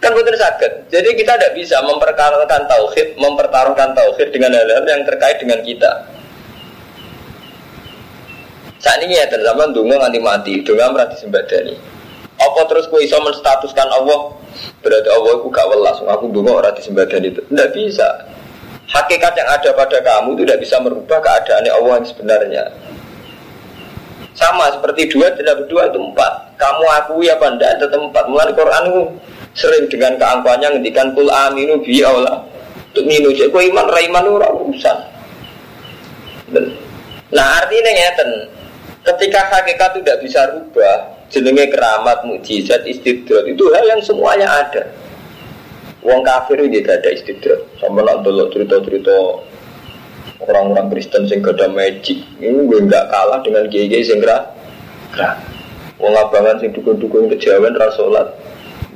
Kan 0.01 0.17
betul 0.17 0.33
sakit. 0.33 0.89
Jadi 0.89 1.13
kita 1.13 1.37
tidak 1.37 1.53
bisa 1.53 1.77
mempertaruhkan 1.85 2.65
tauhid, 2.65 3.21
mempertaruhkan 3.21 3.93
tauhid 3.93 4.33
dengan 4.33 4.57
hal-hal 4.57 4.85
yang 4.89 5.05
terkait 5.05 5.37
dengan 5.37 5.61
kita. 5.61 5.93
Saat 8.81 9.05
ini 9.05 9.21
ya 9.21 9.29
zaman 9.29 9.77
dungo 9.77 10.01
nganti 10.01 10.21
mati, 10.25 10.53
dungo 10.65 10.81
berarti 10.97 11.21
sembadani. 11.21 11.77
Apa 12.41 12.65
terus 12.73 12.89
kue 12.89 13.05
iso 13.05 13.21
menstatuskan 13.21 13.85
Allah 13.93 14.33
berarti 14.81 15.09
Allah 15.13 15.37
aku 15.37 15.53
gak 15.53 15.69
welas, 15.69 16.01
aku 16.01 16.33
dungo 16.33 16.57
orang 16.57 16.73
disembadani 16.73 17.29
itu. 17.29 17.45
Tidak 17.45 17.69
bisa. 17.77 18.09
Hakikat 18.89 19.37
yang 19.37 19.49
ada 19.53 19.71
pada 19.77 20.01
kamu 20.01 20.35
itu 20.35 20.43
tidak 20.49 20.61
bisa 20.65 20.77
merubah 20.81 21.21
keadaan 21.21 21.69
Allah 21.69 22.01
yang 22.01 22.09
sebenarnya. 22.09 22.65
Sama 24.33 24.73
seperti 24.73 25.13
dua 25.13 25.29
tidak 25.37 25.61
berdua 25.61 25.93
itu 25.93 26.01
empat. 26.01 26.57
Kamu 26.57 26.85
akui 26.89 27.29
apa 27.29 27.53
tidak 27.61 27.85
tetap 27.85 28.01
empat. 28.01 28.25
Mulai 28.33 28.57
Quran 28.57 28.85
sering 29.55 29.91
dengan 29.91 30.17
keangkuhannya 30.17 30.79
ngendikan 30.79 31.15
kul 31.15 31.29
aminu 31.31 31.81
bi 31.83 32.03
Allah. 32.03 32.47
Untuk 32.91 33.07
minu 33.07 33.31
jadi 33.31 33.51
iman 33.51 33.87
raiman 33.87 34.27
itu 34.27 34.35
urusan. 34.39 34.99
Nah 37.31 37.47
artinya 37.63 37.91
ngeten 37.95 38.31
Ketika 39.01 39.49
hakikat 39.49 39.97
tidak 39.97 40.21
bisa 40.21 40.45
rubah, 40.53 41.25
jenenge 41.33 41.73
keramat, 41.73 42.21
mukjizat, 42.29 42.85
istidrat 42.85 43.49
itu 43.49 43.65
hal 43.73 43.85
yang 43.97 44.03
semuanya 44.05 44.45
ada. 44.45 44.93
Wong 46.05 46.21
kafir 46.21 46.61
itu 46.61 46.85
tidak 46.85 47.01
ada 47.01 47.11
istidrat. 47.17 47.61
Sama 47.81 48.05
nak 48.05 48.21
dulu 48.21 48.53
cerita-cerita 48.53 49.17
orang-orang 50.45 50.93
Kristen 50.93 51.25
sing 51.33 51.41
gak 51.41 51.57
ada 51.57 51.73
magic. 51.73 52.21
Ini 52.45 52.61
gue 52.61 52.79
nggak 52.85 53.05
kalah 53.09 53.41
dengan 53.41 53.73
kiai-kiai 53.73 54.05
sing 54.05 54.21
gerak. 54.21 54.53
Wong 55.97 56.13
abangan 56.13 56.61
sing 56.61 56.77
dukun-dukun 56.77 57.33
kejawen 57.33 57.73
rasulat. 57.81 58.37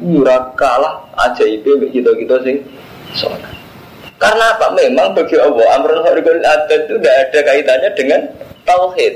Ora 0.03 0.51
kalah 0.59 1.07
aja 1.15 1.45
itu 1.47 1.79
kita-kita 1.91 2.43
sing 2.43 2.59
sholat. 3.15 3.43
Karena 4.19 4.57
apa? 4.57 4.75
Memang 4.75 5.15
bagi 5.15 5.39
Allah 5.39 5.67
amrul 5.79 6.03
harikul 6.03 6.43
adat 6.43 6.91
itu 6.91 6.99
tidak 6.99 7.15
ada 7.29 7.39
kaitannya 7.45 7.91
dengan 7.95 8.21
tauhid. 8.67 9.15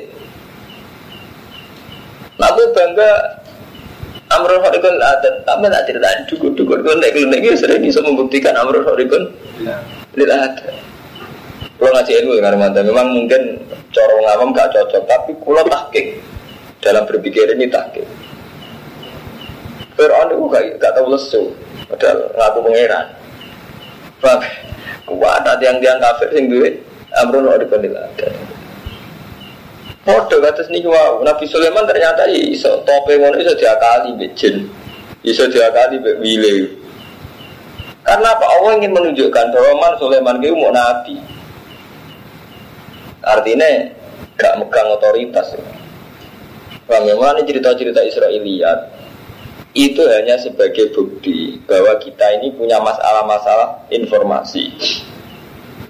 Aku 2.38 2.62
bangga 2.70 3.10
Amrul 4.28 4.60
Horikun 4.60 5.00
adat, 5.00 5.42
tapi 5.42 5.66
tak 5.72 5.88
ceritain 5.88 6.20
dukur-dukur 6.28 6.78
gue 6.84 6.94
naik 7.00 7.16
klinik 7.16 7.40
ini 7.42 7.56
sering 7.56 7.80
bisa 7.80 7.98
membuktikan 8.04 8.54
Amrul 8.60 8.84
Horikun 8.84 9.24
lil 10.14 10.30
adat. 10.30 10.68
Kalau 11.78 11.94
ngaji 11.94 12.12
ilmu 12.22 12.32
dengan 12.36 12.54
mantan, 12.58 12.84
memang 12.90 13.08
mungkin 13.14 13.42
corong 13.94 14.26
awam 14.28 14.50
gak 14.50 14.74
cocok, 14.74 15.02
tapi 15.06 15.30
kalau 15.38 15.62
tahkik 15.70 16.06
dalam 16.82 17.06
berpikir 17.06 17.46
ini 17.54 17.70
tahkik. 17.70 18.02
Fir'aun 19.98 20.30
itu 20.30 20.46
gak, 20.46 20.62
gak 20.78 20.94
tahu 20.94 21.10
lesu, 21.10 21.50
padahal 21.90 22.30
ngaku 22.38 22.58
pangeran. 22.70 23.06
Bang, 24.22 24.40
kuat 25.10 25.42
ada 25.42 25.58
yang 25.58 25.82
tiang 25.82 25.98
kafir 25.98 26.30
sing 26.30 26.46
duit, 26.46 26.78
amrun 27.18 27.50
di 27.58 27.66
dipandil 27.66 27.98
ada. 27.98 28.28
Podo 30.06 30.38
kata 30.38 30.62
sini 30.70 30.86
wow, 30.86 31.20
Nabi 31.26 31.44
Sulaiman 31.50 31.84
ternyata 31.84 32.30
iso 32.30 32.86
tope 32.86 33.18
ngono 33.18 33.42
iso 33.42 33.58
diakali 33.58 34.14
bejin, 34.14 34.70
iso 35.26 35.50
diakali 35.50 35.98
bewile. 35.98 36.78
Karena 38.06 38.38
apa 38.38 38.46
Allah 38.46 38.78
ingin 38.78 38.94
menunjukkan 38.94 39.46
bahwa 39.52 39.72
Man 39.82 39.94
Sulaiman 40.00 40.40
itu 40.40 40.56
mau 40.56 40.72
nabi. 40.72 41.18
Artinya 43.20 43.68
gak 44.38 44.56
megang 44.62 44.88
otoritas. 44.94 45.52
Bang, 46.88 47.04
memang 47.04 47.36
ini 47.36 47.44
cerita-cerita 47.44 48.00
Israeliat 48.00 48.97
itu 49.78 50.02
hanya 50.10 50.34
sebagai 50.42 50.90
bukti 50.90 51.62
bahwa 51.62 51.94
kita 52.02 52.26
ini 52.42 52.50
punya 52.50 52.82
masalah-masalah 52.82 53.86
informasi. 53.94 54.74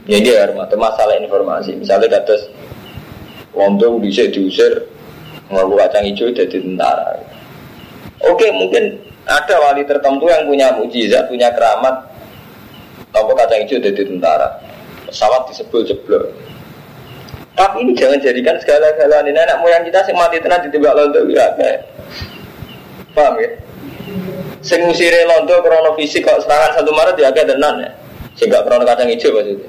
Jadi 0.04 0.28
ya, 0.28 0.44
masalah 0.52 1.16
informasi. 1.16 1.72
Misalnya 1.72 2.20
kata 2.20 2.36
Wong 3.56 3.80
bisa 4.04 4.28
diusir 4.28 4.84
ngaku 5.48 5.74
kacang 5.80 6.04
hijau 6.04 6.28
jadi 6.28 6.52
tentara. 6.60 7.16
Oke, 8.28 8.52
mungkin 8.52 9.00
ada 9.24 9.56
wali 9.56 9.88
tertentu 9.88 10.28
yang 10.28 10.44
punya 10.44 10.68
mujizat, 10.76 11.24
punya 11.32 11.48
keramat, 11.56 12.12
tombol 13.08 13.32
kacang 13.40 13.64
hijau 13.64 13.80
jadi 13.80 14.04
tentara. 14.04 14.60
Pesawat 15.08 15.48
disebul 15.48 15.88
jeblok. 15.88 16.28
Tapi 17.56 17.88
ini 17.88 17.96
jangan 17.96 18.20
jadikan 18.20 18.54
segala-galanya 18.60 19.48
anak 19.48 19.58
moyang 19.64 19.82
kita 19.82 20.04
sing 20.04 20.14
mati 20.14 20.38
ditembak 20.38 20.94
londo 20.94 21.26
ya 21.32 21.50
Paham 23.16 23.34
ya? 23.40 23.50
Sing 24.58 24.84
ngusire 24.84 25.24
londo 25.24 25.62
krono 25.62 25.94
fisik 25.94 26.26
kok 26.26 26.42
serangan 26.42 26.74
satu 26.76 26.90
Maret 26.90 27.16
ya 27.16 27.30
agak 27.30 27.46
tenan 27.46 27.78
ya. 27.78 27.90
Sehingga 28.34 28.66
krono 28.66 28.82
kacang 28.82 29.08
hijau 29.08 29.34
maksudnya. 29.34 29.66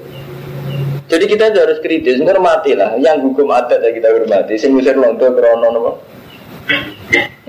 Jadi 1.10 1.24
kita 1.26 1.50
harus 1.50 1.82
kritis, 1.82 2.22
menghormati 2.22 2.78
lah. 2.78 2.94
Yang 2.94 3.26
hukum 3.26 3.50
adat 3.50 3.82
ya 3.82 3.90
kita 3.90 4.14
hormati. 4.14 4.54
Sing 4.54 4.74
ngusir 4.74 4.94
londo 4.94 5.26
krono 5.34 5.66
nopo. 5.74 5.90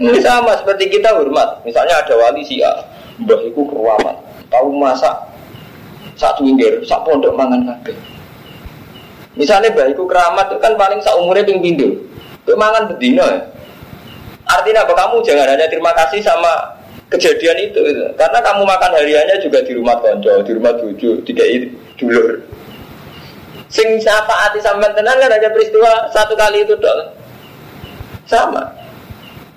Ini 0.02 0.18
sama 0.18 0.58
seperti 0.58 0.90
kita 0.98 1.14
hormat. 1.14 1.62
Misalnya 1.62 2.02
ada 2.02 2.18
wali 2.18 2.42
si 2.42 2.58
A, 2.66 2.74
mbah 3.22 3.38
iku 3.46 3.70
keruamat. 3.70 4.18
Tahu 4.50 4.74
masak 4.82 5.14
satu 6.18 6.42
windir, 6.42 6.82
satu 6.82 7.14
pondok 7.14 7.38
mangan 7.38 7.62
kabeh. 7.70 7.94
Misalnya 9.38 9.70
bayiku 9.72 10.10
keramat 10.10 10.52
itu 10.52 10.58
kan 10.60 10.74
paling 10.76 11.00
seumurnya 11.00 11.46
ping 11.46 11.62
pindu. 11.62 11.90
mangan 12.52 12.84
bedino 12.90 13.24
ya. 13.24 13.40
Artinya 14.44 14.84
apa 14.84 14.92
kamu 14.92 15.24
jangan 15.24 15.48
hanya 15.56 15.72
terima 15.72 15.96
kasih 15.96 16.20
sama 16.20 16.81
kejadian 17.12 17.58
itu, 17.60 17.80
karena 18.16 18.40
kamu 18.40 18.64
makan 18.64 18.92
hariannya 18.96 19.38
juga 19.44 19.60
di 19.68 19.76
rumah 19.76 20.00
konco, 20.00 20.32
di 20.48 20.52
rumah 20.56 20.74
tujuh, 20.80 21.20
tiga 21.28 21.44
dulur. 22.00 22.40
Sing 23.72 23.88
siapa 24.04 24.32
hati 24.32 24.60
sampean 24.60 24.92
tenan 24.96 25.16
kan 25.16 25.32
hanya 25.32 25.48
peristiwa 25.52 26.08
satu 26.12 26.36
kali 26.36 26.64
itu 26.64 26.76
dong. 26.80 27.08
Sama. 28.28 28.64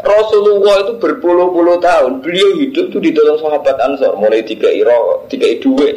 Rasulullah 0.04 0.84
itu 0.84 1.00
berpuluh-puluh 1.00 1.80
tahun 1.80 2.20
beliau 2.20 2.60
hidup 2.60 2.92
tuh 2.92 3.00
ditolong 3.00 3.40
sahabat 3.40 3.74
Ansor 3.80 4.12
mulai 4.20 4.44
tiga 4.44 4.68
iro, 4.68 5.24
tiga 5.32 5.48
dua, 5.64 5.90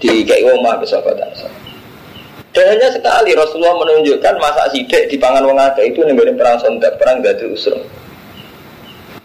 tiga 0.00 0.34
omah 0.56 0.80
ke 0.80 0.86
sahabat 0.88 1.20
Ansor. 1.20 1.52
Dan 2.52 2.64
hanya 2.76 2.88
sekali 2.92 3.36
Rasulullah 3.36 3.76
menunjukkan 3.76 4.34
masa 4.40 4.72
sidik 4.72 5.08
di 5.12 5.16
pangan 5.20 5.44
wong 5.44 5.60
ada 5.60 5.80
itu 5.84 6.00
negara 6.04 6.32
perang 6.32 6.58
sontak, 6.60 6.96
perang 6.96 7.20
gadil 7.20 7.52
usrum. 7.52 7.80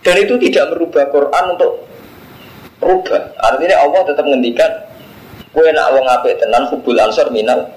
Dan 0.07 0.23
itu 0.23 0.39
tidak 0.39 0.71
merubah 0.71 1.03
Quran 1.11 1.59
untuk 1.59 1.83
rubah. 2.79 3.35
Artinya 3.43 3.75
Allah 3.83 4.07
tetap 4.07 4.23
menghentikan 4.23 4.71
kue 5.51 5.67
nak 5.75 5.91
wong 5.91 6.07
apik 6.07 6.39
tenan 6.39 6.63
hubul 6.71 6.95
ansor 6.95 7.27
minal 7.27 7.67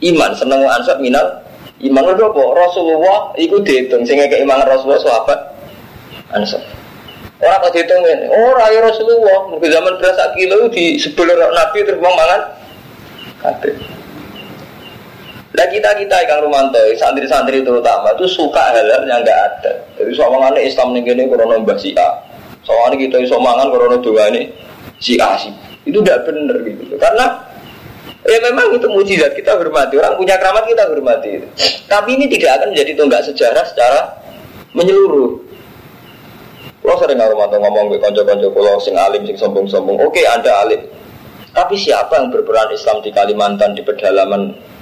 iman 0.00 0.30
seneng 0.32 0.64
ansor 0.64 0.96
minal 1.02 1.44
iman 1.84 2.04
lho 2.08 2.30
apa 2.30 2.42
Rasulullah 2.56 3.36
iku 3.36 3.60
dihitung 3.60 4.06
sehingga 4.08 4.32
keimanan 4.32 4.64
Rasulullah 4.64 5.04
sahabat 5.04 5.38
ansor. 6.32 6.64
Orang 7.44 7.68
kok 7.68 7.76
dihitung 7.76 8.00
ini, 8.00 8.32
oh 8.32 8.56
raya 8.56 8.80
Rasulullah, 8.80 9.52
mungkin 9.52 9.68
zaman 9.68 9.92
berasa 10.00 10.32
kilo 10.32 10.70
di 10.72 10.96
sebelum 10.96 11.36
Nabi 11.36 11.84
terus 11.84 12.00
mangan 12.00 12.40
kabeh. 13.44 13.93
Nah 15.54 15.66
kita 15.70 15.94
kita 15.94 16.16
ikan 16.26 16.42
Romanto, 16.42 16.82
santri-santri 16.98 17.62
terutama 17.62 18.10
itu 18.18 18.26
suka 18.26 18.74
hal-hal 18.74 19.06
yang 19.06 19.22
nggak 19.22 19.38
ada. 19.38 19.72
Jadi 19.94 20.10
soalnya 20.18 20.58
Islam 20.58 20.98
nih 20.98 21.02
gini 21.06 21.30
korona 21.30 21.62
mbah 21.62 21.78
si 21.78 21.94
A, 21.94 22.10
soalnya 22.66 22.98
kita 22.98 23.22
iso 23.22 23.38
mangan 23.38 23.70
korona 23.70 24.02
dua 24.02 24.34
ini 24.34 24.50
si 24.98 25.14
A 25.22 25.38
sih. 25.38 25.54
Itu 25.86 26.02
tidak 26.02 26.26
benar 26.26 26.58
gitu. 26.66 26.98
Karena 26.98 27.38
ya 28.26 28.38
memang 28.50 28.74
itu 28.74 28.86
mujizat 28.90 29.30
kita 29.38 29.54
hormati. 29.54 29.94
Orang 29.94 30.18
punya 30.18 30.34
keramat 30.42 30.66
kita 30.66 30.90
hormati. 30.90 31.46
Tapi 31.86 32.10
ini 32.18 32.26
tidak 32.26 32.58
akan 32.58 32.74
menjadi 32.74 32.92
tonggak 32.98 33.22
sejarah 33.22 33.62
secara 33.62 34.00
menyeluruh. 34.74 35.38
Kalau 36.82 36.98
sering 36.98 37.22
Romanto 37.22 37.56
ngomong 37.62 37.94
ke 37.94 38.02
konco-konco 38.02 38.48
kalau 38.50 38.76
sing 38.82 38.98
alim 38.98 39.22
sing 39.22 39.38
sombong-sombong. 39.38 40.02
Oke, 40.02 40.26
anda 40.26 40.66
alim. 40.66 40.82
Tapi 41.54 41.78
siapa 41.78 42.18
yang 42.18 42.34
berperan 42.34 42.74
Islam 42.74 42.98
di 43.06 43.14
Kalimantan 43.14 43.78
di 43.78 43.86
pedalaman 43.86 44.73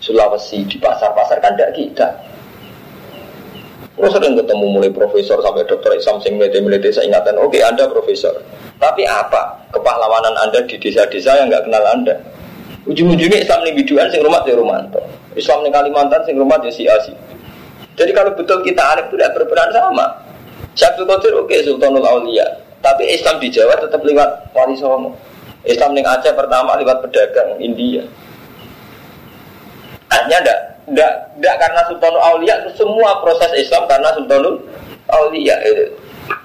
Sulawesi 0.00 0.64
di 0.64 0.80
pasar-pasar 0.80 1.38
kan 1.44 1.54
tidak 1.54 1.76
kita. 1.76 2.08
Terus 4.00 4.16
sering 4.16 4.32
ketemu 4.32 4.64
mulai 4.72 4.88
profesor 4.88 5.44
sampai 5.44 5.68
dokter 5.68 5.92
Islam 5.92 6.24
sing 6.24 6.40
melete-melete 6.40 6.88
saya 6.88 7.04
ingatan, 7.12 7.36
oke 7.36 7.52
okay, 7.52 7.60
Anda 7.60 7.84
profesor. 7.84 8.32
Tapi 8.80 9.04
apa 9.04 9.68
kepahlawanan 9.76 10.32
Anda 10.40 10.64
di 10.64 10.80
desa-desa 10.80 11.36
yang 11.36 11.52
nggak 11.52 11.68
kenal 11.68 11.84
Anda? 11.84 12.16
Ujung-ujungnya 12.88 13.44
Islam 13.44 13.60
ini 13.68 13.84
biduan 13.84 14.08
sing 14.08 14.24
rumah 14.24 14.40
di 14.40 14.56
Romanto. 14.56 15.04
Islam 15.36 15.68
di 15.68 15.70
Kalimantan 15.70 16.24
sing 16.24 16.40
rumah 16.40 16.56
di 16.64 16.72
Siasi. 16.72 17.12
Jadi 17.92 18.10
kalau 18.16 18.32
betul 18.32 18.64
kita 18.64 18.80
alif 18.80 19.12
itu 19.12 19.20
tidak 19.20 19.36
berperan 19.36 19.68
sama. 19.68 20.06
Syabdul 20.72 21.04
Qadir 21.04 21.36
oke 21.36 21.52
okay, 21.52 21.60
Sultanul 21.60 22.00
Aulia. 22.08 22.48
Tapi 22.80 23.04
Islam 23.04 23.36
di 23.36 23.52
Jawa 23.52 23.76
tetap 23.76 24.00
lewat 24.00 24.56
Wali. 24.56 24.80
Islam 25.68 25.90
di 25.92 26.00
Aceh 26.00 26.32
pertama 26.32 26.80
lewat 26.80 27.04
pedagang 27.04 27.60
India. 27.60 28.00
Artinya 30.20 30.38
enggak, 30.44 30.60
enggak, 30.84 31.12
enggak 31.40 31.54
karena 31.56 31.80
Sultanul 31.88 32.22
Aulia 32.22 32.54
semua 32.76 33.10
proses 33.24 33.50
Islam 33.56 33.88
karena 33.88 34.12
Sultanul 34.12 34.60
Aulia 35.08 35.56
itu. 35.64 35.84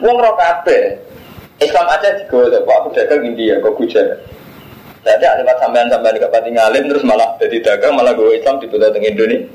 Wong 0.02 0.18
roh. 0.18 0.34
Islam 1.56 1.88
aja 1.88 2.20
digawa 2.20 2.52
Pak 2.52 2.80
pedagang 2.92 3.24
India 3.24 3.56
kok 3.64 3.76
gujar. 3.80 4.20
Jadi 5.06 5.22
lewat 5.22 5.58
sampean-sampean 5.62 6.18
ke 6.18 6.28
Pati 6.28 6.50
Ngalim 6.50 6.90
terus 6.90 7.06
malah 7.06 7.38
jadi 7.38 7.62
dagang 7.62 7.94
malah 7.94 8.12
gue 8.18 8.42
Islam 8.42 8.58
di 8.58 8.68
teng 8.68 9.06
Indonesia. 9.06 9.48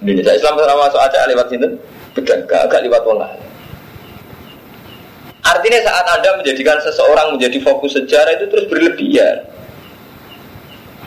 Indonesia 0.00 0.32
Islam 0.32 0.54
sama 0.56 0.86
masuk 0.86 1.00
aja 1.02 1.26
lewat 1.26 1.46
sini 1.50 1.68
pedagang 2.14 2.60
agak 2.70 2.80
lewat 2.86 3.02
wong 3.04 3.18
Artinya 5.46 5.78
saat 5.82 6.06
Anda 6.10 6.30
menjadikan 6.38 6.78
seseorang 6.82 7.38
menjadi 7.38 7.58
fokus 7.62 7.94
sejarah 7.94 8.34
itu 8.34 8.46
terus 8.50 8.66
berlebihan. 8.66 9.46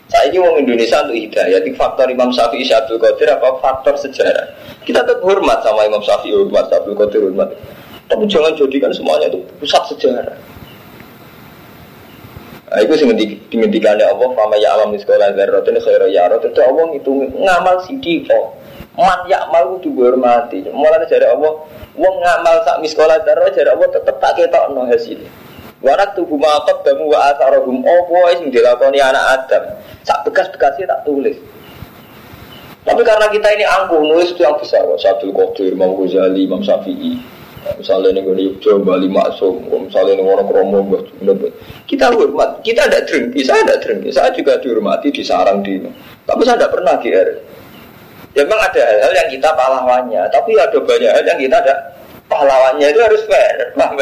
Saya 0.09 0.25
ini 0.33 0.41
orang 0.41 0.65
Indonesia 0.65 1.05
untuk 1.05 1.17
hidayah. 1.17 1.61
Di 1.61 1.71
faktor 1.77 2.09
Imam 2.09 2.33
Syafi'i 2.33 2.65
Abdul 2.65 2.97
Qadir 2.97 3.29
apa 3.29 3.61
faktor 3.61 3.93
sejarah. 3.93 4.57
Kita 4.81 5.05
tetap 5.05 5.21
hormat 5.21 5.61
sama 5.61 5.85
Imam 5.85 6.01
Syafi'i 6.01 6.33
hormat 6.33 6.65
Abdul 6.73 6.97
Qadir 6.97 7.29
hormat. 7.29 7.53
Tapi 8.09 8.25
jangan 8.25 8.57
jadikan 8.57 8.89
semuanya 8.89 9.29
itu 9.29 9.37
pusat 9.61 9.85
sejarah. 9.93 10.33
Nah, 12.69 12.85
itu 12.85 12.93
sih 13.01 13.05
dimentikannya 13.49 14.05
Allah 14.05 14.29
Fama 14.37 14.53
ya 14.61 14.77
alam 14.77 14.93
di 14.93 15.01
sekolah 15.01 15.33
Zarrotin 15.33 15.81
khaira 15.81 16.05
ya 16.05 16.29
Itu 16.29 16.61
Allah 16.61 16.85
itu 16.93 17.11
ngamal 17.33 17.81
sidi 17.81 18.21
kok 18.21 18.61
Man 18.93 19.25
ya 19.25 19.41
amal 19.49 19.81
itu 19.81 19.89
dihormati 19.89 20.69
Mulanya 20.69 21.09
dari 21.09 21.25
Allah 21.25 21.65
Wong 21.97 22.15
ngamal 22.21 22.61
sak 22.61 22.77
miskola 22.85 23.17
darah 23.25 23.49
dari 23.49 23.73
Allah 23.73 23.89
tetap 23.89 24.21
tak 24.21 24.37
ketok 24.37 24.69
no 24.69 24.85
hasilnya 24.85 25.48
Warak 25.79 26.11
tubuh 26.19 26.35
makot 26.35 26.83
damu 26.83 27.07
wa 27.07 27.31
asarahum 27.31 27.79
Apa 27.87 28.35
yang 28.35 28.51
dilakoni 28.51 28.99
anak 28.99 29.23
Adam. 29.39 29.63
Sak 30.03 30.27
bekas-bekasnya 30.27 30.91
tak 30.91 31.07
tulis. 31.07 31.39
Tapi 32.83 33.01
karena 33.03 33.27
kita 33.31 33.47
ini 33.55 33.63
angkuh 33.63 34.01
nulis 34.03 34.35
itu 34.35 34.43
yang 34.43 34.59
besar. 34.59 34.83
Sabdul 34.99 35.31
Qadir, 35.31 35.75
Imam 35.77 35.95
Ghazali, 35.95 36.47
Imam 36.47 36.59
Syafi'i. 36.59 37.19
Misalnya 37.59 38.15
ini 38.15 38.19
gue 38.23 38.35
Yogyo, 38.39 38.81
Bali 38.83 39.11
Maksum. 39.11 39.67
Misalnya 39.67 40.19
ini 40.19 40.23
orang 40.23 40.47
Kromo 40.47 40.79
Kita 41.85 42.07
hormat, 42.07 42.63
kita 42.63 42.87
ada 42.87 43.03
drengki 43.03 43.43
Saya 43.43 43.67
ada 43.67 43.75
drengki, 43.83 44.15
saya 44.15 44.31
juga 44.31 44.55
dihormati 44.63 45.11
di 45.11 45.19
sarang 45.19 45.59
di 45.59 45.75
Tapi 46.23 46.41
saya 46.47 46.55
tidak 46.55 46.71
pernah 46.71 46.95
GR 47.03 47.29
Ya 48.31 48.47
memang 48.47 48.63
ada 48.63 48.79
hal-hal 48.79 49.11
yang 49.11 49.29
kita 49.35 49.49
pahlawannya. 49.59 50.21
Tapi 50.31 50.55
ada 50.55 50.77
banyak 50.79 51.11
hal 51.11 51.23
yang 51.27 51.39
kita 51.43 51.55
ada 51.59 51.73
pahlawannya 52.31 52.87
Itu 52.95 52.99
harus 53.03 53.21
fair, 53.27 53.75
paham 53.75 53.99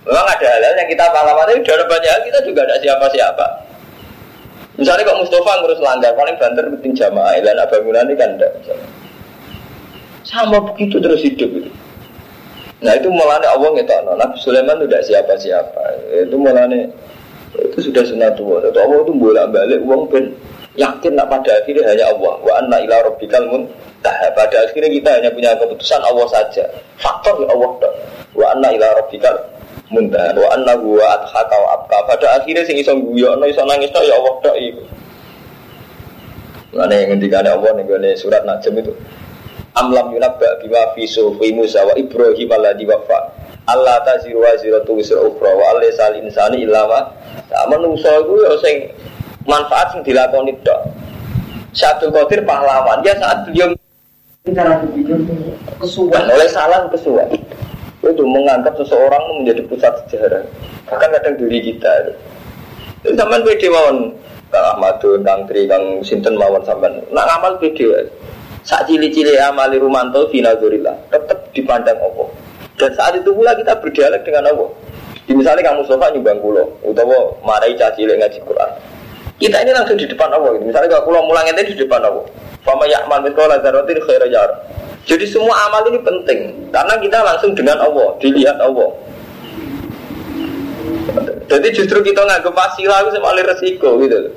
Memang 0.00 0.26
ada 0.32 0.46
hal-hal 0.48 0.74
yang 0.80 0.88
kita 0.88 1.04
pahlawan 1.12 1.44
tapi 1.44 1.60
dalam 1.60 1.84
banyak 1.84 2.08
hal 2.08 2.22
kita 2.24 2.38
juga 2.48 2.60
ada 2.64 2.76
siapa-siapa. 2.80 3.46
Misalnya 4.80 5.04
kok 5.04 5.20
Mustafa 5.20 5.52
ngurus 5.60 5.80
langgar 5.84 6.16
paling 6.16 6.36
banter 6.40 6.64
penting 6.72 6.96
jamaah, 6.96 7.36
dan 7.36 7.60
bangunan 7.68 8.08
ini 8.08 8.16
kan 8.16 8.32
enggak. 8.32 8.52
Sama 10.24 10.56
begitu 10.72 10.96
terus 11.04 11.20
hidup 11.20 11.52
itu. 11.52 11.68
Nah 12.80 12.96
itu 12.96 13.12
mulanya 13.12 13.52
Allah 13.52 13.76
ngetokno. 13.76 14.16
Nabi 14.16 14.36
Sulaiman 14.40 14.80
itu 14.80 14.88
tidak 14.88 15.04
siapa-siapa. 15.04 15.82
Itu 16.24 16.36
mulanya 16.40 16.88
itu 17.60 17.92
sudah 17.92 18.00
sunatullah. 18.08 18.72
Itu 18.72 18.78
Allah 18.80 18.98
itu 19.04 19.12
bolak 19.20 19.46
balik 19.52 19.84
uang 19.84 20.08
ben 20.08 20.32
yakin 20.80 21.12
nak 21.12 21.28
pada 21.28 21.60
akhirnya 21.60 21.84
hanya 21.92 22.08
Allah. 22.08 22.40
Wa 22.40 22.52
anna 22.56 22.80
ila 22.80 22.96
rabbikal 23.04 23.44
muntah. 23.52 24.16
Pada 24.32 24.64
akhirnya 24.64 24.88
kita 24.96 25.08
hanya 25.12 25.28
punya 25.28 25.52
keputusan 25.60 26.00
Allah 26.00 26.24
saja. 26.32 26.64
Faktor 26.96 27.44
ya 27.44 27.52
Allah. 27.52 27.92
Wa 28.32 28.56
anna 28.56 28.72
ila 28.72 28.86
rabbikal 28.96 29.36
muntah. 29.90 30.32
Wa 30.38 30.48
anna 30.54 30.78
huwa 30.78 31.04
adhaka 31.18 31.56
wa 31.58 31.68
abka. 31.76 31.98
Pada 32.06 32.26
akhirnya 32.40 32.62
sing 32.64 32.78
iso 32.78 32.94
guyono 32.96 33.44
iso 33.44 33.62
nangis 33.66 33.90
ya 33.92 34.14
Allah 34.16 34.34
tak 34.40 34.56
itu. 34.56 34.82
Mana 36.70 36.94
yang 36.94 37.18
ngendikan 37.18 37.44
Allah 37.44 37.74
nih 37.74 38.14
surat 38.14 38.46
Najm 38.46 38.78
itu. 38.78 38.94
Amlam 39.74 40.14
yunabba 40.14 40.58
bima 40.62 40.94
fi 40.94 41.06
sufi 41.06 41.50
Musa 41.54 41.82
wa 41.82 41.94
Ibrahim 41.98 42.48
alladhi 42.54 42.86
wafa. 42.86 43.34
Allah 43.66 44.02
taziru 44.06 44.42
wa 44.42 44.54
ziratu 44.58 44.98
wisra 44.98 45.22
ukhra 45.22 45.50
wa 45.54 45.78
alaysa 45.78 46.10
sal 46.10 46.14
insani 46.18 46.66
illa 46.66 46.86
ma. 46.86 47.00
Manusa 47.70 48.22
iku 48.22 48.34
ya 48.46 48.54
sing 48.62 48.90
manfaat 49.46 49.94
sing 49.94 50.02
dilakoni 50.06 50.54
tok. 50.62 50.78
Syabdul 51.74 52.10
Qadir 52.14 52.42
pahlawan. 52.46 53.02
Ya 53.02 53.14
saat 53.18 53.46
beliau 53.46 53.74
cara 54.50 54.80
berpikir 54.82 55.20
kesuwan 55.78 56.24
oleh 56.26 56.48
salah 56.48 56.88
kesuwan 56.88 57.28
itu 58.10 58.22
menganggap 58.26 58.74
seseorang 58.76 59.40
menjadi 59.40 59.62
pusat 59.70 59.92
sejarah 60.06 60.44
bahkan 60.90 61.08
kadang 61.14 61.34
diri 61.38 61.58
kita 61.72 61.92
itu 63.06 63.14
sampean 63.16 63.42
pede 63.46 63.68
mawon 63.70 63.98
Kang 64.50 64.66
Ahmadun, 64.66 65.22
Kang 65.22 65.46
Tri, 65.46 65.70
Kang 65.70 66.02
Sinten 66.02 66.34
mawon 66.34 66.62
sampean 66.66 66.98
nak 67.14 67.24
ngamal 67.30 67.56
pede 67.62 68.10
saat 68.60 68.84
cili-cili 68.84 69.40
amali 69.40 69.80
rumanto 69.80 70.28
finazurillah 70.28 71.08
tetap 71.08 71.48
dipandang 71.56 71.96
Allah. 71.96 72.28
Dan 72.76 72.90
saat 72.96 73.16
itu 73.16 73.32
pula 73.32 73.56
kita 73.56 73.76
berdialog 73.80 74.20
dengan 74.24 74.52
Allah. 74.52 74.70
Di 75.24 75.32
misalnya 75.36 75.62
kamu 75.62 75.86
sofa 75.86 76.10
nyumbang 76.10 76.42
kulo, 76.42 76.64
utawa 76.82 77.32
marai 77.46 77.76
caci 77.76 78.02
ngaji 78.04 78.40
Quran. 78.44 78.70
Kita 79.40 79.56
ini 79.64 79.72
langsung 79.72 79.96
di 79.96 80.04
depan 80.04 80.28
Allah. 80.28 80.52
Gitu. 80.60 80.68
Misalnya 80.68 80.88
kalau 80.92 81.04
kulo 81.08 81.18
mulang 81.24 81.48
itu 81.48 81.72
di 81.72 81.76
depan 81.88 82.04
Allah. 82.04 82.24
Fama 82.60 82.84
ya'mal 82.84 83.24
mithqala 83.24 83.56
dzarratin 83.64 83.96
khairan 84.04 84.28
yara. 84.28 84.54
Jadi 85.08 85.24
semua 85.24 85.56
amal 85.64 85.80
ini 85.88 85.96
penting 86.04 86.68
karena 86.68 86.94
kita 87.00 87.18
langsung 87.24 87.56
dengan 87.56 87.80
Allah, 87.80 88.12
dilihat 88.20 88.60
Allah. 88.60 88.92
Jadi 91.48 91.66
justru 91.72 91.98
kita 92.04 92.20
nggak 92.20 92.52
pasilah 92.52 93.00
itu 93.02 93.10
sama 93.16 93.32
resiko 93.40 93.96
gitu. 94.04 94.28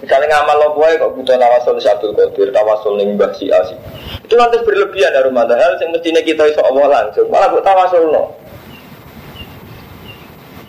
Misalnya 0.00 0.40
ngamal 0.40 0.56
lo 0.56 0.68
boy 0.78 0.96
kok 0.96 1.12
butuh 1.12 1.36
tawasul 1.36 1.76
si 1.76 1.90
Abdul 1.90 2.16
Qadir, 2.16 2.48
tawasul 2.54 2.96
ning 2.96 3.20
Mbah 3.20 3.36
Si 3.36 3.52
Asi. 3.52 3.76
Itu 4.24 4.32
nanti 4.40 4.56
berlebihan 4.64 5.12
dari 5.12 5.28
rumah 5.28 5.44
hal 5.44 5.76
yang 5.76 5.92
mestinya 5.92 6.24
kita 6.24 6.48
iso 6.48 6.64
Allah 6.64 6.86
langsung. 6.88 7.28
Malah 7.28 7.52
buat 7.52 7.60
tawasul 7.60 8.08
no. 8.08 8.32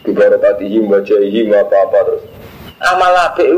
Bibarakatihim 0.04 0.92
wajahihim 0.92 1.56
apa-apa 1.56 2.00
terus. 2.10 2.31
Amal 2.82 3.14
apik 3.14 3.50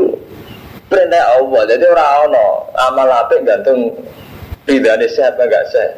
perintah 0.92 1.40
Allah. 1.40 1.62
Jadi 1.64 1.84
orang 1.88 2.10
ono 2.28 2.46
amal 2.76 3.08
apik 3.24 3.40
gantung 3.48 3.88
ridane 4.68 5.08
sehat 5.08 5.36
apa 5.36 5.48
enggak 5.48 5.64
sehat. 5.72 5.92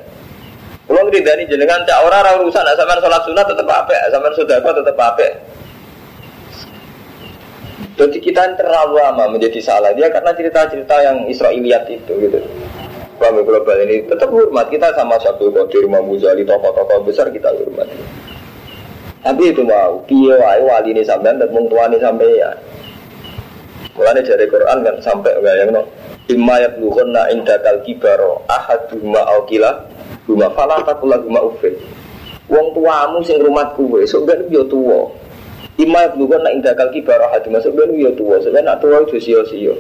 Kalau 0.87 1.11
ridani 1.11 1.51
jenengan 1.51 1.83
cak 1.83 1.99
orang 1.99 2.23
orang 2.23 2.47
urusan, 2.47 2.63
sampean 2.79 3.03
sholat 3.03 3.23
sunat 3.27 3.47
tetap 3.51 3.67
apik, 3.67 3.99
sampean 4.07 4.35
sudah 4.39 4.57
tetap 4.63 4.97
apik. 5.03 5.33
Jadi 7.97 8.19
kita 8.21 8.55
terlalu 8.55 9.01
lama 9.01 9.25
menjadi 9.35 9.59
salah 9.59 9.91
dia 9.97 10.07
karena 10.13 10.31
cerita-cerita 10.37 10.95
yang 11.01 11.27
Israiliyat 11.27 11.91
itu 11.91 12.13
gitu. 12.29 12.39
Kami 13.17 13.41
global 13.43 13.81
ini 13.89 14.05
tetap 14.05 14.29
hormat 14.29 14.69
kita 14.69 14.93
sama 14.93 15.17
satu 15.17 15.49
Qadir, 15.49 15.89
Imam 15.89 16.05
Ghazali, 16.13 16.45
tokoh-tokoh 16.45 17.09
besar 17.09 17.33
kita 17.33 17.49
hormat. 17.49 17.89
Tapi 19.25 19.43
itu 19.51 19.65
mau, 19.65 19.99
piye 20.05 20.37
wae 20.37 20.61
wali 20.61 20.93
ini 20.93 21.03
sampean 21.03 21.41
dan 21.41 21.49
mung 21.51 21.67
tuane 21.67 21.97
ya. 21.99 22.53
Mulane 23.97 24.21
dari 24.21 24.45
Quran 24.47 24.85
kan 24.85 24.97
sampai 25.01 25.41
yang 25.41 25.73
no. 25.73 25.89
Imma 26.29 26.61
yablughanna 26.61 27.33
indakal 27.33 27.81
kibaro 27.83 28.45
ahaduhuma 28.47 29.25
au 29.33 29.49
kila 29.49 29.89
huma 30.29 30.53
fala 30.53 30.85
taqul 30.85 31.11
lahum 31.11 31.33
uffin. 31.41 31.73
Wong 32.47 32.77
tuamu 32.77 33.25
sing 33.25 33.41
rumah 33.41 33.73
kuwe 33.75 34.05
sok 34.07 34.29
ben 34.29 34.45
yo 34.53 34.63
tuwa. 34.69 35.11
Nak 35.77 36.53
indah 36.57 36.73
kaki 36.73 37.05
barah 37.05 37.29
hati 37.37 37.53
masuk 37.53 37.77
ben 37.77 37.93
ya 38.01 38.09
tua, 38.17 38.41
sebenarnya 38.41 38.77
nak 38.77 38.81
tua 38.81 38.97
itu 39.05 39.21
sio-sio. 39.21 39.77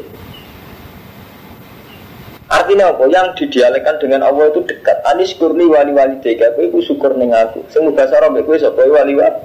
Artinya 2.52 2.92
apa? 2.92 3.08
Yang 3.08 3.26
didialekkan 3.40 3.96
dengan 4.04 4.28
Allah 4.28 4.52
itu 4.52 4.60
dekat. 4.68 5.00
Anis 5.08 5.32
kurni 5.40 5.64
wali 5.64 5.96
wali 5.96 6.20
tega, 6.20 6.52
kue 6.52 6.68
ku 6.68 6.84
syukur 6.84 7.16
neng 7.16 7.32
aku. 7.32 7.64
Bahasa 7.96 8.20
Arab 8.20 8.36
kue 8.44 8.60
sapa 8.60 8.84
wali 8.84 9.16
wali. 9.16 9.40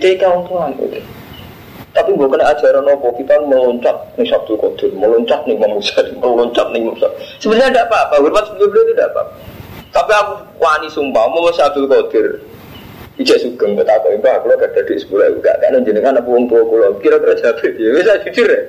Tega 0.00 0.32
untuk 0.32 0.56
aku. 0.56 0.88
Tapi 1.94 2.10
bukan 2.18 2.42
ajaran 2.42 2.90
apa 2.90 3.08
kita 3.14 3.34
meloncat 3.46 3.94
nih 4.18 4.26
Sabtu 4.26 4.58
Qadir, 4.58 4.90
meloncat 4.98 5.46
nih 5.46 5.54
Imam 5.54 5.78
Musa, 5.78 6.02
meloncat 6.18 6.66
nih 6.74 6.82
Musa. 6.82 7.06
Sebenarnya 7.38 7.70
tidak 7.70 7.86
apa-apa, 7.86 8.14
hormat 8.18 8.44
sebelum 8.50 8.70
itu 8.74 8.82
tidak 8.90 9.06
apa. 9.14 9.22
Tapi 9.94 10.10
aku 10.10 10.32
wani 10.58 10.88
sumpah 10.90 11.24
mau 11.30 11.46
Sabtu 11.54 11.86
Qadir, 11.86 12.42
Ijak 13.14 13.46
sugeng 13.46 13.78
kata 13.78 13.94
aku 13.94 14.18
mbak 14.18 14.42
kalau 14.42 14.58
gak 14.58 14.74
ada 14.74 14.82
di 14.90 14.98
sekolah 14.98 15.30
juga 15.38 15.54
kan 15.62 15.78
jenengan 15.86 16.18
apa 16.18 16.26
tua 16.50 16.62
kulo 16.66 16.98
kira-kira 16.98 17.38
jawab 17.38 17.62
ya 17.62 17.88
bisa 17.94 18.14
jujur 18.26 18.50
ya 18.50 18.60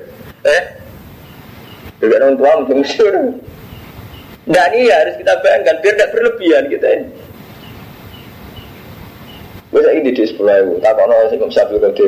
eh 0.45 0.63
juga 1.97 2.21
orang 2.21 2.37
tua 2.37 2.51
mungkin 2.61 2.85
jujur 2.85 3.13
Nah 4.45 4.69
ini 4.69 4.93
harus 4.93 5.17
kita 5.17 5.33
bayangkan 5.41 5.81
biar 5.81 5.93
tidak 5.97 6.11
berlebihan 6.13 6.63
kita 6.69 6.87
ini. 6.93 7.07
Bisa 9.73 9.89
ini 9.89 10.09
di 10.13 10.23
sekolah 10.23 10.55
itu, 10.61 10.73
tak 10.85 10.93
kau 10.93 11.09
nol 11.09 11.25
sih 11.33 11.37
bisa 11.41 11.65
beli 11.65 11.81
kode. 11.81 12.07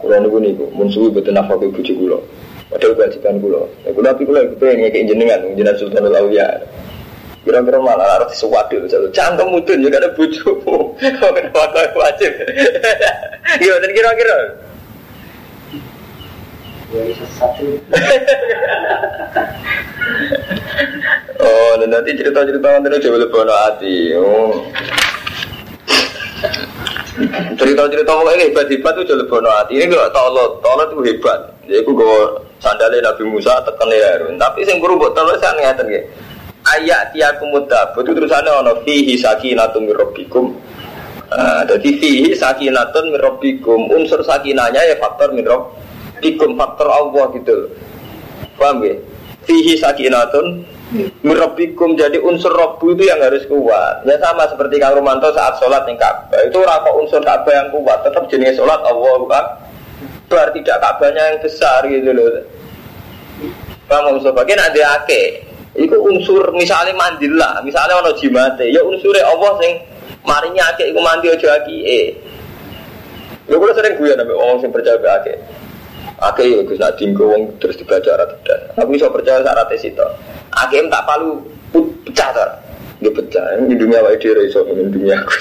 Kulo 0.00 0.16
niku 0.16 0.40
niku, 0.40 0.64
musuh 0.72 1.12
betul 1.12 1.36
nafkah 1.36 1.60
ibu 1.60 1.76
kulo. 1.76 2.24
Padahal 2.72 2.96
kewajiban 2.96 3.36
kulo. 3.36 3.68
Ya 3.84 3.92
kulo 3.92 4.06
tapi 4.08 4.24
kulo 4.24 4.40
pengen 4.56 4.88
ngekek 4.88 5.12
jenengan, 5.12 5.40
jenengan 5.52 5.76
Sultan 5.76 6.08
Aulia. 6.08 6.48
Kira-kira 7.40 7.80
malah 7.80 8.20
harus 8.20 8.36
itu. 8.36 9.08
Cangkem 9.16 9.48
mudun 9.48 9.80
juga 9.80 9.96
ada 9.96 10.12
bujumu. 10.12 10.92
Kenapa 11.00 11.72
kau 11.72 12.04
wajib? 12.04 12.36
Iya, 13.60 13.74
dan 13.80 13.90
kira-kira. 13.96 14.36
oh, 21.40 21.72
dan 21.80 21.88
nanti 21.88 22.12
cerita-cerita 22.18 22.68
nanti 22.82 23.06
coba 23.08 23.16
lebih 23.24 23.40
hati. 23.48 24.12
Oh. 24.20 24.68
Cerita-cerita 27.58 28.10
pokoknya 28.10 28.48
hebat-hebat 28.48 28.92
tuh 28.96 29.04
jauh 29.04 29.26
bono 29.28 29.50
hati. 29.52 29.76
Ini 29.76 29.90
kalau 29.90 30.08
tolot, 30.14 30.50
tolot 30.64 30.88
itu 30.92 31.02
hebat. 31.12 31.40
Jadi 31.68 31.84
aku 31.84 31.90
gue 31.92 32.16
sandalnya 32.60 33.12
Nabi 33.12 33.22
Musa 33.28 33.60
tekan 33.62 33.92
ya. 33.92 34.16
Tapi 34.36 34.64
yang 34.64 34.80
guru 34.80 34.96
buat 34.96 35.12
tolot 35.12 35.36
saya 35.38 35.54
ngeliatin 35.56 35.86
gitu 35.88 36.06
ayat 36.66 37.16
tiakum 37.16 37.48
mudabut 37.52 38.04
itu 38.04 38.12
terusannya 38.12 38.52
ono 38.52 38.72
fihi 38.84 39.14
sakinatun 39.16 39.88
mirrobikum 39.88 40.52
nah, 41.32 41.64
jadi 41.64 41.88
fihi 41.96 42.36
sakinatun 42.36 43.16
mirrobikum 43.16 43.88
unsur 43.88 44.20
sakinanya 44.20 44.84
ya 44.84 44.96
faktor 45.00 45.32
mirrobikum 45.32 46.56
faktor 46.56 46.88
Allah 46.92 47.24
gitu 47.36 47.56
paham 48.60 48.84
ya 48.84 48.96
fihi 49.48 49.80
sakinatun 49.80 50.62
mirrobikum 51.22 51.94
jadi 51.94 52.18
unsur 52.18 52.50
robu 52.50 52.92
itu 52.92 53.06
yang 53.06 53.22
harus 53.22 53.46
kuat. 53.46 54.02
Ya 54.04 54.18
sama 54.18 54.46
seperti 54.50 54.82
Kang 54.82 54.98
Romanto 54.98 55.30
saat 55.30 55.58
sholat 55.62 55.86
yang 55.86 55.98
Ka'bah. 55.98 56.40
Itu 56.46 56.58
rako 56.62 57.06
unsur 57.06 57.22
Ka'bah 57.22 57.54
yang 57.54 57.68
kuat 57.70 58.02
tetap 58.02 58.26
jenis 58.26 58.58
sholat 58.58 58.82
Allah 58.82 59.14
bukan 59.18 59.44
berarti 60.26 60.62
tidak 60.62 60.78
Ka'bahnya 60.82 61.22
yang 61.34 61.38
besar 61.42 61.80
gitu 61.86 62.10
loh. 62.10 62.28
Paham 63.90 64.18
Mustafa, 64.18 64.46
kena 64.46 64.70
ada 64.70 65.02
ake 65.02 65.50
Iku 65.70 66.02
unsur 66.02 66.50
misalnya 66.50 66.90
mandila, 66.98 67.62
misalnya 67.62 68.02
ono 68.02 68.10
jimate, 68.18 68.66
ya 68.74 68.82
unsurnya 68.82 69.22
Allah 69.22 69.54
sing 69.62 69.72
marinya 70.26 70.66
akeh 70.74 70.90
iku 70.90 70.98
mandi 70.98 71.30
aja 71.30 71.62
eh. 71.70 72.10
Ya 73.46 73.54
kula 73.54 73.70
sering 73.78 73.94
guyon 73.94 74.18
nabi 74.18 74.34
orang 74.34 74.58
sing 74.62 74.70
percaya 74.74 74.98
be 74.98 75.34
Akeh 76.20 76.44
ya 76.52 76.60
Gus 76.68 76.76
nak 76.76 77.00
dinggo 77.00 77.32
wong 77.32 77.56
terus 77.56 77.80
dibaca 77.80 78.12
ora 78.12 78.28
tedan. 78.28 78.60
Aku 78.76 78.92
iso 78.92 79.08
percaya 79.08 79.40
syarat 79.40 79.72
itu. 79.72 80.06
Akeh 80.52 80.84
tak 80.92 81.04
palu 81.08 81.40
pecah 81.72 82.30
ta. 82.36 82.46
Dia 83.00 83.08
pecah, 83.08 83.56
ini 83.56 83.80
dunia 83.80 84.04
wae 84.04 84.20
dhewe 84.20 84.44
iso 84.44 84.60
ini 84.68 84.92
dunia 84.92 85.16
aku. 85.16 85.32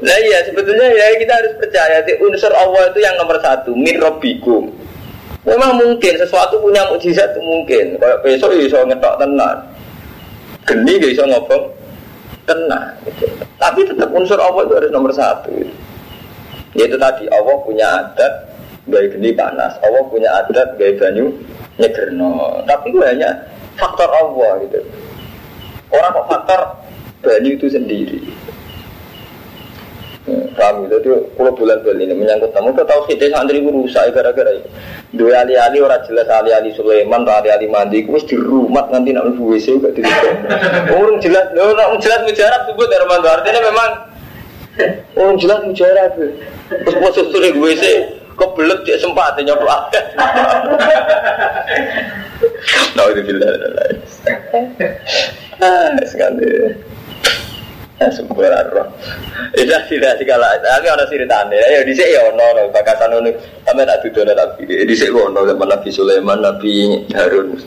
Nah 0.00 0.16
iya 0.16 0.40
sebetulnya 0.48 0.88
ya 0.96 1.12
kita 1.20 1.28
harus 1.36 1.52
percaya 1.60 2.00
di 2.08 2.16
unsur 2.24 2.48
Allah 2.56 2.88
itu 2.88 3.04
yang 3.04 3.20
nomor 3.20 3.36
satu 3.36 3.76
min. 3.76 4.00
Memang 5.44 5.72
mungkin 5.76 6.14
sesuatu 6.20 6.56
punya 6.60 6.88
mukjizat 6.88 7.36
itu 7.36 7.40
mungkin. 7.44 8.00
Kayak 8.00 8.18
besok 8.24 8.56
ya 8.56 8.64
bisa 8.64 8.80
ngetok 8.84 9.14
tenan. 9.20 9.56
Geni 10.64 10.94
bisa 11.00 11.24
ngobong 11.28 11.79
kena. 12.44 12.96
Gitu. 13.06 13.26
Tapi 13.56 13.80
tetap 13.84 14.08
unsur 14.12 14.38
Allah 14.40 14.62
itu 14.66 14.74
harus 14.76 14.90
nomor 14.92 15.12
satu. 15.12 15.52
Yaitu 16.76 16.96
tadi 16.96 17.26
Allah 17.28 17.56
punya 17.66 17.86
adat 17.86 18.34
gaya 18.86 19.06
geni 19.10 19.34
panas, 19.34 19.74
Allah 19.82 20.02
punya 20.06 20.30
adat 20.44 20.78
gaya 20.78 20.94
banyu 20.96 21.34
nyegerno. 21.76 22.62
Tapi 22.64 22.94
itu 22.94 23.00
hanya 23.02 23.30
faktor 23.74 24.08
Allah 24.08 24.62
gitu. 24.66 24.80
Orang 25.90 26.10
kok 26.14 26.26
faktor 26.30 26.60
banyu 27.26 27.58
itu 27.58 27.66
sendiri. 27.66 28.20
Kami 30.28 30.92
itu 30.92 30.96
tuh 31.00 31.16
kalau 31.32 31.56
bulan 31.56 31.80
bulan 31.80 32.04
ini 32.04 32.12
menyangkut 32.12 32.52
tamu 32.52 32.76
kita 32.76 32.84
tahu 32.84 33.08
kita 33.08 33.32
santri 33.32 33.64
itu 33.64 33.72
rusak 33.72 34.12
gara-gara 34.12 34.52
itu. 34.52 34.68
Dua 35.16 35.40
ali-ali 35.40 35.80
orang 35.80 36.04
jelas 36.04 36.28
ali-ali 36.28 36.76
Sulaiman 36.76 37.24
ali-ali 37.24 37.64
mandi, 37.64 38.04
wis 38.04 38.28
di 38.28 38.36
rumah 38.36 38.84
nanti 38.92 39.16
nak 39.16 39.32
mlebu 39.32 39.56
WC 39.56 39.80
gak 39.80 39.96
di 39.96 40.04
Orang 40.92 41.16
jelas, 41.24 41.48
orang 41.56 41.96
jelas 42.04 42.20
mujarab 42.28 42.60
sebut 42.68 42.88
Armando 42.92 43.28
artinya 43.32 43.60
memang 43.64 43.90
orang 45.16 45.36
jelas 45.40 45.58
mujarab. 45.64 46.12
Terus 46.68 46.96
masuk 47.00 47.24
sore 47.32 47.50
WC 47.56 47.84
kebelet 48.36 48.80
dia 48.84 48.96
sempat 49.00 49.40
nyoplak. 49.40 49.88
Nah 52.96 53.04
itu 53.08 53.20
bila 53.24 53.48
Ah, 55.60 55.92
sekali. 56.08 56.72
Sempurna 58.08 58.64
roh. 58.72 58.88
Itu 59.52 59.76
tidak 59.92 60.16
segala. 60.16 60.56
Tapi 60.64 60.88
ada 60.88 61.04
ceritanya. 61.04 61.52
Ya 61.52 61.84
di 61.84 61.92
sini 61.92 62.16
ya 62.16 62.24
ono 62.32 62.40
ono 62.56 62.62
bakasan 62.72 63.12
ono. 63.12 63.28
Kami 63.68 63.84
tak 63.84 64.00
tuduh 64.00 64.24
nabi. 64.24 64.64
Di 64.64 64.94
sini 64.96 65.12
ono 65.12 65.44
zaman 65.44 65.68
Nabi 65.68 65.88
Sulaiman, 65.92 66.40
Nabi 66.40 66.96
Harun. 67.12 67.60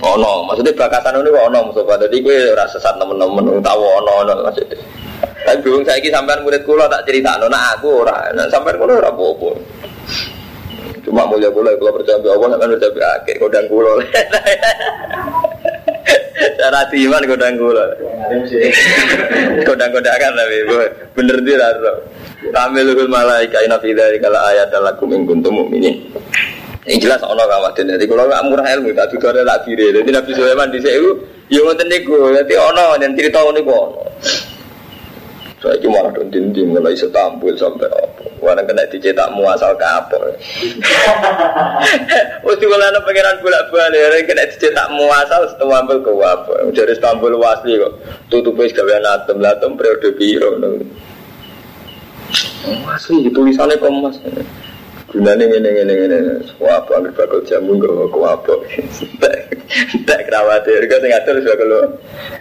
Ono. 0.00 0.32
Maksudnya 0.48 0.72
bakasan 0.72 1.20
ono 1.20 1.28
ono 1.36 1.58
musuh. 1.68 1.84
Jadi 1.84 2.16
gue 2.24 2.56
rasa 2.56 2.80
sesat 2.80 2.96
temen-temen. 2.96 3.60
Tahu 3.60 3.82
ono 3.84 4.12
ono 4.24 4.32
maksudnya. 4.40 4.80
Tapi 5.42 5.58
bingung 5.60 5.84
saya 5.84 6.00
sampai 6.00 6.40
murid 6.40 6.64
kulo 6.64 6.88
tak 6.88 7.04
cerita. 7.04 7.36
Nah 7.36 7.76
aku 7.76 8.08
ora. 8.08 8.32
Nah, 8.32 8.48
sampai 8.48 8.72
kulo 8.80 8.96
ora 8.96 9.12
apa-apa. 9.12 9.50
Cuma 11.04 11.28
mulia 11.28 11.52
kulo 11.52 11.68
kalau 11.76 11.92
percaya 12.00 12.16
Allah 12.24 12.56
kan 12.56 12.72
percaya 12.72 13.20
akhir 13.20 13.36
kodang 13.36 13.66
kulo. 13.68 14.00
Cara 16.58 16.80
iman 16.90 17.22
godang 17.26 17.54
gula. 17.58 17.86
Godang-godang 19.68 20.16
kan 20.18 20.32
tapi 20.34 20.58
bener 21.14 21.36
dia 21.44 21.56
raro. 21.60 21.92
Tamilul 22.52 23.06
malaika 23.06 23.62
ina 23.62 23.78
fi 23.78 23.94
dzalika 23.94 24.26
la 24.26 24.40
ayat 24.50 24.74
lakum 24.82 25.14
in 25.14 25.26
kuntum 25.28 25.62
mu'minin. 25.62 25.94
Yang 26.86 27.06
jelas 27.06 27.22
ono 27.22 27.46
kawatin. 27.46 27.94
Jadi 27.94 28.04
kalau 28.10 28.26
nggak 28.26 28.42
murah 28.50 28.66
ilmu 28.74 28.90
tak 28.98 29.14
tuh 29.14 29.22
ada 29.30 29.46
lagi 29.46 29.78
deh. 29.78 29.94
Jadi 29.94 30.10
Nabi 30.10 30.30
Sulaiman 30.34 30.68
di 30.74 30.78
sini, 30.82 30.98
yo 31.46 31.60
ngoten 31.62 31.86
niku. 31.86 32.34
Jadi 32.34 32.54
ono 32.58 32.98
yang 32.98 33.14
cerita 33.14 33.38
niku 33.54 33.70
ono. 33.70 34.02
Saya 35.62 35.78
cuma 35.78 36.02
malah 36.02 36.26
dinding 36.26 36.74
mulai 36.74 36.98
setampil 36.98 37.54
sampai 37.54 37.86
apa. 37.86 38.26
Orang 38.42 38.66
kena 38.66 38.82
dicetak 38.90 39.30
muasal 39.30 39.78
kapal. 39.78 40.34
Waktu 42.42 42.64
kalau 42.66 42.86
ada 42.90 42.98
pengiran 43.06 43.38
bolak 43.38 43.70
balik, 43.70 44.02
orang 44.10 44.26
kena 44.26 44.44
dicetak 44.50 44.90
muasal 44.90 45.46
setelah 45.54 45.86
ambil 45.86 46.02
ke 46.02 46.10
apa. 46.18 46.54
Dari 46.74 46.90
Istanbul 46.98 47.38
wasli 47.38 47.78
kok. 47.78 47.94
Tutup 48.26 48.58
es 48.58 48.74
gawean 48.74 49.06
atom, 49.06 49.38
atom 49.38 49.78
periode 49.78 50.10
biru. 50.18 50.50
Asli 52.90 53.30
tulisannya 53.30 53.78
komas. 53.78 54.18
Gunanya 55.14 55.46
ini 55.46 55.70
ini 55.78 55.94
ini 56.08 56.18
Wah, 56.58 56.82
apa 56.82 56.98
ambil 56.98 57.14
bakal 57.14 57.38
jamu 57.46 57.78
gak 57.78 58.10
kok 58.10 58.26
apa. 58.26 58.54
Tak 60.10 60.20
kerawatir, 60.26 60.90
kau 60.90 60.98
tinggal 60.98 61.22
terus 61.22 61.46
bakal 61.46 61.70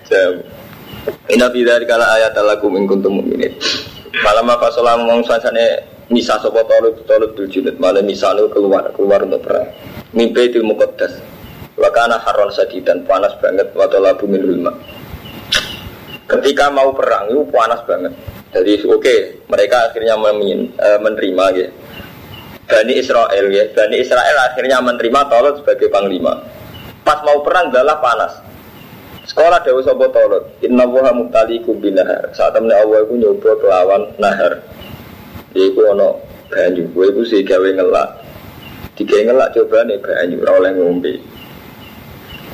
jamu. 0.09 0.41
Inna 1.32 1.49
fi 1.49 1.60
dzalika 1.66 1.97
la 1.97 2.08
ayat 2.20 2.38
lakum 2.38 2.78
in 2.78 2.86
kuntum 2.86 3.18
mu'minin. 3.18 3.58
Malam 4.22 4.54
apa 4.54 4.70
salam 4.70 5.08
mong 5.10 5.26
suasane 5.26 5.82
misa 6.14 6.38
sapa 6.38 6.62
talut 6.68 7.02
talut 7.10 7.34
bil 7.34 7.47
junud 7.49 7.80
malam 7.82 8.06
misa 8.06 8.36
keluar 8.54 8.91
keluar 8.93 9.26
untuk 9.26 9.41
perang. 9.41 9.66
Mimpi 10.14 10.54
itu 10.54 10.62
muqaddas. 10.62 11.18
Wa 11.80 11.89
kana 11.89 12.22
harron 12.22 12.54
sadidan 12.54 13.02
panas 13.10 13.34
banget 13.41 13.74
wa 13.74 13.89
talabu 13.89 14.30
min. 14.30 14.68
Ketika 16.30 16.70
mau 16.70 16.93
perang 16.93 17.34
itu 17.34 17.41
panas 17.49 17.82
banget. 17.89 18.14
Jadi 18.52 18.84
oke, 18.84 18.99
okay, 18.99 19.20
mereka 19.47 19.88
akhirnya 19.88 20.20
memin, 20.20 20.76
uh, 20.76 20.99
menerima 20.99 21.45
gitu. 21.56 21.72
Bani 22.68 22.93
Israel 22.99 23.45
ya, 23.52 23.64
Bani 23.72 23.95
Israel 23.99 24.38
akhirnya 24.47 24.80
menerima 24.84 25.20
Talut 25.28 25.60
sebagai 25.64 25.88
panglima. 25.91 26.39
Pas 27.04 27.20
mau 27.24 27.39
perang 27.43 27.68
adalah 27.72 27.99
panas 27.99 28.32
Sekolah 29.32 29.64
Dewa 29.64 29.80
Sopo 29.80 30.12
Tolot 30.12 30.60
Inna 30.60 30.84
wuha 30.84 31.16
mutalikum 31.16 31.80
binahar. 31.80 32.36
Saat 32.36 32.52
temen 32.52 32.68
Allah 32.68 33.00
itu 33.08 33.16
nyoba 33.16 33.56
kelawan 33.64 34.04
nahar. 34.20 34.60
Itu 35.56 35.88
ono 35.88 36.20
banyu. 36.52 36.84
Gue 36.92 37.16
itu 37.16 37.24
sih 37.24 37.40
gawe 37.48 37.64
ngelak. 37.64 38.10
Tiga 39.00 39.24
ngelak 39.24 39.56
coba 39.56 39.88
nih 39.88 40.04
banyu 40.04 40.44
Oleh 40.44 40.72
ngombe. 40.76 41.14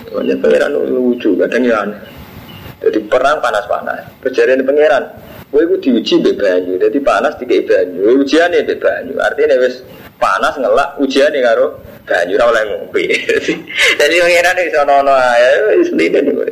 Pokoknya 0.05 0.37
pangeran 0.37 0.71
lucu 0.93 1.33
Kadang 1.33 1.65
ya 1.65 1.81
aneh. 1.81 2.01
Jadi 2.77 2.99
perang 3.09 3.41
panas-panas. 3.41 4.13
Kejadian 4.21 4.61
pangeran. 4.61 5.03
Gue 5.49 5.65
itu 5.65 5.75
diuji 5.81 6.15
be 6.21 6.31
banyu. 6.37 6.77
Jadi 6.77 7.01
panas 7.01 7.33
tiga 7.41 7.57
banyu. 7.65 8.21
Ujian 8.21 8.53
nih 8.53 8.61
be 8.69 8.77
banyu. 8.77 9.17
Artinya 9.17 9.57
wes 9.65 9.81
panas 10.21 10.53
ngelak 10.61 11.01
ujian 11.01 11.33
nih 11.33 11.41
karo 11.41 11.81
banyu 12.07 12.39
ora 12.39 12.45
oleh. 12.55 12.63
Jadi 13.99 14.15
pangeran 14.23 14.57
iso 14.63 14.79
ono 14.87 15.13
ae 15.13 15.51
wis 15.75 15.91
lide 15.91 16.23
niku. 16.23 16.47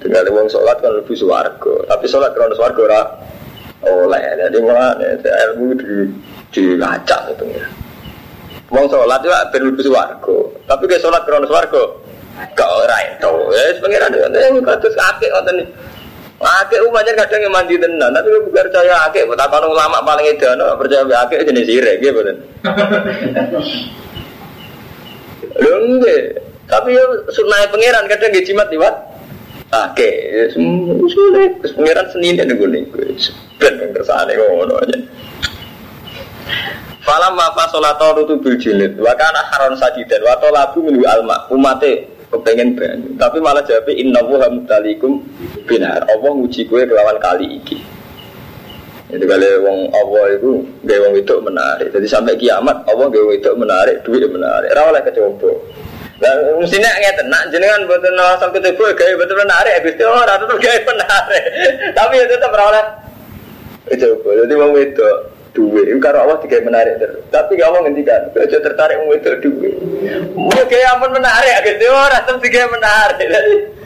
Tinggal 0.00 0.28
wong 0.32 0.48
sholat 0.48 0.80
kan 0.80 0.96
lebih 0.96 1.16
swarga, 1.16 1.74
tapi 1.84 2.04
sholat 2.08 2.32
krono 2.32 2.56
swarga 2.56 2.80
ora 2.80 3.02
oleh. 3.84 4.24
Jadi 4.40 4.56
mulane 4.64 5.20
ilmu 5.20 5.76
di 5.76 5.92
dilacak 6.56 7.36
itu 7.36 7.44
ya. 7.52 7.66
Wong 8.72 8.88
sholat 8.88 9.20
itu 9.20 9.30
ben 9.52 9.62
lebih 9.68 9.84
swarga, 9.84 10.36
tapi 10.64 10.84
ke 10.88 10.96
sholat 10.96 11.22
krono 11.28 11.44
swarga 11.44 11.82
gak 12.56 12.70
ora 12.72 12.96
itu. 13.04 13.32
Ya 13.52 13.62
pangeran 13.76 14.10
itu 14.16 14.60
kados 14.64 14.94
akeh 14.96 15.28
ngoten 15.30 15.58
Akeh 16.36 16.76
umatnya 16.84 17.16
kadang 17.16 17.48
yang 17.48 17.48
mandi 17.48 17.80
tenan, 17.80 18.12
tapi 18.12 18.28
gue 18.28 18.52
percaya 18.52 19.08
akeh, 19.08 19.24
betapa 19.24 19.56
ulama 19.64 20.04
paling 20.04 20.36
edan, 20.36 20.60
percaya 20.76 21.24
akeh 21.24 21.40
jenis 21.48 21.64
sirek, 21.64 21.96
gitu. 22.04 22.20
Lho. 25.60 25.74
Tapi 26.66 26.88
ya 26.98 27.04
sunah 27.30 27.70
pangeran 27.70 28.10
kadang 28.10 28.30
nggih 28.34 28.42
jimat 28.42 28.66
liwat. 28.74 28.94
Oke, 29.66 30.10
sulit. 31.10 31.52
Pangeran 31.74 32.06
Senin 32.10 32.38
dan 32.38 32.54
gue 32.54 32.70
nih, 32.70 32.86
ben 33.58 33.74
kersane 33.94 34.34
ngono 34.34 34.78
aja. 34.82 34.98
Falam 37.06 37.38
rutu 38.18 38.34
bil 38.42 38.58
jilid 38.58 38.98
wa 38.98 39.14
kana 39.14 39.46
haron 39.54 39.78
sajidan 39.78 40.26
wa 40.26 40.34
talabu 40.42 40.82
min 40.82 40.98
alma 41.06 41.46
umate 41.54 42.10
kepengen 42.34 42.74
banyu 42.74 43.14
tapi 43.14 43.38
malah 43.38 43.62
jawab 43.62 43.86
inna 43.94 44.18
mutalikum 44.26 45.22
binar 45.70 46.02
Allah 46.10 46.30
nguji 46.34 46.66
gue 46.66 46.82
kelawan 46.82 47.22
kali 47.22 47.62
iki 47.62 47.78
jadi 49.06 49.22
kalau 49.22 49.50
wong 49.62 49.78
Allah 49.94 50.24
itu 50.34 50.50
gaya 50.82 51.06
wong 51.06 51.14
itu 51.14 51.34
menarik. 51.38 51.88
Jadi 51.94 52.06
sampai 52.10 52.34
kiamat 52.34 52.82
Allah 52.90 53.06
gaya 53.06 53.38
itu 53.38 53.50
menarik 53.54 54.02
duit 54.02 54.26
menarik. 54.26 54.74
Rawalnya 54.74 55.06
kecoba. 55.06 55.50
Nah, 56.16 56.32
mestinya 56.58 56.90
nggak 56.90 57.28
nak 57.28 57.42
jenengan 57.52 57.86
betul 57.86 58.18
asal 58.18 58.50
ketipu 58.50 58.82
gaya 58.98 59.14
betul 59.14 59.36
menarik, 59.36 59.78
habis 59.78 59.94
itu 59.94 60.04
orang 60.08 60.40
tetap 60.40 60.58
gaya 60.58 60.80
menarik, 60.88 61.44
tapi 61.98 62.14
itu 62.24 62.34
tetap 62.34 62.56
rawalnya 62.56 62.82
kecoba. 63.84 64.28
Jadi 64.42 64.54
wong 64.56 64.72
itu 64.80 65.08
duit, 65.56 65.88
karena 66.04 66.28
Allah 66.28 66.36
tiga 66.44 66.60
menarik 66.60 67.00
terus. 67.00 67.24
Tapi 67.32 67.56
gak 67.56 67.72
mau 67.72 67.80
ngendikan, 67.80 68.28
aja 68.36 68.58
tertarik 68.60 69.00
mau 69.00 69.16
itu 69.16 69.32
duit. 69.40 69.74
Mau 70.36 70.52
kayak 70.52 71.00
aman 71.00 71.16
menarik, 71.16 71.64
itu 71.64 71.88
orang 71.88 72.20
tetap 72.20 72.36
tiga 72.44 72.68
menarik. 72.68 73.28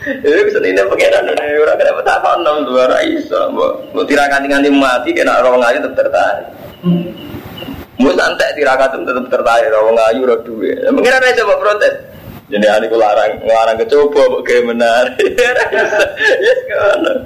Jadi 0.01 0.41
bisa 0.49 0.59
ini 0.65 0.81
pengiran 0.81 1.29
ini 1.29 1.61
orang 1.61 1.77
kena 1.77 1.93
apa 1.93 2.03
tak 2.03 2.25
enam 2.25 2.57
dua 2.67 2.85
raiso. 2.91 3.41
Mau 3.55 4.03
tirakat 4.03 4.43
nganti 4.43 4.73
mati, 4.73 5.15
kena 5.15 5.39
orang 5.39 5.63
aja 5.63 5.79
tetap 5.79 5.95
tertarik. 6.09 6.47
Mau 8.01 8.11
santai 8.17 8.57
tirakat 8.57 8.97
tetap 8.97 9.27
tertarik, 9.31 9.71
orang 9.71 10.01
ayu 10.11 10.27
orang 10.27 10.43
duit. 10.43 10.77
Pengiran 10.89 11.23
aja 11.23 11.45
coba 11.45 11.55
protes. 11.63 11.95
Jadi 12.51 12.67
aku 12.67 12.99
larang, 12.99 13.39
larang 13.47 13.79
kecoba, 13.79 14.43
kayak 14.43 14.67
menarik. 14.67 15.15
Ya 16.43 16.53
sekarang. 16.67 17.23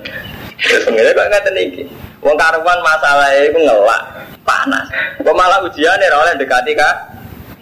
Terus 0.61 0.83
pengiran 0.85 1.17
kok 1.17 1.27
nggak 1.33 1.45
teniki. 1.49 1.83
Wong 2.25 2.37
karuan 2.41 2.81
masalah 2.81 3.29
itu 3.37 3.61
ngelak 3.61 4.03
panas. 4.49 4.89
Kok 5.21 5.37
malah 5.37 5.61
ujian 5.61 6.01
ya 6.01 6.09
oleh 6.17 6.33
dekati 6.41 6.73
kak 6.73 6.97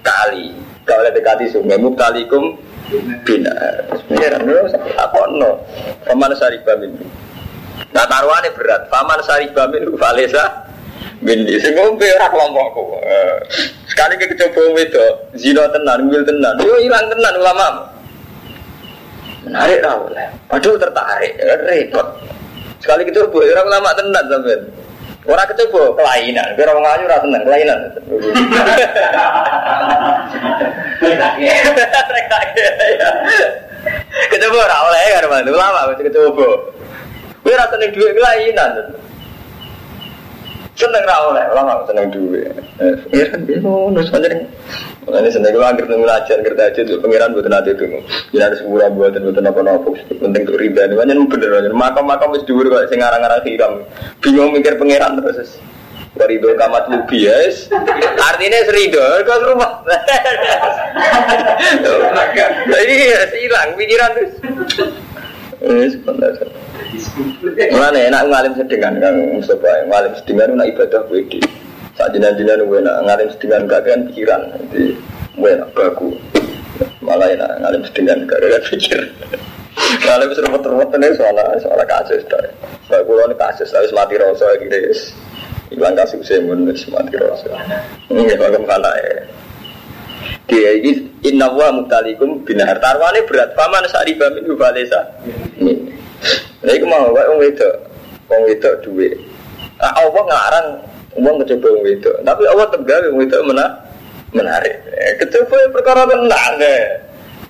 kali, 0.06 0.54
gak 0.86 1.02
oleh 1.02 1.10
dekati 1.10 1.50
sungai 1.50 1.82
muktalikum 1.82 2.54
bina. 3.26 3.50
Dulu 4.06 4.70
apa 4.94 5.20
no? 5.34 5.58
Paman 6.06 6.30
saribah 6.38 6.78
min. 6.78 6.94
Nah 7.90 8.06
taruhannya 8.06 8.54
berat. 8.54 8.86
Paman 8.86 9.18
saribah 9.26 9.66
min 9.66 9.98
valesa 9.98 10.70
min. 11.26 11.42
Sing 11.58 11.74
ngombe 11.74 12.06
ora 12.06 12.30
kelompokku. 12.30 13.02
Sekali 13.90 14.14
ke 14.14 14.38
coba 14.38 14.78
itu 14.78 15.04
zina 15.42 15.66
tenan, 15.74 16.06
wil 16.06 16.22
tenan. 16.22 16.54
Yo 16.62 16.78
hilang 16.78 17.10
tenan 17.10 17.34
ulama. 17.34 17.68
Menarik 19.42 19.82
lah 19.82 19.98
oleh. 19.98 20.30
Padahal 20.46 20.78
tertarik, 20.78 21.34
repot. 21.66 22.06
Sekali 22.82 23.06
kecoba, 23.06 23.46
orang 23.46 23.68
lama 23.70 23.90
tenan 23.94 24.24
sampean. 24.26 24.60
Orang 25.22 25.46
kecoba 25.54 25.94
kelainan, 26.02 26.58
kira 26.58 26.74
orang 26.74 26.98
ayu 26.98 27.06
rasa 27.06 27.22
seneng 27.22 27.42
kelainan. 27.46 27.78
Kecoba 34.32 34.56
ora 34.66 34.76
oleh 34.90 35.02
kan 35.14 35.26
mantu 35.30 35.54
lama 35.54 35.94
kecoba. 35.94 36.48
Kowe 37.46 37.54
rasa 37.54 37.78
seneng 37.78 37.94
duit 37.94 38.18
kelainan. 38.18 38.72
Seneng 40.82 41.06
ra 41.06 41.16
oleh, 41.30 41.44
ora 41.54 41.86
seneng 41.86 42.10
duit. 42.10 42.50
Eh, 42.82 42.98
ngono 43.62 44.02
sebenarnya. 44.02 44.50
Ini 45.02 45.30
seneng 45.30 45.54
gue 45.54 45.62
akhir 45.62 45.86
nunggu 45.86 46.10
ajar 46.10 46.42
kerja 46.42 46.74
aja 46.74 46.80
tuh 46.82 46.98
pangeran 46.98 47.38
buat 47.38 47.46
nanti 47.46 47.70
itu. 47.70 47.86
Jadi 48.34 48.42
harus 48.42 48.60
murah 48.66 48.90
buat 48.90 49.14
dan 49.14 49.22
buat 49.22 49.38
apa 49.38 49.60
apa. 49.62 49.88
Penting 50.10 50.42
tuh 50.42 50.58
riba 50.58 50.90
ini 50.90 50.98
banyak 50.98 51.14
bener 51.30 51.48
banyak. 51.54 51.70
Makam 51.70 52.10
makam 52.10 52.34
mesti 52.34 52.50
dulu 52.50 52.66
kalau 52.66 52.90
sing 52.90 52.98
ngarang-ngarang 52.98 53.46
hiram. 53.46 53.72
Bingung 54.18 54.50
mikir 54.50 54.74
pangeran 54.74 55.22
terus. 55.22 55.62
Warido 56.18 56.50
kamat 56.58 56.84
lubi 56.90 57.30
yes. 57.30 57.70
Artinya 58.18 58.58
serido 58.66 59.02
ke 59.22 59.34
rumah. 59.46 59.86
Jadi 62.74 62.94
hilang 63.38 63.70
pikiran 63.78 64.10
terus. 64.18 64.34
Ini 65.62 65.86
sebenarnya. 65.94 66.46
Mana 67.78 67.98
enak 68.10 68.22
ngalim 68.26 68.52
sedengan 68.58 68.98
kang 68.98 69.16
Mustafa, 69.38 69.86
ngalim 69.86 70.12
sedengan 70.18 70.58
nak 70.58 70.68
ibadah 70.74 71.02
wedi. 71.06 71.38
Saat 71.94 72.16
jinan-jinan 72.16 72.66
gue 72.66 72.80
nak 72.82 72.98
ngalim 73.06 73.28
sedengan 73.30 73.70
gak 73.70 73.86
kan 73.86 74.00
pikiran, 74.10 74.42
nanti 74.50 74.98
gue 75.38 75.50
nak 75.54 75.70
baku. 75.76 76.18
Malah 76.98 77.30
enak 77.30 77.50
ngalim 77.62 77.82
sedengan 77.86 78.18
gak 78.26 78.42
kan 78.42 78.62
pikir. 78.74 79.00
Ngalim 80.02 80.30
serempet-serempet 80.34 80.88
ini 80.98 81.08
soal 81.14 81.36
soal 81.62 81.80
kasus 81.86 82.22
dah. 82.26 82.42
Saya 82.90 83.34
kasus, 83.38 83.70
harus 83.70 83.92
mati 83.94 84.18
rasa 84.18 84.46
gitu 84.60 84.72
guys. 84.72 85.00
Hilang 85.72 85.96
kasus 85.96 86.20
saya 86.26 86.44
harus 86.44 86.84
mati 86.90 87.14
rasa. 87.16 87.50
Ini 88.10 88.34
bagaimana 88.36 88.90
ya? 88.98 89.14
Dia 90.52 90.76
ini 90.76 91.08
inna 91.24 91.48
wa 91.48 91.72
mutalikum 91.72 92.44
binar 92.44 92.76
tarwane 92.76 93.24
berat 93.24 93.56
paman 93.56 93.88
sariba 93.88 94.28
min 94.36 94.44
hubalesa. 94.44 95.00
Nah, 96.60 96.72
itu 96.76 96.84
mau 96.84 97.08
wedok, 97.40 97.74
wong 98.28 98.40
wedok 98.44 98.84
duwe. 98.84 99.16
Nah, 99.80 99.96
Allah 99.96 100.22
ngarang 100.28 100.66
wong 101.24 101.40
kecoba 101.40 101.72
wong 101.72 101.82
wedok, 101.88 102.16
tapi 102.20 102.42
Allah 102.44 102.66
tegawe 102.68 103.06
wong 103.08 103.18
wedok 103.24 103.40
mana 103.48 103.66
menarik. 104.36 104.76
Eh, 104.92 105.24
kecoba 105.24 105.56
ya 105.56 105.68
perkara 105.72 106.04
tenang 106.04 106.52
deh. 106.60 106.82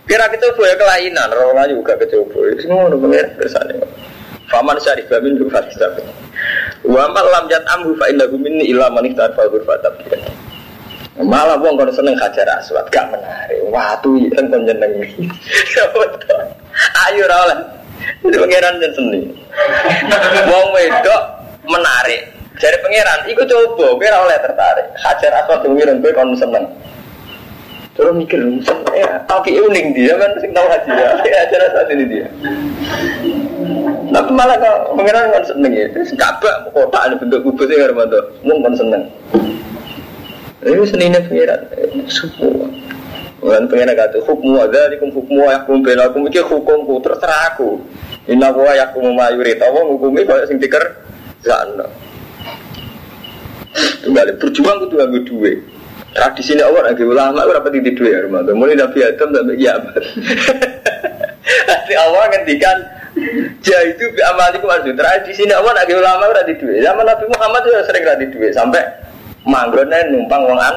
Kira 0.06 0.30
kecoba 0.30 0.62
ya 0.62 0.74
kelainan, 0.78 1.28
orang 1.34 1.58
aja 1.58 1.74
juga 1.74 1.94
kecoba. 1.98 2.38
Itu 2.54 2.70
ngono 2.70 2.96
pengen 3.02 3.26
bersane. 3.34 3.74
Faman 4.46 4.78
syarif 4.78 5.10
min 5.20 5.42
hu 5.42 5.50
fatisab. 5.50 5.98
Wa 6.86 7.10
ma 7.10 7.20
lam 7.20 7.50
jat 7.50 7.66
amhu 7.66 7.98
fa 7.98 8.06
innahu 8.06 8.38
minni 8.38 8.70
illa 8.70 8.86
man 8.94 9.10
ihtarfa 9.10 9.50
ghurfatab. 9.50 9.98
Malah 11.20 11.60
wong 11.60 11.76
kalau 11.76 11.92
seneng 11.92 12.16
hajar 12.16 12.48
aswad 12.56 12.88
gak 12.88 13.04
menarik. 13.12 13.60
Watu 13.68 14.16
yang 14.16 14.48
penjeneng. 14.48 14.92
Ayo 17.08 17.28
ra. 17.28 17.52
Itu 18.24 18.36
pangeran 18.40 18.80
dan 18.80 18.92
seni. 18.96 19.20
Wong 20.48 20.66
wedok 20.72 21.22
menarik. 21.68 22.32
Jadi 22.56 22.76
pangeran, 22.84 23.20
ikut 23.28 23.46
coba, 23.48 23.86
kira 24.00 24.16
oleh 24.24 24.36
tertarik. 24.40 24.86
Hajar 25.04 25.32
aswad 25.44 25.60
pengiran 25.66 26.00
gue 26.00 26.12
kon 26.16 26.32
seneng. 26.36 26.64
Terus 27.92 28.16
mikir, 28.16 28.40
ya, 28.96 29.20
tapi 29.28 29.52
unik 29.52 29.86
dia 29.92 30.16
kan 30.16 30.32
sing 30.40 30.56
tahu 30.56 30.64
haji 30.64 30.90
ya. 30.96 31.08
Hajar 31.20 31.60
aswad 31.68 31.92
ini 31.92 32.04
dia. 32.08 32.26
Tapi 34.12 34.30
malah 34.32 34.56
kok 34.56 34.96
pangeran 34.96 35.28
kan 35.28 35.44
seneng 35.44 35.72
ya. 35.76 35.86
Kabak 36.16 36.72
kota 36.72 36.98
ada 37.04 37.14
bentuk 37.20 37.44
kubus 37.44 37.68
ya 37.68 37.84
Armando. 37.84 38.32
Wong 38.48 38.64
kan 38.64 38.74
seneng. 38.76 39.02
Ini 40.62 40.86
seninya 40.86 41.18
pangeran. 41.26 41.60
Semua. 42.06 42.70
Pengen 43.42 43.90
kata 43.98 44.22
hukum 44.22 44.54
ada 44.54 44.86
di 44.86 45.02
hukum 45.02 45.42
yakum 45.42 45.82
belakum 45.82 46.22
iki 46.30 46.38
hukumku 46.38 47.02
terserah 47.02 47.50
aku. 47.50 47.82
Inna 48.30 48.54
wa 48.54 48.70
yakum 48.70 49.10
mayurit 49.18 49.58
Allah 49.58 49.82
hukumi 49.82 50.22
kalau 50.22 50.46
sing 50.46 50.62
diker 50.62 51.02
sana. 51.42 51.90
Kembali 54.06 54.38
berjuang 54.38 54.86
kudu 54.86 54.94
nganggo 54.94 55.20
duwe. 55.26 55.52
Tradisi 56.12 56.54
ini 56.54 56.62
Allah 56.62 56.92
lagi 56.92 57.02
ulama 57.02 57.42
ora 57.42 57.58
pati 57.58 57.82
di 57.82 57.90
duwe 57.90 58.14
ya 58.14 58.22
rumah. 58.22 58.46
Mulai 58.46 58.78
Nabi 58.78 59.02
Adam 59.02 59.28
sampai 59.34 59.58
kiamat. 59.58 59.94
Nanti 61.68 61.92
Allah 61.98 62.22
ngendikan 62.30 62.78
Ja 63.66 63.78
itu 63.82 64.04
amalikum 64.30 64.70
arju. 64.70 64.94
Tradisi 64.94 65.42
ini 65.42 65.50
Allah 65.56 65.74
lagi 65.74 65.90
ulama 65.96 66.30
duwe. 66.46 66.78
Zaman 66.78 67.02
Nabi 67.02 67.24
Muhammad 67.26 67.60
juga 67.66 67.82
sering 67.90 68.06
di 68.22 68.26
duwe 68.30 68.54
sampai 68.54 68.82
manggone 69.46 69.98
numpang 70.10 70.42
wong 70.46 70.60
an 70.60 70.76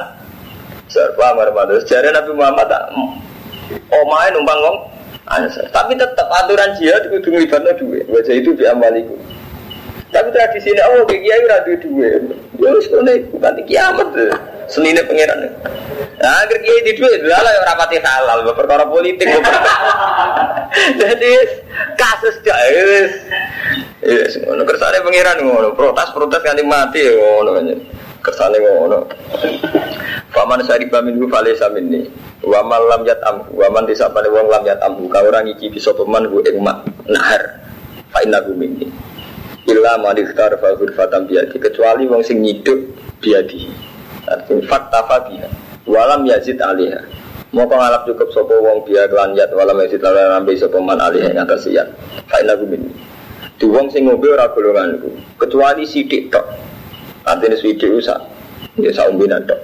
Serba 0.86 1.34
marmatus. 1.34 1.82
Jadi 1.86 2.14
Nabi 2.14 2.30
Muhammad 2.34 2.70
tak 2.70 2.94
omae 3.90 4.28
numpang 4.30 4.58
wong 4.62 4.76
ansar. 5.26 5.66
Tapi 5.74 5.98
tetap 5.98 6.30
aturan 6.30 6.70
jihad 6.78 7.10
itu 7.10 7.26
ngelibatnya 7.26 7.74
duit. 7.74 8.06
Wajah 8.06 8.34
itu 8.38 8.54
diamaliku. 8.54 9.18
Tapi 10.14 10.30
tradisi 10.30 10.70
ini 10.70 10.80
Allah 10.80 11.02
kayak 11.04 11.22
kiai 11.26 11.44
ora 11.44 11.58
duwe 11.66 11.76
duit. 11.82 12.22
Ya 12.62 12.68
wis 12.72 12.86
ngene 12.88 13.12
bukan 13.34 13.58
kiamat. 13.66 14.08
Senine 14.70 15.02
pangeran. 15.02 15.50
Nah, 16.22 16.42
akhir 16.46 16.58
kiai 16.62 16.86
di 16.86 16.92
duit 16.94 17.20
ya 17.26 17.36
ora 17.42 17.74
pati 17.74 17.98
halal, 17.98 18.46
perkara 18.54 18.86
politik. 18.86 19.26
Jadi 21.02 21.30
kasus 21.98 22.36
wis. 22.46 23.12
Yes, 24.06 24.38
ngono 24.38 24.62
kersane 24.62 25.02
pangeran 25.02 25.42
ngono, 25.42 25.74
protes-protes 25.74 26.38
kanthi 26.46 26.62
mati 26.62 27.02
ya 27.02 27.12
ngono 27.18 27.58
kersane 28.26 28.58
ngono. 28.58 29.06
Faman 30.34 30.58
syariba 30.66 30.98
minhu 31.06 31.30
falaysa 31.30 31.70
minni. 31.70 32.10
Wa 32.42 32.66
man 32.66 32.82
lam 32.90 33.02
yatam 33.06 33.46
wa 33.54 33.70
man 33.70 33.86
disapane 33.86 34.26
wong 34.26 34.50
lam 34.50 34.66
yatam 34.66 34.98
ka 35.06 35.22
ora 35.22 35.46
ngicipi 35.46 35.78
sapa 35.78 36.02
man 36.02 36.26
ku 36.26 36.42
ing 36.42 36.58
mak 36.58 36.82
nahar. 37.06 37.62
Fa 38.10 38.26
innahu 38.26 38.58
minni. 38.58 38.90
Illa 39.70 40.02
man 40.02 40.18
ikhtar 40.18 40.58
fa 40.58 40.74
ghurfatan 40.74 41.30
biadi 41.30 41.54
kecuali 41.62 42.10
wong 42.10 42.26
sing 42.26 42.42
nyiduk 42.42 42.98
biadi. 43.22 43.70
Artinya 44.26 44.66
fakta 44.66 45.06
fabiha. 45.06 45.48
Walam 45.86 46.26
yazid 46.26 46.58
alaiha. 46.58 46.98
Moko 47.54 47.78
ngalap 47.78 48.02
cukup 48.10 48.28
sapa 48.34 48.54
wong 48.58 48.82
biya 48.82 49.06
kelan 49.06 49.38
yat 49.38 49.54
walam 49.54 49.78
yazid 49.86 50.02
lan 50.02 50.42
nambe 50.42 50.52
man 50.82 50.98
alaiha 50.98 51.30
ing 51.30 51.38
atas 51.38 51.70
yat. 51.70 51.86
Fa 52.26 52.42
innahu 52.42 52.66
minni. 52.66 52.90
Di 53.56 53.64
wong 53.64 53.88
sing 53.88 54.04
ngombe 54.04 54.28
ora 54.28 54.52
golonganku, 54.52 55.40
kecuali 55.40 55.88
sidik 55.88 56.28
tok. 56.28 56.44
Artinya 57.26 57.58
sidik 57.58 57.90
usah. 57.90 58.22
Ya 58.78 58.94
saumbinan 58.94 59.42
tok. 59.50 59.58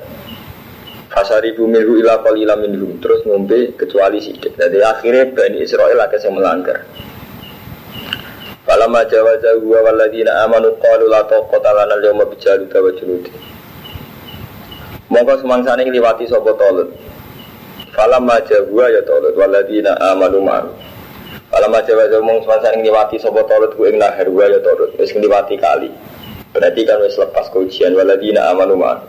Fasari 1.15 1.55
bumiru 1.55 2.03
ila 2.03 2.19
qalila 2.27 2.59
minhum 2.59 2.99
terus 2.99 3.23
ngombe 3.23 3.79
kecuali 3.79 4.19
sidik. 4.19 4.59
Jadi 4.59 4.83
akhirnya 4.83 5.31
Bani 5.31 5.63
Israel 5.63 6.03
agak 6.03 6.27
yang 6.27 6.35
melanggar. 6.35 6.83
Falamma 8.67 9.05
jawaza 9.07 9.59
huwa 9.63 9.79
walladina 9.85 10.43
amanu 10.43 10.75
qalu 10.83 11.07
la 11.07 11.23
taqata 11.29 11.71
lana 11.71 11.95
al-yawma 11.99 12.27
bijaluta 12.27 12.83
wa 12.83 12.91
junudi. 12.99 13.31
Monggo 15.11 15.39
semangsane 15.39 15.87
ngliwati 15.87 16.27
sapa 16.27 16.51
tolut. 16.59 16.89
Falamma 17.93 18.41
jawa 18.49 18.91
ya 18.91 19.03
tolut 19.07 19.37
walladina 19.37 19.93
amanu 20.01 20.41
ma. 20.41 20.67
Falamma 21.53 21.79
jawaza 21.85 22.19
mong 22.25 22.43
semangsane 22.43 22.81
ngliwati 22.83 23.21
sapa 23.21 23.45
tolut 23.45 23.77
ku 23.77 23.87
ing 23.87 24.03
nahar 24.03 24.27
wa 24.31 24.47
ya 24.51 24.59
tolut 24.65 24.95
wis 24.99 25.13
ngliwati 25.15 25.59
kali. 25.61 25.91
Berarti 26.53 26.85
kan 26.85 27.01
wis 27.01 27.17
lepas 27.17 27.49
ujian 27.57 27.97
walladina 27.97 28.53
amanu 28.53 28.77
ma. 28.77 29.01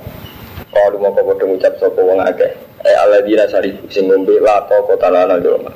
Kalau 0.73 0.97
mau 0.97 1.13
kau 1.13 1.27
bodoh 1.27 1.45
ngucap 1.45 1.75
sopo 1.77 2.01
wong 2.01 2.23
akeh, 2.23 2.49
eh 2.81 2.95
aladina 2.97 3.45
sari 3.45 3.75
sing 3.91 4.09
ngombe 4.09 4.39
lato 4.41 4.79
kota 4.89 5.11
lana 5.11 5.37
joma. 5.37 5.69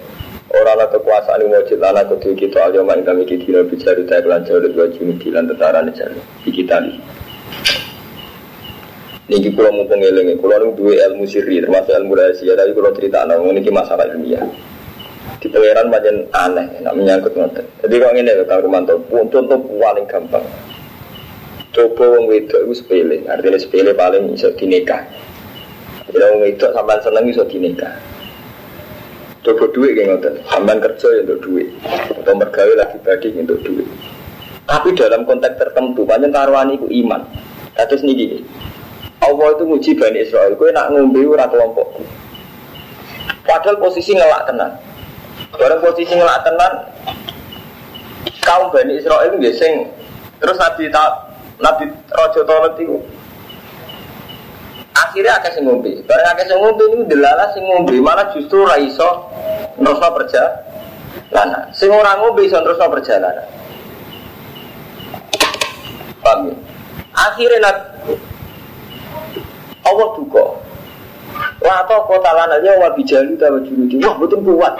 Orang 0.47 0.80
lah 0.80 0.88
kekuasaan 0.88 1.43
wajib 1.51 1.84
lana 1.84 2.07
kudu 2.07 2.32
kita 2.34 2.72
aja 2.72 2.80
main 2.80 3.03
kami 3.03 3.28
kita 3.28 3.68
bicara 3.68 3.99
kita 3.99 4.24
kelan 4.24 4.41
jauh 4.47 4.63
dua 4.63 4.88
juni 4.95 5.20
kilan 5.20 5.43
tentara 5.43 5.84
di 5.84 6.49
kita 6.49 6.80
nih. 6.82 6.95
Niki 9.28 9.51
kalau 9.51 9.76
mau 9.76 9.84
pengelengi, 9.91 10.39
kalau 10.39 10.72
nu 10.72 10.72
dua 10.72 11.03
ilmu 11.11 11.28
sirri 11.28 11.59
termasuk 11.59 11.91
ilmu 11.91 12.15
rahasia, 12.15 12.55
tapi 12.55 12.72
kalau 12.72 12.95
cerita 12.95 13.28
anak 13.28 13.43
ini 13.43 13.59
masalah 13.68 14.07
ilmiah. 14.07 14.47
Di 15.43 15.51
pangeran 15.51 15.91
macam 15.91 16.15
aneh, 16.32 16.68
nak 16.80 16.95
menyangkut 16.95 17.36
ngoten. 17.36 17.68
Jadi 17.84 17.95
kalau 17.99 18.15
ini 18.15 18.32
kang 18.47 18.63
Romanto, 18.63 18.95
contoh 19.11 19.59
paling 19.68 20.07
gampang. 20.07 20.47
Coba 21.78 22.10
wong 22.10 22.26
wedok 22.26 22.66
itu 22.66 22.82
sepele, 22.82 23.22
artinya 23.30 23.54
sepele 23.62 23.94
paling 23.94 24.34
bisa 24.34 24.50
dinikah. 24.58 25.06
Jadi 26.10 26.26
wong 26.26 26.42
wedok 26.42 26.74
sampai 26.74 26.98
seneng 27.06 27.30
bisa 27.30 27.46
dinikah. 27.46 27.94
Coba 29.46 29.70
duit 29.70 29.94
kayak 29.94 30.18
ngoten, 30.18 30.34
sampai 30.50 30.82
kerja 30.82 31.08
ya 31.14 31.22
untuk 31.22 31.40
duit, 31.46 31.70
atau 31.86 32.34
mergawe 32.34 32.74
lagi 32.82 32.98
badi 33.06 33.30
untuk 33.38 33.62
duit. 33.62 33.86
Tapi 34.66 34.90
dalam 34.98 35.30
konteks 35.30 35.54
tertentu, 35.54 36.02
banyak 36.02 36.34
taruhan 36.34 36.74
itu 36.74 36.90
iman. 37.06 37.22
Terus 37.78 38.02
nih 38.02 38.26
gini, 38.26 38.38
Allah 39.22 39.54
itu 39.54 39.64
nguji 39.70 39.92
Bani 40.02 40.18
Israel, 40.26 40.58
gue 40.58 40.74
nak 40.74 40.90
ngombe 40.90 41.22
ora 41.30 41.46
kelompok. 41.46 41.94
Padahal 43.46 43.78
posisi 43.78 44.18
ngelak 44.18 44.50
tenan. 44.50 44.82
Barang 45.54 45.80
posisi 45.86 46.18
ngelak 46.18 46.42
tenan, 46.42 46.74
kaum 48.42 48.74
Bani 48.74 48.98
Israel 48.98 49.30
itu 49.30 49.54
sing 49.54 49.94
Terus 50.38 50.58
Nabi 50.62 50.86
tak 50.94 51.27
Nabi 51.58 51.89
Rojo 51.89 52.41
Tolot 52.45 52.78
itu 52.78 52.97
akhirnya 54.93 55.41
akeh 55.41 55.51
sing 55.58 55.64
ngombe. 55.66 55.91
Bareng 56.05 56.30
akeh 56.34 56.45
sing 56.45 56.58
ngombe 56.58 56.84
niku 56.93 57.03
sing 57.53 57.64
ngombe 57.66 57.95
malah 58.01 58.28
justru 58.34 58.66
ra 58.66 58.78
iso 58.78 59.30
nerusno 59.82 60.10
perjalanan. 60.14 61.64
Sing 61.74 61.89
ora 61.89 62.18
ngombe 62.22 62.45
iso 62.45 62.62
nerusno 62.62 62.86
perjalanan. 62.89 63.45
Paham 66.22 66.49
ya? 66.49 66.55
Akhirnya 67.18 67.58
Nabi 67.66 68.14
Allah 69.88 70.08
duka. 70.20 70.45
Wah, 71.58 71.82
atau 71.82 72.05
kota 72.05 72.32
lananya 72.34 72.78
wa 72.78 72.89
bijalu 72.93 73.34
tawa 73.39 73.58
juru 73.66 73.89
Wah, 74.03 74.16
betul 74.20 74.39
kuat. 74.45 74.74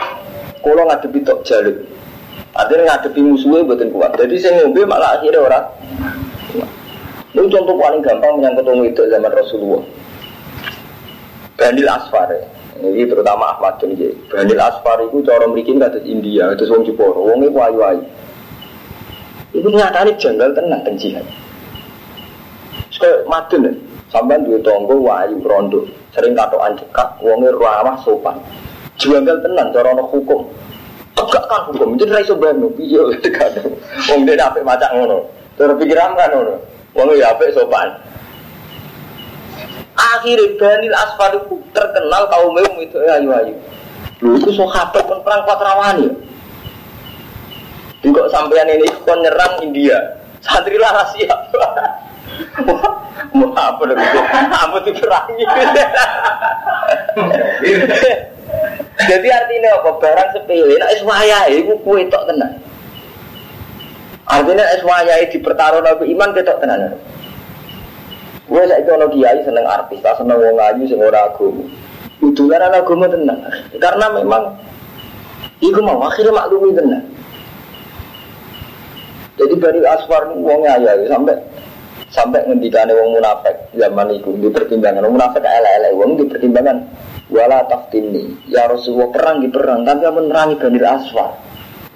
Kalau 0.62 0.84
ngadepi 0.86 1.26
tok 1.26 1.42
jalur. 1.42 1.74
Artinya 2.54 2.94
ngadepi 2.94 3.20
musuhnya 3.24 3.66
betul 3.66 3.90
kuat. 3.96 4.14
Jadi 4.20 4.36
saya 4.38 4.62
ngombe 4.62 4.86
malah 4.86 5.18
akhirnya 5.18 5.42
orang. 5.42 5.66
Ini 6.56 7.46
contoh 7.54 7.76
paling 7.76 8.02
gampang 8.02 8.40
menyangkut 8.40 8.66
orang 8.66 8.88
itu 8.88 9.04
zaman 9.12 9.32
Rasulullah. 9.36 9.84
Bandil 11.58 11.90
Asfar 11.90 12.30
ya. 12.32 12.42
Ini 12.78 13.10
terutama 13.10 13.58
Ahmad 13.58 13.82
bin 13.82 13.98
Jai. 13.98 14.14
Bandil 14.30 14.62
Asfar 14.62 15.02
itu 15.02 15.26
cara 15.26 15.50
memiliki 15.50 15.74
kata 15.76 16.00
India, 16.06 16.54
itu 16.54 16.70
wong 16.70 16.86
Jeporo, 16.86 17.26
wong 17.26 17.42
itu 17.46 17.58
ayu-ayu. 17.58 18.06
Itu 19.58 19.68
nyatanya 19.74 20.14
janggal 20.22 20.54
tenang 20.54 20.82
dan 20.86 20.96
jihad. 21.02 21.26
Sekali 22.94 23.26
madun 23.26 23.66
ya, 23.66 23.74
sampai 24.14 24.42
dua 24.46 24.58
tonggo 24.62 25.02
wayu 25.02 25.42
rondo, 25.42 25.86
sering 26.14 26.38
katoan 26.38 26.78
cekak, 26.78 27.18
wongnya 27.22 27.54
ramah 27.58 27.98
sopan. 28.06 28.38
Janggal 28.98 29.42
tenang, 29.42 29.74
cara 29.74 29.94
hukum. 29.98 30.46
Tegakkan 31.18 31.74
hukum, 31.74 31.98
jadi 31.98 32.22
raiso 32.22 32.38
bantu, 32.38 32.70
iya, 32.78 33.02
tegak. 33.26 33.58
Wong 34.10 34.30
dia 34.30 34.38
dapet 34.38 34.62
macam 34.62 34.90
ngono, 34.94 35.26
terus 35.58 35.76
pikiran 35.82 36.14
kan 36.16 36.32
ngono. 36.32 36.56
Wongnya 36.96 37.34
ya 37.34 37.52
sopan. 37.54 37.90
Akhirnya 39.98 40.54
Banil 40.62 40.94
Asfar 40.94 41.34
itu 41.34 41.58
terkenal 41.74 42.30
kaum 42.30 42.54
itu 42.78 42.98
ayu-ayu. 43.02 43.58
Lu 44.22 44.38
itu 44.38 44.54
sahabat 44.54 45.04
pun 45.06 45.22
perang 45.26 45.46
Patrawani 45.46 46.06
ya. 46.06 46.14
Kok 48.14 48.30
sampean 48.30 48.70
ini 48.70 48.88
kon 49.04 49.20
nyerang 49.26 49.62
India. 49.66 49.98
Santri 50.42 50.78
lah 50.78 51.02
siap. 51.18 51.50
Mau 53.34 53.50
apa 53.58 53.82
dong? 53.84 53.98
Apa 54.54 54.78
diperangi? 54.86 55.44
Jadi 58.98 59.28
artinya 59.28 59.70
apa? 59.82 59.90
Barang 59.98 60.30
sepele. 60.34 60.78
Nah, 60.78 60.90
eswaya 60.94 61.50
itu 61.50 61.74
kue 61.82 62.06
tok 62.10 62.26
tenang. 62.30 62.54
Artinya 64.28 64.66
eswaya 64.76 65.24
di 65.24 65.40
pertarungan 65.40 66.04
iman 66.04 66.30
ketok 66.36 66.60
tenang. 66.60 66.96
Gue 68.48 68.64
saya 68.64 68.80
itu 68.80 68.92
orang 68.96 69.12
kiai 69.12 69.40
seneng 69.44 69.68
artis, 69.68 70.00
tak 70.00 70.16
seneng 70.20 70.40
wong 70.40 70.56
ayu 70.56 70.88
sing 70.88 71.00
ora 71.04 71.28
agama. 71.28 71.68
Udulan 72.24 72.64
anak 72.64 72.88
agama 72.88 73.06
tenang, 73.12 73.40
karena 73.76 74.08
memang 74.16 74.44
Iku 75.58 75.80
mau 75.82 75.98
akhirnya 76.06 76.38
maklumi 76.38 76.70
tenang. 76.78 77.06
Jadi 79.38 79.54
dari 79.58 79.82
asfar 79.86 80.34
wongnya 80.38 80.78
ayu 80.78 81.10
sampai 81.10 81.34
sampai 82.14 82.46
ngendikane 82.46 82.94
wong 82.94 83.18
munafik 83.18 83.54
zaman 83.74 84.10
itu 84.14 84.34
di 84.38 84.50
pertimbangan 84.50 85.06
wong 85.06 85.18
munafik 85.18 85.44
elek-elek 85.46 85.92
wong 85.98 86.18
di 86.18 86.26
pertimbangan 86.26 86.78
wala 87.28 87.60
taftini 87.68 88.32
ya 88.48 88.66
Rasulullah 88.66 89.12
perang 89.12 89.38
di 89.44 89.52
perang 89.52 89.84
tapi 89.84 90.08
menerangi 90.08 90.56
Bani 90.56 90.80
Asfar 90.88 91.36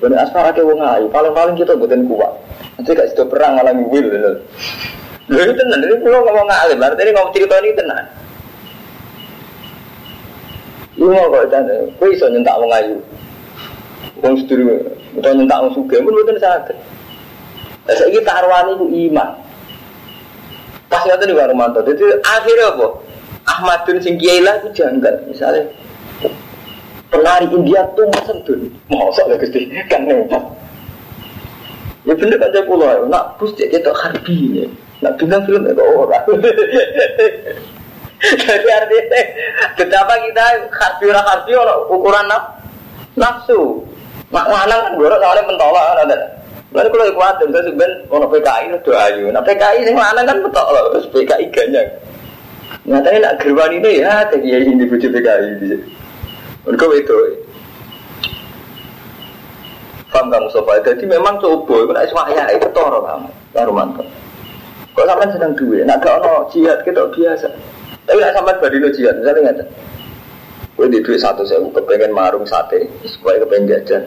Bani 0.02 0.18
Asfar 0.18 0.50
akeh 0.50 0.66
wong 0.66 0.82
ayu. 0.82 1.06
Paling-paling 1.14 1.54
kita 1.56 1.78
buatin 1.78 2.10
kuat. 2.10 2.34
Nanti 2.76 2.98
gak 2.98 3.14
situ 3.14 3.24
perang 3.30 3.62
malah 3.62 3.72
ngwil 3.78 4.10
Lho 5.32 5.48
itu 5.48 5.54
tenan, 5.56 5.80
ini 5.80 5.96
kalau 6.04 6.28
ngomong 6.28 6.44
ngalim, 6.44 6.84
artinya 6.84 7.12
ngomong 7.16 7.32
cerita 7.32 7.56
ini 7.64 7.72
tenan. 7.72 8.04
Lu 11.00 11.08
mau 11.08 11.32
kok 11.32 11.48
dan, 11.48 11.72
kau 11.96 12.12
iso 12.12 12.28
nyentak 12.28 12.60
wong 12.60 12.68
ayu, 12.76 13.00
wong 14.20 14.36
seduru, 14.44 14.76
atau 15.16 15.32
nyentak 15.32 15.62
wong 15.64 15.72
suge, 15.72 16.04
pun 16.04 16.12
betul 16.20 16.36
sakit. 16.36 16.78
Saya 17.88 18.12
kita 18.12 18.28
arwani 18.28 18.76
itu 18.76 18.86
iman. 19.08 19.30
Pas 20.92 21.08
ngerti 21.08 21.32
di 21.32 21.36
Warumanto, 21.40 21.80
jadi 21.88 22.20
akhirnya 22.20 22.76
apa? 22.76 22.88
Ahmadun 23.48 24.04
sing 24.04 24.20
kiai 24.20 24.44
lah 24.44 24.60
itu 24.60 24.84
janggal, 24.84 25.16
misalnya 25.32 25.64
penari 27.12 27.48
India 27.52 27.84
tuh 27.94 28.08
mesentun, 28.08 28.72
mosok 28.88 29.28
ya 29.28 29.36
gusti, 29.36 29.68
kan 29.92 30.08
nempat. 30.08 30.44
Ya 32.08 32.18
bener 32.18 32.40
kan 32.42 32.50
saya 32.50 32.66
pulau, 32.66 33.06
nak 33.12 33.38
bus 33.38 33.54
dia 33.60 33.70
kita 33.70 33.94
harbi 33.94 34.34
ini. 34.34 34.66
Nak 35.06 35.20
bilang 35.22 35.44
film 35.46 35.70
itu 35.70 35.84
orang. 35.84 36.26
Jadi 38.22 38.70
artinya 38.70 39.22
betapa 39.78 40.14
kita 40.24 40.44
harbi 40.72 41.06
orang 41.12 41.28
harbi 41.30 41.52
ukuran 41.92 42.26
naf, 42.26 42.44
nafsu. 43.20 43.86
Mak 44.32 44.48
lanang 44.48 44.80
kan 44.80 44.94
gorok 44.96 45.20
soalnya 45.20 45.44
mentolak 45.44 45.84
kan 45.84 45.98
ada. 46.08 46.18
Lalu 46.72 46.88
kalau 46.88 47.16
kuat 47.20 47.36
dan 47.44 47.52
saya 47.52 47.68
sebenarnya 47.68 48.08
ono 48.08 48.26
PKI 48.32 48.66
itu 48.72 48.92
ayu. 48.96 49.28
Nah 49.28 49.44
PKI 49.44 49.84
sing 49.84 49.98
lanang 50.00 50.24
kan 50.24 50.38
betok 50.40 50.68
loh, 50.72 50.84
terus 50.96 51.12
PKI 51.12 51.46
ganyak. 51.52 51.88
Nyatanya 52.88 53.20
nak 53.20 53.36
gerwan 53.44 53.76
ini 53.76 54.00
ya, 54.00 54.24
tadi 54.32 54.48
ya 54.56 54.58
ini 54.64 54.88
bujuk 54.88 55.12
PKI. 55.12 56.00
Mereka 56.62 56.86
itu. 56.94 57.16
Paham 60.12 60.28
kamu 60.28 60.52
sofa? 60.52 60.78
Jadi 60.84 61.08
memang 61.08 61.40
coba, 61.40 61.88
itu 61.88 61.92
nak 61.96 62.06
iswaya 62.06 62.44
itu 62.52 62.68
toro 62.76 63.00
kamu, 63.02 63.30
baru 63.56 63.72
mantap. 63.72 64.08
Kok 64.92 65.08
sampai 65.08 65.32
sedang 65.32 65.56
duit, 65.56 65.88
nak 65.88 66.04
gak 66.04 66.20
ono 66.20 66.52
jihad 66.52 66.84
kita 66.84 67.08
biasa. 67.16 67.48
Tapi 68.04 68.20
nak 68.20 68.36
sampai 68.36 68.60
badino 68.60 68.92
jihad, 68.92 69.16
misalnya 69.24 69.56
nggak 69.56 69.68
Gue 70.76 70.88
di 70.92 71.00
duit 71.00 71.24
satu 71.24 71.48
sewu, 71.48 71.72
kepengen 71.72 72.12
marung 72.12 72.44
sate, 72.44 72.92
supaya 73.08 73.40
kepengen 73.44 73.72
jajan. 73.72 74.04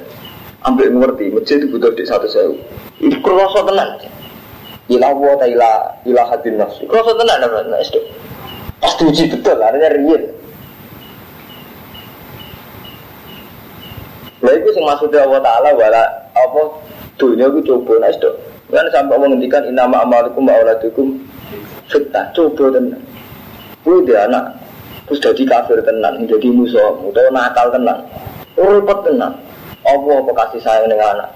Ambil 0.69 0.93
ngerti, 0.93 1.33
masjid 1.33 1.61
itu 1.61 1.73
butuh 1.73 1.93
duit 1.97 2.09
satu 2.09 2.29
sewu. 2.29 2.55
Itu 3.01 3.17
kerosot 3.25 3.65
tenang. 3.65 3.97
Ila 4.93 5.09
wa 5.17 5.41
ta 5.41 5.49
ila 5.49 5.73
ila 6.05 6.23
hadin 6.29 6.61
nafsi. 6.61 6.85
Kerosot 6.85 7.17
tenang. 7.17 7.41
Pasti 8.77 9.03
uji 9.09 9.25
betul, 9.33 9.57
artinya 9.57 9.89
real. 9.97 10.44
Lah 14.45 14.53
itu 14.53 14.69
sing 14.77 14.85
maksudnya 14.85 15.25
Allah 15.25 15.41
Taala 15.41 15.73
wala 15.73 16.05
apa 16.37 16.63
dunia 17.17 17.49
itu 17.49 17.65
coba 17.65 18.05
nah 18.05 18.13
itu. 18.13 18.29
Kan 18.69 18.85
sampai 18.93 19.17
Allah 19.17 19.29
ngendikan 19.33 19.65
inama 19.65 20.05
amalikum 20.05 20.45
wa 20.45 20.53
auladukum 20.61 21.17
fitnah. 21.89 22.29
Coba 22.37 22.77
tenan. 22.77 23.01
Kuwi 23.81 24.05
dia 24.05 24.29
anak 24.29 24.61
terus 25.05 25.21
jadi 25.21 25.45
kafir 25.45 25.81
tenan, 25.85 26.25
jadi 26.25 26.49
musuh, 26.49 26.97
atau 26.97 27.29
nakal 27.33 27.73
tenan. 27.73 28.05
Repot 28.57 29.01
tenan. 29.05 29.33
Apa 29.85 30.11
apa 30.21 30.31
kasih 30.45 30.61
sayang 30.61 30.89
dengan 30.93 31.17
anak. 31.17 31.29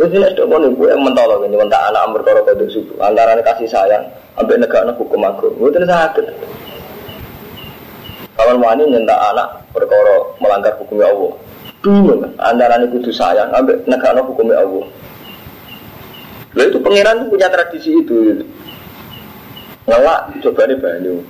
Wis 0.00 0.16
nek 0.16 0.32
tok 0.32 0.48
ngono 0.48 0.72
kuwi 0.80 0.96
mentolo 0.96 1.44
ini 1.44 1.60
mentak 1.60 1.92
anak 1.92 2.08
perkara 2.16 2.40
kodok 2.40 2.68
suku. 2.72 2.96
Antara 3.04 3.36
kasih 3.36 3.68
sayang 3.68 4.04
ambek 4.40 4.64
negara 4.64 4.96
hukum 4.96 5.28
agung. 5.28 5.52
Mboten 5.60 5.84
saged. 5.84 6.24
Kawan 8.40 8.56
wani 8.56 8.88
nyentak 8.88 9.20
anak 9.20 9.68
perkara 9.68 10.32
melanggar 10.40 10.72
hukum 10.80 10.96
Allah. 11.04 11.36
Bingung 11.84 12.24
antara 12.40 12.80
ini 12.80 12.88
kudu 12.88 13.12
sayang 13.12 13.52
ambek 13.52 13.84
negara 13.84 14.24
hukum 14.24 14.48
Allah. 14.48 14.88
Lalu 16.56 16.72
itu 16.72 16.78
pangeran 16.80 17.28
punya 17.28 17.52
tradisi 17.52 18.00
itu. 18.00 18.16
Gitu. 18.32 18.44
Ngelak 19.84 20.40
coba 20.40 20.72
nih 20.72 20.80
banyu. 20.80 21.20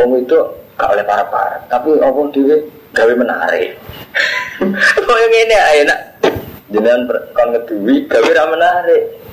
Wong 0.00 0.24
itu 0.24 0.38
gak 0.80 0.96
oleh 0.96 1.04
para 1.04 1.28
para, 1.28 1.60
tapi 1.68 1.92
apa 2.00 2.20
dia 2.32 2.56
gawe 2.96 3.12
menarik. 3.20 3.76
Kok 5.04 5.18
yang 5.28 5.34
ini 5.44 5.56
ayo 5.60 5.82
nak 5.84 6.00
jenengan 6.72 7.04
kon 7.36 7.52
ngeduwi 7.52 8.08
gawe 8.08 8.32
menarik. 8.48 9.23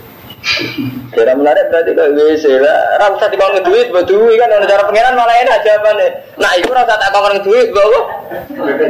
Kira 1.14 1.38
menarik 1.38 1.70
berarti 1.70 1.94
kok 1.94 2.18
WC 2.18 2.46
lah. 2.58 2.98
Ra 2.98 3.14
usah 3.14 3.30
dikon 3.30 3.54
ngeduwi 3.54 3.94
mbok 3.94 4.10
duwi 4.10 4.42
kan 4.42 4.50
ana 4.50 4.66
cara 4.66 4.90
pangeran 4.90 5.14
malah 5.14 5.38
enak 5.38 5.62
jawabane. 5.62 6.08
Nah 6.42 6.52
iku 6.58 6.74
ra 6.74 6.82
tak 6.90 7.14
kon 7.14 7.38
ngeduwi 7.38 7.70
mbok. 7.70 8.06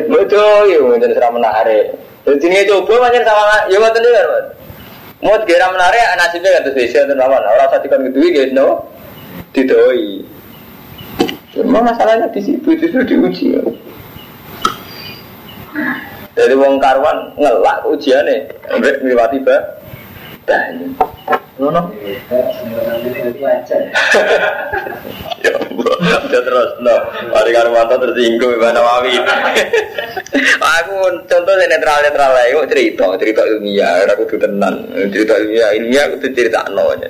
Betul 0.07 0.71
yo 0.71 0.95
jeneng 0.95 1.19
ra 1.19 1.27
menarik. 1.27 1.91
Jadi 2.23 2.45
ini 2.47 2.69
coba 2.71 3.09
macam 3.09 3.21
sama 3.27 3.55
yo 3.67 3.77
ngoten 3.83 3.99
iki 3.99 4.15
kan. 4.15 4.27
Mau 5.21 5.37
kira 5.43 5.67
menarik 5.75 6.01
nasibnya 6.15 6.55
kan 6.55 6.61
terus 6.71 6.77
WC 6.79 6.93
ten 7.03 7.17
lawan. 7.19 7.43
Ora 7.43 7.67
usah 7.67 7.83
ngeduwi 7.83 8.27
guys 8.31 8.55
no. 8.55 8.87
Didoi. 9.51 10.23
Cuma 11.51 11.83
masalahnya 11.83 12.31
di 12.31 12.39
situ 12.39 12.67
itu 12.71 12.95
diuji. 13.03 13.59
Ya. 13.59 13.63
Dari 16.31 16.55
wong 16.55 16.79
karwan 16.79 17.35
ngelak 17.35 17.83
ujian 17.91 18.23
nih, 18.23 18.47
ambek 18.71 19.03
ngliwati 19.03 19.43
ba. 19.43 19.80
Ngono. 21.61 21.81
Ya 25.41 25.53
Allah. 25.57 25.95
Udah 26.01 26.41
terus, 26.41 26.69
no. 26.81 26.95
Mari 27.33 27.49
karo 27.53 27.69
mantan 27.73 28.01
tersinggung 28.01 28.57
Mbak 28.57 28.71
Nawawi. 28.73 29.13
aku 30.61 30.95
contoh 31.29 31.53
netral 31.57 31.97
netral 32.01 32.31
lah, 32.33 32.45
yuk 32.49 32.65
cerita, 32.69 33.05
cerita 33.17 33.41
ilmiah, 33.45 34.05
aku 34.09 34.25
tuh 34.25 34.39
tenan, 34.41 34.89
cerita 35.13 35.37
ilmiah, 35.37 35.69
ilmiah 35.77 36.03
aku 36.09 36.15
tuh 36.25 36.31
cerita 36.33 36.65
no 36.73 36.93
aja. 36.93 37.09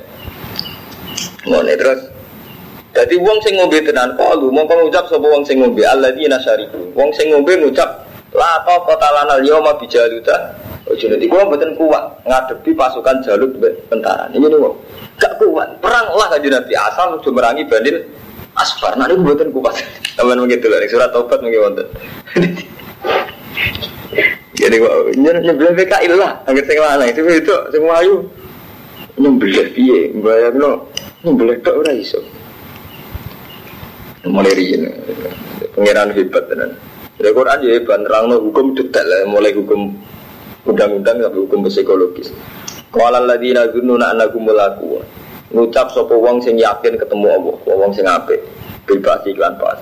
Ngono 1.48 1.72
terus. 1.76 2.02
Jadi 2.92 3.16
wong 3.16 3.39
sing 3.39 3.56
ngombe 3.56 3.80
tenan 3.88 4.20
kalu 4.20 4.52
mongko 4.52 4.84
ngucap 4.84 5.08
sapa 5.08 5.24
wong 5.24 5.48
sing 5.48 5.64
ngombe 5.64 5.80
alladzina 5.88 6.36
syariku. 6.44 6.92
Wong 6.92 7.08
sing 7.16 7.32
ngombe 7.32 7.56
ngucap 7.56 8.04
la 8.36 8.60
ta 8.68 8.76
qatalan 8.84 9.32
al 9.32 9.42
yawma 9.48 9.80
bijaluta. 9.80 10.52
Ojo 10.90 11.06
nanti 11.06 11.30
gua 11.30 11.46
mboten 11.46 11.78
kuat 11.78 12.26
ngadepi 12.26 12.74
pasukan 12.74 13.22
Jalut 13.22 13.54
tentara. 13.90 14.26
Ini 14.34 14.42
nih. 14.42 14.58
Gak 15.22 15.38
kuat. 15.38 15.78
Perang 15.78 16.10
lah 16.18 16.28
kanjeng 16.34 16.58
Nabi 16.58 16.74
asal 16.74 17.22
udah 17.22 17.32
merangi 17.34 17.64
Banil 17.70 18.02
Asfar. 18.58 18.98
Nah 18.98 19.06
ini 19.06 19.22
mboten 19.22 19.54
kuat. 19.54 19.78
Taman 20.18 20.42
begitu 20.46 20.68
lah 20.68 20.82
surat 20.90 21.14
tobat 21.14 21.40
mungkin 21.46 21.62
wonten. 21.62 21.88
Jadi 24.62 24.78
kok 24.78 24.94
nyebelah 25.18 25.74
PKI 25.74 26.06
lah, 26.14 26.38
angkat 26.46 26.70
sing 26.70 26.78
lanang 26.78 27.10
itu 27.10 27.26
itu 27.26 27.56
sing 27.74 27.82
wayu. 27.82 28.22
Nyebelah 29.18 29.68
piye? 29.74 30.14
Bayangno 30.22 30.86
nyebelah 31.26 31.58
tok 31.66 31.82
ora 31.82 31.94
iso 31.98 32.22
mulai 34.26 34.54
riyen 34.54 34.86
pangeran 35.74 36.14
hebat 36.14 36.44
tenan 36.46 36.72
Jadi 37.18 37.30
Quran 37.38 37.58
ya 37.66 37.72
hebat 37.78 38.00
nerangno 38.02 38.36
hukum 38.42 38.74
detail 38.78 39.10
mulai 39.30 39.54
hukum 39.54 39.94
undang-undang 40.66 41.18
sampai 41.22 41.41
hukum 41.41 41.66
psikologis. 41.66 42.30
Qala 42.91 43.24
alladziina 43.24 43.72
dzunnuna 43.72 44.12
annakum 44.14 44.43
mulaku 44.45 44.99
ngucap 45.51 45.91
sapa 45.91 46.16
wong 46.16 46.39
sing 46.39 46.55
yakin 46.59 46.95
ketemu 46.95 47.28
Allah 47.28 47.55
wong 47.68 47.91
sing 47.91 48.07
apik. 48.07 48.39
Bebas 48.88 49.24
iklan 49.28 49.55
pas. 49.59 49.80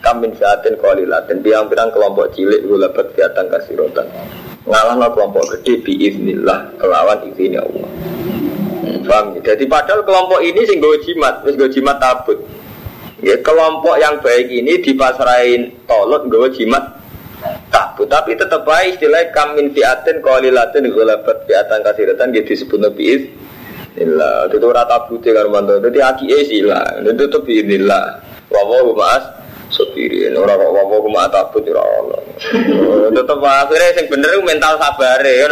Kamin 0.00 0.32
fiatin 0.36 0.78
qalilatin. 0.78 1.42
Biang-biang 1.42 1.90
kelompok 1.90 2.32
cilik 2.32 2.64
gulabat 2.64 3.12
fiatan 3.12 3.50
kasirotan. 3.50 4.06
Ngalahno 4.68 5.10
kelompok 5.12 5.44
gede 5.58 5.80
biiznillah 5.82 6.76
kelawan 6.78 7.18
izin 7.34 7.58
Allah. 7.58 7.88
Hmm, 8.84 9.00
Paham? 9.04 9.26
Jadi 9.42 9.64
padahal 9.66 10.04
kelompok 10.06 10.40
ini 10.44 10.60
sing 10.68 10.78
gue 10.78 11.02
jimat, 11.02 11.42
terus 11.42 11.56
gue 11.56 11.68
jimat 11.72 11.98
tabut. 11.98 12.38
Ya, 13.18 13.34
kelompok 13.42 13.98
yang 13.98 14.22
baik 14.22 14.46
ini 14.46 14.78
dipasrahin 14.78 15.74
tolot 15.90 16.30
gue 16.30 16.46
jimat 16.54 16.97
takut 17.70 18.08
tapi 18.10 18.34
tetap 18.34 18.66
baik 18.66 18.98
istilah 18.98 19.30
kamin 19.30 19.70
fiatin 19.70 20.18
qalilatin 20.18 20.90
ghalabat 20.90 21.46
fiatan 21.46 21.80
kasiratan 21.86 22.34
gitu 22.34 22.46
disebut 22.54 22.78
nabi 22.82 23.30
Inilah, 23.98 24.46
itu 24.46 24.68
rata 24.70 25.10
putih 25.10 25.34
kan 25.34 25.50
mantu. 25.50 25.74
Jadi 25.82 25.98
aki 25.98 26.30
lah, 26.62 27.02
itu 27.02 27.24
tuh 27.26 27.42
inilah. 27.50 28.22
Wawo 28.46 28.94
mas, 28.94 29.26
sopirin 29.74 30.38
orang 30.38 30.54
kok 30.54 30.70
wawo 30.70 30.96
kuma 31.02 31.26
takut 31.28 31.66
ya 31.66 31.82
Allah. 31.82 32.20
Tetap 33.10 33.42
akhirnya 33.42 33.98
yang 33.98 34.06
bener 34.06 34.30
mental 34.46 34.78
sabar 34.78 35.18
ya 35.20 35.50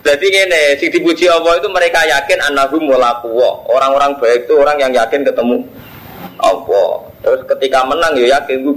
Jadi 0.00 0.26
ini, 0.28 0.64
si 0.80 0.88
dipuji 0.88 1.28
Allah 1.28 1.60
itu 1.60 1.68
mereka 1.72 2.04
yakin 2.04 2.40
anahum 2.52 2.84
mulakuwa. 2.84 3.64
Orang-orang 3.68 4.16
baik 4.20 4.48
itu 4.48 4.54
orang 4.56 4.76
yang 4.80 4.92
yakin 4.96 5.24
ketemu 5.24 5.64
Allah. 6.40 7.04
Terus 7.20 7.40
ketika 7.48 7.84
menang 7.84 8.16
ya 8.16 8.40
yakin 8.40 8.64
gue 8.64 8.76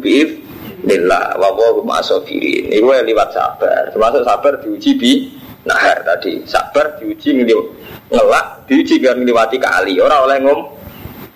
biif 0.84 1.00
Nila 1.00 1.40
wawo 1.40 1.82
ma'asofirin 1.84 2.72
Ini 2.72 2.84
gue 2.84 2.98
lewat 3.08 3.30
sabar. 3.32 3.90
Termasuk 3.96 4.24
sabar 4.28 4.54
diuji 4.60 4.92
bi 5.00 5.12
Nahar 5.64 6.04
tadi. 6.04 6.44
Sabar 6.44 7.00
diuji 7.00 7.40
ngelak 8.12 8.68
Diuji 8.68 9.00
biar 9.00 9.16
ngelewati 9.16 9.58
kali. 9.58 9.98
Orang 10.04 10.28
oleh 10.28 10.38
ngom 10.44 10.60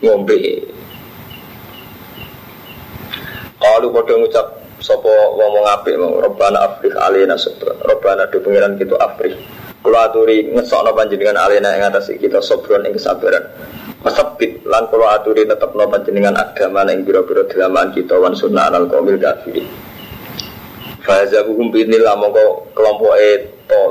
ngombe. 0.04 0.40
Kalau 3.58 3.90
pada 3.90 4.14
ngucap 4.14 4.48
Sopo 4.78 5.10
ngomong 5.10 5.66
apik 5.66 5.98
mau 5.98 6.22
Robbana 6.22 6.62
afrih 6.62 6.94
alina 6.94 7.34
sobra 7.34 7.74
Robbana 7.82 8.30
do 8.30 8.38
pengiran 8.46 8.78
kita 8.78 8.94
afrih. 9.02 9.34
Kalau 9.82 9.98
aturi 9.98 10.54
ngesok 10.54 10.86
no 10.86 10.92
panjenengan 10.94 11.42
alina 11.42 11.74
yang 11.74 11.90
atas 11.90 12.14
kita 12.14 12.38
sobron 12.46 12.86
yang 12.86 12.94
kesabaran 12.94 13.42
Masabit 14.06 14.62
lan 14.62 14.86
kula 14.94 15.18
aturi 15.18 15.42
tetep 15.42 15.74
no 15.74 15.90
panjenengan 15.90 16.38
agama 16.38 16.86
ning 16.86 17.02
biro-biro 17.02 17.50
dalaman 17.50 17.90
kita 17.98 18.14
wan 18.22 18.38
sunnah 18.38 18.70
al 18.70 18.86
qaumil 18.86 19.18
kafirin. 19.18 19.66
Fazabuhum 21.02 21.74
binillah 21.74 22.14
mongko 22.14 22.78
kelompoke 22.78 23.50
to. 23.66 23.82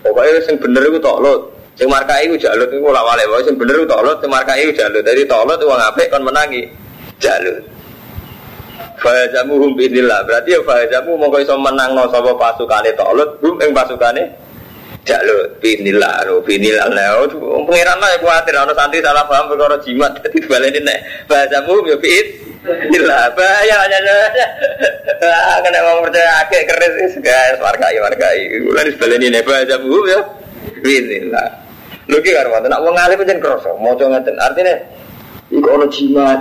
Pokoke 0.00 0.40
sing 0.48 0.56
bener 0.56 0.88
iku 0.88 0.96
tolut. 1.04 1.52
Sing 1.76 1.92
markai 1.92 2.24
iku 2.24 2.40
jalut 2.40 2.72
iku 2.72 2.88
ora 2.88 3.04
wale 3.04 3.24
wae 3.28 3.44
sing 3.44 3.60
bener 3.60 3.84
iku 3.84 3.86
tolut, 3.92 4.16
sing 4.24 4.32
markai 4.32 4.64
iku 4.64 4.72
jalut. 4.80 5.04
Dadi 5.04 5.28
tolut 5.28 5.60
wong 5.60 5.76
apik 5.76 6.08
kon 6.08 6.24
menangi 6.24 6.64
jalut. 7.20 7.60
Fazamuhum 8.96 9.76
binillah. 9.76 10.24
Berarti 10.24 10.56
ya 10.56 10.60
fazamu 10.64 11.20
mongko 11.20 11.36
iso 11.36 11.60
menangno 11.60 12.08
sapa 12.08 12.32
pasukane 12.32 12.96
tolut, 12.96 13.36
hum 13.44 13.60
ing 13.60 13.76
pasukane 13.76 14.24
Jalur 15.00 15.48
binillah, 15.64 16.28
lo 16.28 16.44
binillah 16.44 16.92
lah. 16.92 17.24
Pengiran 17.64 17.96
lah 17.96 18.08
ya 18.12 18.18
khawatir, 18.20 18.52
ada 18.52 18.74
santri 18.76 19.00
salah 19.00 19.24
paham 19.24 19.48
perkara 19.48 19.80
jimat. 19.80 20.12
Jadi 20.22 20.44
balik 20.44 20.76
ini 20.76 20.96
bahasa 21.24 21.64
mu 21.64 21.80
ya 21.88 21.96
bin. 21.96 22.26
Binillah, 22.60 23.32
bahaya 23.32 23.88
aja. 23.88 23.98
Kena 25.64 25.80
mau 25.80 26.04
percaya 26.04 26.44
akeh 26.44 26.68
keris 26.68 27.16
guys, 27.24 27.56
wargai 27.64 27.96
wargai. 27.96 28.60
Bulan 28.60 28.92
balik 29.00 29.18
ini 29.24 29.40
bahasa 29.40 29.80
mu 29.80 30.04
ya 30.04 30.20
binillah. 30.84 31.48
Lu 32.12 32.20
ki 32.20 32.36
karo 32.36 32.52
nak 32.60 32.80
wong 32.84 32.96
alim 32.98 33.24
pancen 33.24 33.40
krasa, 33.40 33.72
maca 33.80 34.04
ngeten. 34.04 34.36
Artinya 34.36 34.74
iku 35.48 35.68
ono 35.80 35.86
jimat. 35.88 36.40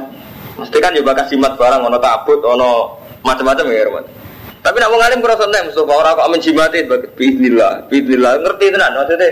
Mesti 0.59 0.77
kan 0.83 0.91
yo 0.91 1.05
bakas 1.07 1.31
jimat 1.31 1.55
barang 1.55 1.87
ono 1.87 1.95
tabut, 2.03 2.43
ono 2.43 2.99
macam-macam 3.23 3.71
ya, 3.71 3.87
Roman. 3.87 4.18
Tapi 4.59 4.75
nak 4.75 4.91
wong 4.91 4.99
alim 4.99 5.23
kurang 5.23 5.39
nek 5.47 5.71
Mustafa 5.71 5.93
ora 5.95 6.11
kok 6.19 6.29
menjimati 6.35 6.83
bismillah, 7.15 7.87
bismillah 7.87 8.43
ngerti 8.43 8.65
tenan 8.75 8.91
maksudnya. 8.91 9.27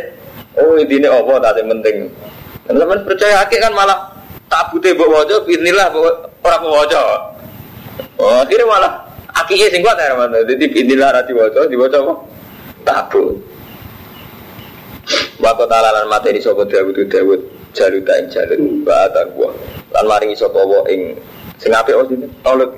Oh 0.56 0.80
ini 0.80 1.04
apa 1.04 1.34
tadi 1.44 1.62
penting. 1.68 1.98
Teman 2.64 3.00
percaya 3.04 3.44
akeh 3.44 3.60
kan 3.60 3.76
malah 3.76 4.08
tabute 4.48 4.96
mbok 4.96 5.12
waca 5.12 5.36
bismillah 5.44 5.92
ora 6.42 6.56
mbok 6.64 6.74
waca. 6.80 7.02
Oh 8.24 8.40
akhirnya 8.40 8.66
malah 8.72 8.92
akike 9.44 9.68
sing 9.68 9.84
kuat 9.84 10.00
ya 10.00 10.16
mana. 10.16 10.40
Jadi 10.48 10.64
bismillah 10.72 11.12
ra 11.12 11.22
diwaca, 11.28 11.68
diwaca 11.68 11.98
apa? 12.08 12.14
Tabut. 12.88 13.36
Wa 15.44 15.54
ta'ala 15.54 16.08
materi 16.08 16.40
sapa 16.40 16.68
Dawud 16.68 16.98
Dawud 17.08 17.40
jaluta 17.76 18.14
ing 18.20 18.28
jalur 18.32 18.60
wa 18.88 19.24
gua. 19.36 19.50
Lan 19.92 20.04
maringi 20.08 20.40
sapa 20.40 20.64
wa 20.64 20.88
ing 20.88 21.20
sing 21.60 21.76
apik 21.76 22.00
oh 22.00 22.08
tolong 22.44 22.72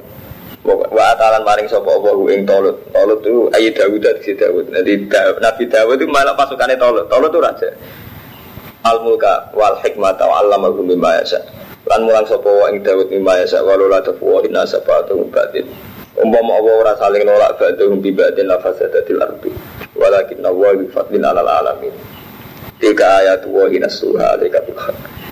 wa 0.67 1.15
taala 1.15 1.39
maring 1.47 1.71
sapa 1.71 1.87
Allah 1.87 2.15
ing 2.35 2.43
Tolut. 2.43 2.77
Tolut 2.91 3.19
itu 3.23 3.47
ayi 3.55 3.71
Dawud 3.71 3.99
dari 4.03 4.31
Dawud. 4.35 4.65
Jadi 4.75 4.93
Nabi 5.39 5.63
Dawud 5.65 5.97
itu 5.99 6.07
malah 6.11 6.35
pasukannya 6.35 6.75
Tolut. 6.75 7.07
Tolut 7.07 7.31
itu 7.31 7.39
raja. 7.39 7.69
Al 8.83 9.03
mulka 9.03 9.51
wal 9.55 9.79
hikmata 9.79 10.27
wa 10.27 10.43
allamahu 10.43 10.83
mimma 10.83 11.23
yasha. 11.23 11.39
Lan 11.87 12.03
mulang 12.03 12.27
sapa 12.27 12.47
wa 12.47 12.67
ing 12.71 12.83
Dawud 12.83 13.07
mimma 13.07 13.39
yasha 13.39 13.63
wa 13.63 13.79
la 13.79 13.99
tafwa 14.03 14.43
inna 14.43 14.67
sabatu 14.67 15.23
batin. 15.31 15.63
Umpama 16.19 16.59
Allah 16.59 16.73
ora 16.83 16.93
saling 16.99 17.23
nolak 17.23 17.55
ba'dhum 17.55 18.03
bi 18.03 18.11
ba'din 18.11 18.51
la 18.51 18.59
fasadatil. 18.59 19.23
Walakin 19.95 20.43
Allah 20.43 20.69
bi 20.75 20.85
fadlin 20.91 21.23
alal 21.23 21.47
alamin. 21.47 21.95
Tiga 22.79 23.23
ayat 23.23 23.47
wa 23.47 23.67
hinasuha 23.67 24.35
alika 24.39 24.59
bil 24.63 24.75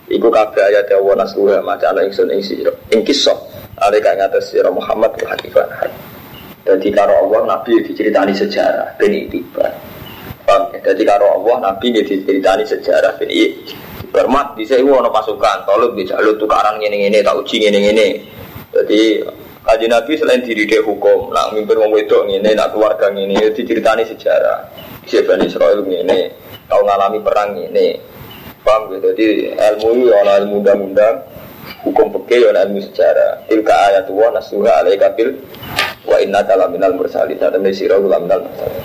Iku 0.08 0.28
kabeh 0.32 0.64
ayat 0.72 0.88
Allah 0.96 1.28
nasuha 1.28 1.60
maca 1.60 1.92
ana 1.92 2.08
ingsun 2.08 2.32
ing 2.32 2.40
sira. 2.40 2.72
Ing 2.96 3.04
kisah 3.04 3.36
ada 3.78 3.98
kang 4.02 4.18
ngatas 4.18 4.58
Muhammad 4.74 5.14
hakifan. 5.22 5.70
Jadi 6.68 6.92
karo 6.92 7.14
Allah 7.24 7.56
Nabi 7.56 7.80
diceritani 7.80 8.36
sejarah 8.36 8.98
ben 9.00 9.14
itibar. 9.14 9.72
Paham 10.44 10.68
ya? 10.76 10.92
Jadi 10.92 11.04
karo 11.08 11.32
Allah 11.40 11.72
Nabi 11.72 11.96
diceritani 11.96 12.68
sejarah 12.68 13.16
ben 13.16 13.32
Bermat 14.08 14.56
bisa 14.56 14.80
iku 14.80 14.98
ana 14.98 15.12
pasukan, 15.12 15.68
tolong 15.68 15.94
bisa 15.94 16.16
lu 16.24 16.34
tukaran 16.40 16.80
ngene-ngene, 16.80 17.20
tak 17.22 17.36
uji 17.38 17.60
ngene-ngene. 17.60 18.08
Jadi 18.72 19.20
Kaji 19.68 19.84
Nabi 19.92 20.16
selain 20.16 20.40
diri 20.48 20.64
dia 20.64 20.80
hukum, 20.80 21.28
nak 21.36 21.52
mimpin 21.52 21.76
wong 21.76 21.92
wedok 21.92 22.24
ngene, 22.24 22.56
nak 22.56 22.72
keluarga 22.72 23.12
ngene, 23.12 23.52
diceritani 23.52 24.08
sejarah. 24.08 24.64
Siapa 25.04 25.36
Israel 25.44 25.84
ngene, 25.84 26.32
tahu 26.72 26.88
ngalami 26.88 27.20
perang 27.20 27.52
ngene, 27.52 28.00
Paham 28.64 28.96
gitu. 28.96 29.12
Jadi 29.12 29.28
ilmu 29.56 30.08
itu 30.08 30.12
ada 30.16 30.40
ilmu 30.40 30.64
undang-undang, 30.64 31.20
hukum 31.92 32.12
fikih 32.12 32.52
ada 32.52 32.68
ilmu 32.68 32.84
sejarah. 32.92 33.48
Tilka 33.48 33.76
ayat 33.92 34.06
wa 34.12 34.28
nasuha 34.36 34.84
alaika 34.84 35.16
bil 35.16 35.40
wa 36.04 36.18
inna 36.20 36.44
kala 36.44 36.68
minal 36.68 36.94
mursalin. 36.94 37.40
Minal 37.40 38.42
mursalin. 38.44 38.84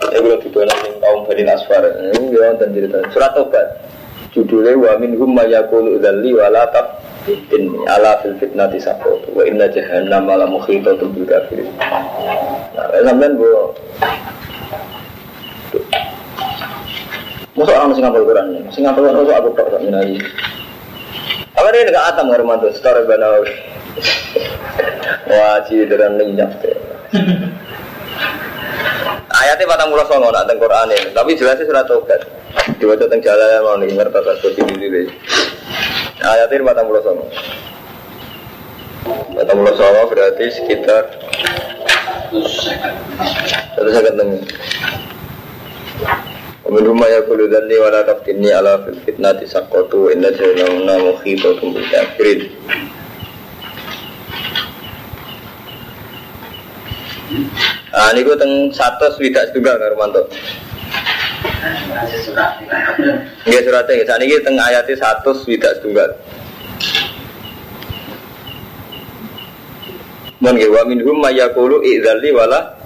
Ini 0.00 0.18
kalau 0.18 0.38
didolan 0.42 0.78
yang 0.82 0.96
kaum 0.98 1.20
Bani 1.28 1.42
Asfar. 1.46 1.84
Ini 1.86 2.34
ya 2.34 2.48
dan 2.58 2.68
cerita. 2.74 2.98
Surat 3.12 3.30
Tobat. 3.36 3.68
Judulnya 4.30 4.78
wa 4.78 4.92
minhum 4.98 5.30
ma 5.34 5.44
yaqulu 5.46 5.98
dzalli 5.98 6.30
wa 6.34 6.50
la 6.50 6.64
ala 7.90 8.12
fil 8.22 8.34
fitnati 8.40 8.80
sabot 8.80 9.20
wa 9.34 9.42
inna 9.44 9.68
jahannam 9.68 10.24
ala 10.30 10.46
muhitatun 10.48 11.12
bil 11.12 11.26
kafirin. 11.28 11.68
Nah, 12.74 12.88
sampean 13.04 13.36
bu 13.36 13.44
Masa 17.58 17.76
orang 17.76 17.92
masih 17.92 18.02
ngapal 18.06 18.24
Quran 18.24 18.46
ya? 18.56 18.60
Masih 18.64 18.80
ngapal 18.86 19.02
Quran, 19.04 19.36
aku 19.36 19.48
tak 19.52 19.80
minari. 19.84 20.16
Apa 21.56 21.68
dia 21.74 21.86
nggak 21.88 22.06
atam 22.14 22.30
Hermanto, 22.30 22.70
secara 22.74 23.02
banawi. 23.06 23.50
Wajib 25.26 25.90
dan 25.94 26.18
lenyap 26.18 26.50
deh. 26.62 26.76
Ayatnya 29.30 29.70
patang 29.70 29.88
mulut 29.94 30.06
songo 30.10 30.28
nak 30.34 30.46
teng 30.50 30.58
Quran 30.58 30.90
ini, 30.90 31.14
tapi 31.14 31.38
jelasnya 31.38 31.64
surat 31.64 31.86
tobat. 31.86 32.20
Diwajah 32.82 33.06
teng 33.06 33.22
jalan 33.22 33.62
mau 33.62 33.78
nih 33.78 33.94
ngerti 33.94 34.18
tak 34.20 34.36
seperti 34.42 34.60
ini. 34.74 35.06
Ayatnya 36.22 36.66
patang 36.66 36.86
mulut 36.90 37.02
songo. 37.06 37.24
Patang 39.34 39.56
mulut 39.62 39.74
songo 39.78 40.02
berarti 40.10 40.44
sekitar 40.50 41.04
satu 43.74 43.90
Minuma 46.70 47.10
ya 47.10 47.26
kulu 47.26 47.50
dhanni 47.50 47.74
wa 47.82 47.90
la 47.90 48.06
taftinni 48.06 48.54
ala 48.54 48.78
fil 48.86 48.94
fitnati 49.02 49.42
sakotu 49.42 50.06
inna 50.14 50.30
jarinamuna 50.30 51.02
mukhibatum 51.02 51.74
bil 51.74 51.86
kafirin 51.90 52.46
Nah, 57.90 58.14
ini 58.14 58.22
gue 58.22 58.38
teng 58.38 58.70
satu 58.70 59.10
swidak 59.18 59.50
juga 59.50 59.74
nggak 59.74 59.90
Romanto. 59.94 60.22
Iya 63.50 63.60
suratnya, 63.66 63.94
ya. 63.98 64.04
Saat 64.06 64.22
ini 64.22 64.38
teng 64.42 64.54
ayatnya 64.54 64.94
satu 64.94 65.30
swidak 65.34 65.74
juga. 65.82 66.06
Mungkin 70.38 70.70
wa 70.70 70.82
minhum 70.86 71.18
mayakulu 71.18 71.82
idzali 71.82 72.30
wala 72.30 72.78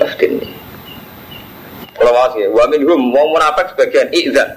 taftinni. 0.00 0.59
Kalau 2.00 2.16
mau 2.16 2.32
sih, 2.32 2.48
wa 2.48 2.64
minhum 2.72 3.12
mau 3.12 3.28
munafik 3.28 3.76
sebagian 3.76 4.08
idzan. 4.08 4.48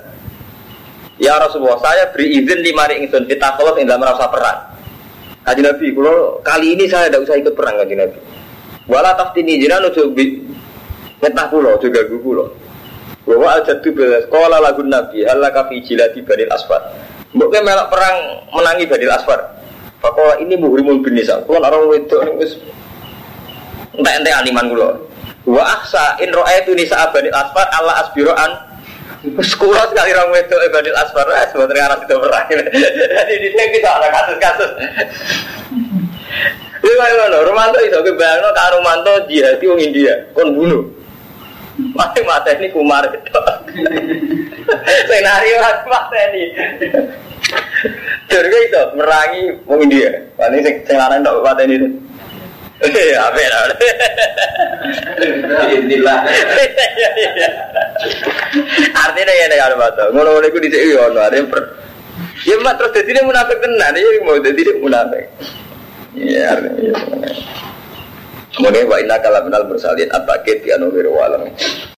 Ya 1.19 1.35
Rasulullah, 1.35 1.75
saya 1.83 2.07
beri 2.15 2.39
izin 2.39 2.63
lima 2.63 2.87
hari 2.87 3.03
ingsun 3.03 3.27
kita 3.27 3.59
kalau 3.59 3.75
tidak 3.75 3.99
merasa 3.99 4.31
perang. 4.31 4.59
Kaji 5.43 5.59
Nabi, 5.59 5.85
kalau 5.91 6.39
kali 6.39 6.67
ini 6.71 6.87
saya 6.87 7.11
tidak 7.11 7.27
usah 7.27 7.35
ikut 7.35 7.51
perang 7.51 7.75
kaji 7.83 7.99
Nabi. 7.99 8.17
Wala 8.87 9.11
taftini 9.19 9.59
jiran 9.59 9.83
ojo 9.91 10.15
bi 10.15 10.39
ngetah 11.19 11.51
pulau 11.51 11.75
juga 11.83 12.07
gue 12.07 12.19
pulau. 12.23 12.47
Bahwa 13.27 13.59
belas 13.59 14.23
sekolah 14.27 14.59
lagu 14.63 14.83
Nabi 14.87 15.27
halaka 15.27 15.67
fi 15.67 15.83
jilati 15.83 16.23
badil 16.23 16.47
asfar. 16.47 16.79
Mbok 17.35 17.55
melak 17.59 17.91
perang 17.91 18.15
menangi 18.55 18.87
badil 18.87 19.11
asfar. 19.11 19.39
Fakola 19.99 20.39
ini 20.39 20.55
muhrimul 20.55 21.03
bin 21.03 21.15
nisa. 21.15 21.43
Orang 21.47 21.91
wedok 21.91 22.23
ning 22.23 22.35
wis 22.39 22.55
entek-entek 23.95 24.31
aliman 24.31 24.67
kula. 24.71 24.89
Wa 25.43 25.63
aksa 25.79 26.15
in 26.23 26.31
ra'aitu 26.31 26.71
nisa 26.71 27.11
badil 27.11 27.35
asfar 27.35 27.67
Allah 27.75 28.07
asbiroan 28.07 28.51
kula 29.59 29.87
sekali 29.87 30.11
orang 30.11 30.35
wedok 30.35 30.59
e 30.59 30.67
badil 30.71 30.95
asfar 30.99 31.27
wis 31.27 31.51
mboten 31.55 31.79
arah 31.79 31.99
itu 31.99 32.15
perang. 32.15 32.47
Jadi 32.51 33.33
di 33.39 33.47
sini 33.51 33.63
kita 33.75 33.89
ada 33.91 34.07
kasus-kasus. 34.11 34.71
Iya 36.83 36.93
kayak 36.99 37.15
ngono, 37.15 37.37
Romanto 37.47 37.79
iso 37.79 38.03
kebayangno 38.03 38.51
karo 38.51 38.83
Romanto 38.83 39.13
jihadi 39.31 39.63
wong 39.71 39.79
India, 39.79 40.27
kon 40.35 40.51
bunuh. 40.51 40.83
Mati 41.95 42.19
mata 42.27 42.51
ini 42.51 42.67
kumar 42.75 43.07
itu. 43.07 43.39
Senario 45.07 45.55
mata 45.63 46.17
ini. 46.27 46.43
Jadi 48.27 48.47
itu 48.67 48.83
merangi 48.99 49.43
wong 49.63 49.79
India. 49.87 50.11
Paling 50.35 50.59
sing 50.59 50.75
sing 50.83 50.99
lanang 50.99 51.23
mata 51.23 51.63
Eh, 52.81 52.89
ya? 53.13 53.29
Inilah. 55.77 56.17
Artinya 58.97 59.33
ya 59.33 59.45
nek 59.47 59.59
karo 59.61 59.75
mata. 59.77 60.03
Ngono-ngono 60.09 60.45
iku 60.49 60.57
dhisik 60.57 60.81
yo 60.89 61.05
ono, 61.11 61.21
arep 61.21 61.53
Ya 62.43 62.59
terus 62.59 62.91
dadi 62.91 63.21
munafik 63.23 63.61
tenan, 63.61 63.95
ya 63.95 64.19
mau 64.25 64.35
dadi 64.41 64.61
munafik. 64.81 65.25
Iya, 66.17 66.59
artinya. 66.59 66.93
Kemudian 68.53 68.85
wa 68.85 68.97
inna 69.01 69.17
kalam 69.17 69.49
minal 69.49 69.65
bersalin 69.65 70.09
at-takid 70.13 70.61
ya 70.61 70.77
walam. 71.09 71.49